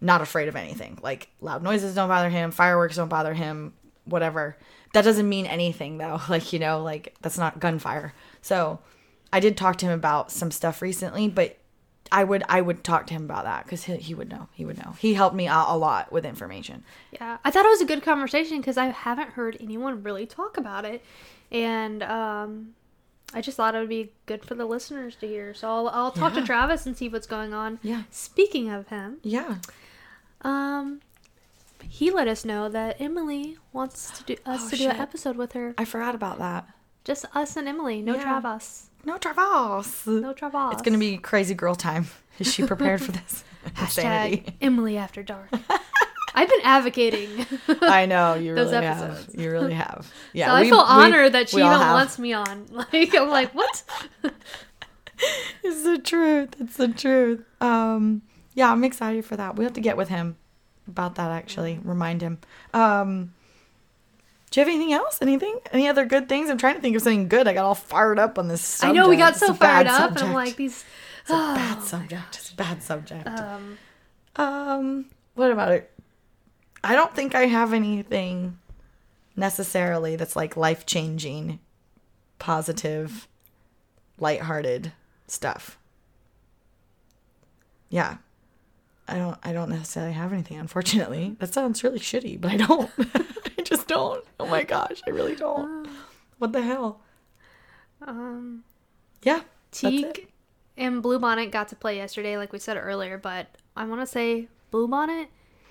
not 0.00 0.20
afraid 0.20 0.48
of 0.48 0.56
anything. 0.56 0.98
Like 1.02 1.28
loud 1.40 1.62
noises 1.62 1.94
don't 1.94 2.08
bother 2.08 2.30
him, 2.30 2.50
fireworks 2.50 2.96
don't 2.96 3.08
bother 3.08 3.34
him, 3.34 3.74
whatever. 4.04 4.56
That 4.94 5.04
doesn't 5.04 5.28
mean 5.28 5.46
anything 5.46 5.98
though. 5.98 6.20
Like 6.28 6.52
you 6.52 6.58
know, 6.58 6.82
like 6.82 7.14
that's 7.20 7.38
not 7.38 7.60
gunfire. 7.60 8.14
So 8.42 8.80
I 9.32 9.40
did 9.40 9.56
talk 9.56 9.76
to 9.78 9.86
him 9.86 9.92
about 9.92 10.32
some 10.32 10.50
stuff 10.50 10.82
recently, 10.82 11.28
but 11.28 11.56
I 12.14 12.24
would 12.24 12.42
I 12.48 12.60
would 12.60 12.84
talk 12.84 13.06
to 13.08 13.14
him 13.14 13.24
about 13.24 13.44
that 13.44 13.64
because 13.64 13.84
he, 13.84 13.96
he 13.96 14.14
would 14.14 14.30
know. 14.30 14.48
He 14.52 14.64
would 14.64 14.78
know. 14.78 14.94
He 14.98 15.14
helped 15.14 15.34
me 15.36 15.46
out 15.48 15.68
a 15.68 15.76
lot 15.76 16.12
with 16.12 16.24
information. 16.24 16.84
Yeah, 17.12 17.38
I 17.44 17.50
thought 17.50 17.64
it 17.66 17.70
was 17.70 17.80
a 17.80 17.86
good 17.86 18.02
conversation 18.02 18.58
because 18.60 18.76
I 18.76 18.86
haven't 18.86 19.30
heard 19.30 19.56
anyone 19.60 20.02
really 20.02 20.26
talk 20.26 20.56
about 20.56 20.84
it, 20.84 21.02
and 21.50 22.02
um, 22.02 22.74
I 23.32 23.40
just 23.40 23.56
thought 23.56 23.74
it 23.74 23.80
would 23.80 23.88
be 23.88 24.12
good 24.26 24.44
for 24.44 24.54
the 24.54 24.64
listeners 24.64 25.16
to 25.16 25.26
hear. 25.26 25.54
So 25.54 25.68
I'll, 25.68 25.88
I'll 25.88 26.12
talk 26.12 26.34
Yeah. 26.34 26.40
to 26.40 26.46
Travis 26.46 26.86
and 26.86 26.96
see 26.96 27.08
what's 27.08 27.26
going 27.26 27.52
on. 27.52 27.80
Yeah. 27.82 28.04
Speaking 28.10 28.70
of 28.70 28.88
him, 28.88 29.18
Yeah. 29.22 29.56
um, 30.42 31.00
he 31.88 32.10
let 32.10 32.28
us 32.28 32.44
know 32.44 32.68
that 32.68 33.00
Emily 33.00 33.56
wants 33.72 34.10
to 34.18 34.24
do 34.24 34.36
us 34.46 34.66
Oh, 34.66 34.70
to 34.70 34.76
do 34.76 34.88
an 34.88 34.96
episode 34.96 35.36
with 35.36 35.52
her. 35.52 35.74
I 35.76 35.84
forgot 35.84 36.14
about 36.14 36.38
that. 36.38 36.68
Just 37.04 37.24
us 37.34 37.56
and 37.56 37.68
Emily. 37.68 38.00
No 38.02 38.14
Yeah. 38.14 38.22
Travis. 38.22 38.88
No 39.04 39.18
Travis. 39.18 40.06
No 40.06 40.32
Travis. 40.32 40.72
It's 40.74 40.82
gonna 40.82 40.98
be 40.98 41.16
crazy 41.18 41.54
girl 41.54 41.74
time. 41.74 42.06
Is 42.38 42.52
she 42.52 42.66
prepared 42.66 43.00
for 43.02 43.12
this? 43.12 43.44
hashtag 43.76 44.54
Emily 44.60 44.96
after 44.98 45.22
dark. 45.22 45.48
I've 46.36 46.48
been 46.48 46.60
advocating. 46.64 47.46
I 47.80 48.06
know 48.06 48.34
you 48.34 48.54
Those 48.56 48.72
really 48.72 48.86
episodes. 48.86 49.26
have. 49.32 49.40
You 49.40 49.50
really 49.52 49.74
have. 49.74 50.12
Yeah. 50.32 50.46
so 50.48 50.52
I 50.52 50.60
we- 50.62 50.68
feel 50.68 50.78
we- 50.78 50.84
honored 50.84 51.32
that 51.32 51.48
she 51.48 51.58
even 51.58 51.70
wants 51.70 52.18
me 52.18 52.32
on. 52.32 52.66
Like 52.70 53.14
I'm 53.14 53.28
like, 53.30 53.54
what? 53.54 53.84
It's 55.62 55.82
the 55.84 55.98
truth. 55.98 56.56
It's 56.60 56.76
the 56.76 56.88
truth. 56.88 57.44
Um, 57.60 58.22
yeah, 58.54 58.70
I'm 58.70 58.82
excited 58.84 59.24
for 59.24 59.36
that. 59.36 59.56
We 59.56 59.64
have 59.64 59.74
to 59.74 59.80
get 59.80 59.96
with 59.96 60.08
him 60.08 60.36
about 60.88 61.14
that. 61.14 61.30
Actually, 61.30 61.78
remind 61.84 62.20
him. 62.20 62.38
Um, 62.74 63.32
do 64.54 64.60
you 64.60 64.66
have 64.66 64.72
anything 64.72 64.92
else? 64.92 65.18
Anything? 65.20 65.58
Any 65.72 65.88
other 65.88 66.04
good 66.04 66.28
things? 66.28 66.48
I'm 66.48 66.58
trying 66.58 66.76
to 66.76 66.80
think 66.80 66.94
of 66.94 67.02
something 67.02 67.26
good. 67.26 67.48
I 67.48 67.54
got 67.54 67.64
all 67.64 67.74
fired 67.74 68.20
up 68.20 68.38
on 68.38 68.46
this. 68.46 68.84
I 68.84 68.92
know 68.92 69.08
we 69.08 69.16
got 69.16 69.32
It's 69.32 69.40
so 69.40 69.52
fired 69.52 69.88
up, 69.88 70.12
and 70.12 70.20
I'm 70.20 70.32
like 70.32 70.54
these. 70.54 70.84
it's 71.22 71.30
a 71.30 71.32
bad 71.32 71.82
subject. 71.82 72.36
It's 72.36 72.50
a 72.52 72.54
bad 72.54 72.80
subject. 72.80 73.26
Um, 73.26 73.78
Um, 74.36 75.06
what 75.34 75.50
about 75.50 75.72
it? 75.72 75.90
I 76.84 76.94
don't 76.94 77.12
think 77.16 77.34
I 77.34 77.46
have 77.46 77.72
anything 77.72 78.58
necessarily 79.34 80.14
that's 80.14 80.36
like 80.36 80.56
life 80.56 80.86
changing, 80.86 81.58
positive, 82.38 83.26
lighthearted 84.20 84.92
stuff. 85.26 85.78
Yeah. 87.88 88.18
I 89.08 89.16
don't 89.18 89.36
I 89.42 89.52
don't 89.52 89.68
necessarily 89.70 90.12
have 90.12 90.32
anything, 90.32 90.58
unfortunately. 90.58 91.34
That 91.40 91.52
sounds 91.52 91.82
really 91.82 91.98
shitty, 91.98 92.40
but 92.40 92.52
I 92.52 92.56
don't. 92.58 92.88
I 93.94 94.14
just 94.14 94.14
don't. 94.14 94.24
Oh 94.40 94.46
my 94.46 94.62
gosh, 94.62 95.00
I 95.06 95.10
really 95.10 95.34
don't. 95.36 95.88
What 96.38 96.52
the 96.52 96.62
hell? 96.62 97.00
um, 98.02 98.64
Yeah. 99.22 99.40
that's 99.70 99.84
it. 99.84 100.14
Teak 100.14 100.28
and 100.76 101.02
Bluebonnet 101.02 101.50
got 101.52 101.68
to 101.68 101.76
play 101.76 101.96
yesterday, 101.96 102.36
like 102.36 102.52
we 102.52 102.58
said 102.58 102.76
earlier, 102.76 103.16
but 103.18 103.46
I 103.76 103.84
want 103.84 104.00
to 104.00 104.06
say 104.06 104.48
Bluebonnet 104.72 105.28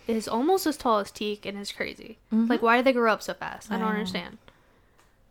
is 0.07 0.27
almost 0.27 0.65
as 0.65 0.77
tall 0.77 0.99
as 0.99 1.11
Teak 1.11 1.45
and 1.45 1.57
is 1.57 1.71
crazy. 1.71 2.17
Mm-hmm. 2.33 2.47
Like, 2.49 2.61
why 2.61 2.77
did 2.77 2.85
they 2.85 2.93
grow 2.93 3.11
up 3.11 3.21
so 3.21 3.33
fast? 3.33 3.69
I 3.71 3.75
don't 3.77 3.81
know. 3.87 3.91
understand. 3.91 4.37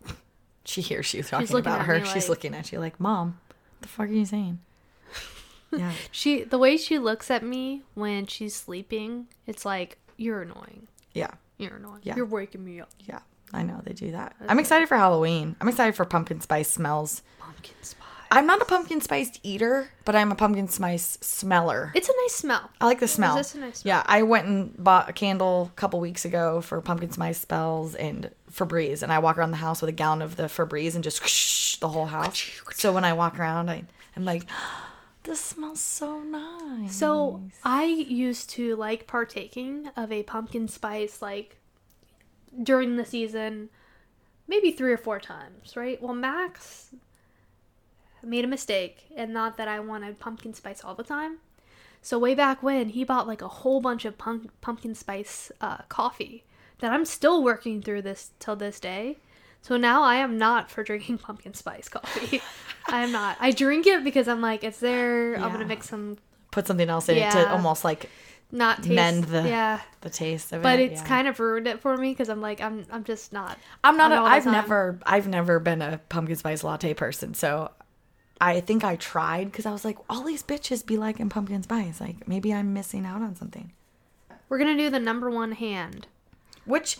She 0.64 0.80
hears 0.80 1.12
you 1.12 1.22
talking 1.24 1.46
looking 1.48 1.58
about 1.72 1.86
her. 1.86 1.98
me 1.98 2.04
She's 2.04 2.14
like- 2.24 2.28
looking 2.28 2.54
at 2.54 2.70
you 2.72 2.78
like, 2.78 3.00
Mom, 3.00 3.38
what 3.48 3.82
the 3.82 3.88
fuck 3.88 4.08
are 4.08 4.12
you 4.12 4.24
saying? 4.24 4.60
yeah. 5.72 5.92
She, 6.12 6.44
the 6.44 6.58
way 6.58 6.76
she 6.76 6.98
looks 7.00 7.30
at 7.32 7.42
me 7.42 7.82
when 7.94 8.26
she's 8.26 8.54
sleeping, 8.54 9.26
it's 9.46 9.64
like 9.64 9.98
you're 10.16 10.42
annoying. 10.42 10.86
Yeah. 11.14 11.32
You're 11.62 11.76
annoying. 11.76 12.00
Yeah. 12.02 12.16
You're 12.16 12.26
waking 12.26 12.64
me 12.64 12.80
up. 12.80 12.90
Yeah. 13.00 13.20
I 13.52 13.62
know 13.62 13.80
they 13.84 13.92
do 13.92 14.12
that. 14.12 14.34
I'm 14.48 14.58
excited 14.58 14.88
for 14.88 14.96
Halloween. 14.96 15.56
I'm 15.60 15.68
excited 15.68 15.94
for 15.94 16.04
pumpkin 16.04 16.40
spice 16.40 16.70
smells. 16.70 17.22
Pumpkin 17.38 17.74
spice. 17.82 18.08
I'm 18.30 18.46
not 18.46 18.62
a 18.62 18.64
pumpkin 18.64 19.02
spice 19.02 19.30
eater, 19.42 19.90
but 20.06 20.16
I'm 20.16 20.32
a 20.32 20.34
pumpkin 20.34 20.66
spice 20.66 21.18
smeller. 21.20 21.92
It's 21.94 22.08
a 22.08 22.12
nice 22.22 22.34
smell. 22.34 22.70
I 22.80 22.86
like 22.86 22.98
the 22.98 23.06
smell. 23.06 23.36
this 23.36 23.54
a 23.54 23.58
nice 23.60 23.80
smell? 23.80 23.96
Yeah, 23.96 24.02
I 24.06 24.22
went 24.22 24.46
and 24.46 24.74
bought 24.82 25.10
a 25.10 25.12
candle 25.12 25.70
a 25.70 25.76
couple 25.76 26.00
weeks 26.00 26.24
ago 26.24 26.62
for 26.62 26.80
pumpkin 26.80 27.12
spice 27.12 27.38
spells 27.38 27.94
and 27.94 28.30
Febreze, 28.50 29.02
and 29.02 29.12
I 29.12 29.18
walk 29.18 29.36
around 29.36 29.50
the 29.50 29.58
house 29.58 29.82
with 29.82 29.90
a 29.90 29.92
gallon 29.92 30.22
of 30.22 30.36
the 30.36 30.44
Febreze 30.44 30.94
and 30.94 31.04
just 31.04 31.78
the 31.80 31.88
whole 31.88 32.06
house. 32.06 32.42
So 32.72 32.90
when 32.94 33.04
I 33.04 33.12
walk 33.12 33.38
around, 33.38 33.68
I, 33.68 33.84
I'm 34.16 34.24
like, 34.24 34.46
this 35.24 35.40
smells 35.40 35.80
so 35.80 36.20
nice. 36.20 36.94
So 36.94 37.42
I 37.64 37.84
used 37.84 38.50
to 38.50 38.76
like 38.76 39.06
partaking 39.06 39.88
of 39.96 40.10
a 40.10 40.22
pumpkin 40.22 40.68
spice 40.68 41.22
like 41.22 41.58
during 42.62 42.96
the 42.96 43.04
season, 43.04 43.68
maybe 44.48 44.72
three 44.72 44.92
or 44.92 44.98
four 44.98 45.20
times, 45.20 45.76
right? 45.76 46.00
Well, 46.02 46.14
Max 46.14 46.94
made 48.22 48.44
a 48.44 48.48
mistake 48.48 49.06
and 49.16 49.32
thought 49.32 49.56
that 49.56 49.68
I 49.68 49.80
wanted 49.80 50.18
pumpkin 50.18 50.54
spice 50.54 50.84
all 50.84 50.94
the 50.94 51.02
time. 51.02 51.38
So 52.02 52.18
way 52.18 52.34
back 52.34 52.62
when 52.62 52.90
he 52.90 53.04
bought 53.04 53.28
like 53.28 53.42
a 53.42 53.48
whole 53.48 53.80
bunch 53.80 54.04
of 54.04 54.18
pump- 54.18 54.50
pumpkin 54.60 54.94
spice 54.94 55.52
uh, 55.60 55.78
coffee 55.88 56.44
that 56.80 56.92
I'm 56.92 57.04
still 57.04 57.44
working 57.44 57.80
through 57.80 58.02
this 58.02 58.32
till 58.40 58.56
this 58.56 58.80
day. 58.80 59.18
So 59.62 59.76
now 59.76 60.02
I 60.02 60.16
am 60.16 60.38
not 60.38 60.70
for 60.70 60.82
drinking 60.82 61.18
pumpkin 61.26 61.54
spice 61.54 61.88
coffee. 61.88 62.42
I 62.88 63.02
am 63.04 63.12
not. 63.12 63.36
I 63.40 63.52
drink 63.52 63.86
it 63.86 64.04
because 64.04 64.28
I'm 64.28 64.40
like, 64.40 64.64
it's 64.64 64.80
there. 64.80 65.36
I'm 65.36 65.52
gonna 65.52 65.64
mix 65.64 65.88
some 65.88 66.18
Put 66.50 66.66
something 66.66 66.90
else 66.90 67.08
in 67.08 67.16
it 67.16 67.30
to 67.30 67.50
almost 67.50 67.82
like 67.82 68.10
not 68.50 68.82
taste, 68.82 68.90
mend 68.90 69.24
the 69.24 69.42
yeah 69.48 69.80
the 70.02 70.10
taste 70.10 70.52
of 70.52 70.62
but 70.62 70.78
it. 70.78 70.88
But 70.88 70.92
it's 70.92 71.00
yeah. 71.00 71.08
kind 71.08 71.26
of 71.26 71.40
ruined 71.40 71.66
it 71.66 71.80
for 71.80 71.96
me 71.96 72.10
because 72.10 72.28
i'm 72.28 72.42
like 72.42 72.60
i'm 72.60 72.84
i'm 72.90 73.02
just 73.04 73.32
not 73.32 73.56
I'm 73.82 73.96
not. 73.96 74.12
A, 74.12 74.16
I've 74.16 74.46
never. 74.46 74.98
I've 75.04 75.26
never 75.26 75.58
been 75.58 75.82
a 75.82 76.00
pumpkin 76.08 76.36
spice 76.36 76.62
latte 76.62 76.94
person. 76.94 77.34
So, 77.34 77.70
I 78.40 78.60
think 78.60 78.84
I 78.84 78.96
tried 78.96 79.44
because 79.50 79.66
I 79.66 79.72
was 79.72 79.84
like, 79.84 79.98
all 80.08 80.22
these 80.22 80.42
bitches 80.42 80.84
be 80.84 80.96
liking 80.96 81.28
pumpkin 81.28 81.62
spice. 81.62 82.00
Like 82.00 82.28
maybe 82.28 82.52
I'm 82.52 82.72
missing 82.72 83.06
out 83.06 83.22
on 83.22 83.34
something. 83.36 83.72
we're 84.48 84.58
gonna 84.58 84.76
do 84.76 84.90
the 84.90 85.00
number 85.00 85.30
one 85.30 85.52
hand 85.52 86.06
Which 86.64 86.98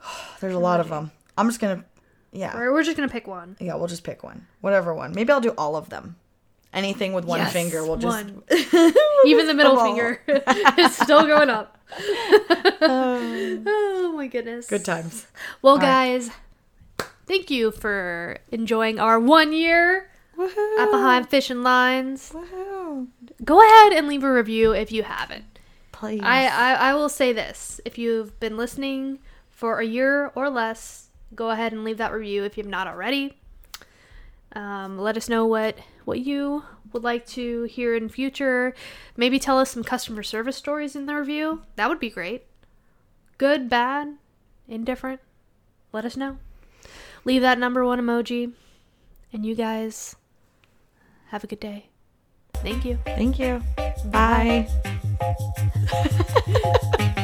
there's 0.40 0.54
a 0.54 0.58
lot 0.58 0.80
of 0.80 0.88
them. 0.88 1.12
I'm 1.36 1.48
just 1.48 1.60
gonna. 1.60 1.84
Yeah. 2.32 2.56
or 2.56 2.72
we're 2.72 2.82
just 2.82 2.96
gonna 2.96 3.08
pick 3.08 3.26
one 3.26 3.56
Yeah. 3.60 3.76
We'll 3.76 3.86
just 3.86 4.04
pick 4.04 4.22
one. 4.22 4.46
Whatever 4.60 4.94
one. 4.94 5.12
Maybe 5.14 5.32
I'll 5.32 5.40
do 5.40 5.54
all 5.56 5.76
of 5.76 5.88
them. 5.90 6.16
Anything 6.72 7.14
with 7.14 7.24
one 7.24 7.38
Yes, 7.40 7.52
finger, 7.52 7.82
we'll 7.84 7.96
just. 7.96 8.26
one. 8.26 8.42
even 9.24 9.46
the 9.46 9.54
middle 9.54 9.82
finger 9.82 10.20
is 10.78 10.94
still 10.96 11.26
going 11.26 11.48
up 11.48 11.78
oh 12.82 14.12
my 14.16 14.26
goodness 14.26 14.66
Good 14.68 14.84
times. 14.84 15.26
well 15.62 15.78
guys 15.78 16.30
thank 17.26 17.50
you 17.50 17.70
for 17.70 18.38
enjoying 18.50 18.98
our 18.98 19.18
one 19.18 19.52
year 19.52 20.10
Woohoo! 20.36 20.78
at 20.78 20.90
behind 20.90 21.28
fishing 21.28 21.62
lines 21.62 22.30
Woohoo! 22.32 23.06
go 23.44 23.60
ahead 23.62 23.92
and 23.92 24.06
leave 24.08 24.24
a 24.24 24.32
review 24.32 24.72
if 24.72 24.92
you 24.92 25.02
haven't 25.02 25.44
Please. 25.92 26.20
I, 26.22 26.46
I, 26.46 26.72
I 26.90 26.94
will 26.94 27.08
say 27.08 27.32
this. 27.32 27.80
If 27.86 27.96
you've 27.96 28.38
been 28.38 28.58
listening 28.58 29.18
for 29.48 29.78
a 29.80 29.84
year 29.86 30.30
or 30.34 30.50
less, 30.50 31.05
go 31.34 31.50
ahead 31.50 31.72
and 31.72 31.84
leave 31.84 31.98
that 31.98 32.12
review 32.12 32.44
if 32.44 32.56
you've 32.56 32.66
not 32.66 32.86
already. 32.86 33.36
Um, 34.52 34.98
let 34.98 35.16
us 35.16 35.28
know 35.28 35.44
what, 35.44 35.78
what 36.04 36.20
you 36.20 36.64
would 36.92 37.04
like 37.04 37.26
to 37.26 37.64
hear 37.64 37.94
in 37.94 38.08
future. 38.08 38.74
Maybe 39.16 39.38
tell 39.38 39.58
us 39.58 39.70
some 39.70 39.84
customer 39.84 40.22
service 40.22 40.56
stories 40.56 40.96
in 40.96 41.06
the 41.06 41.14
review. 41.14 41.62
That 41.76 41.88
would 41.88 42.00
be 42.00 42.10
great. 42.10 42.44
Good, 43.38 43.68
bad, 43.68 44.16
indifferent. 44.66 45.20
Let 45.92 46.04
us 46.04 46.16
know. 46.16 46.38
Leave 47.24 47.42
that 47.42 47.58
number 47.58 47.84
one 47.84 48.00
emoji. 48.00 48.52
And 49.32 49.44
you 49.44 49.54
guys 49.54 50.16
have 51.28 51.44
a 51.44 51.46
good 51.46 51.60
day. 51.60 51.86
Thank 52.54 52.84
you. 52.84 52.98
Thank 53.04 53.38
you. 53.38 53.62
Bye. 54.06 54.66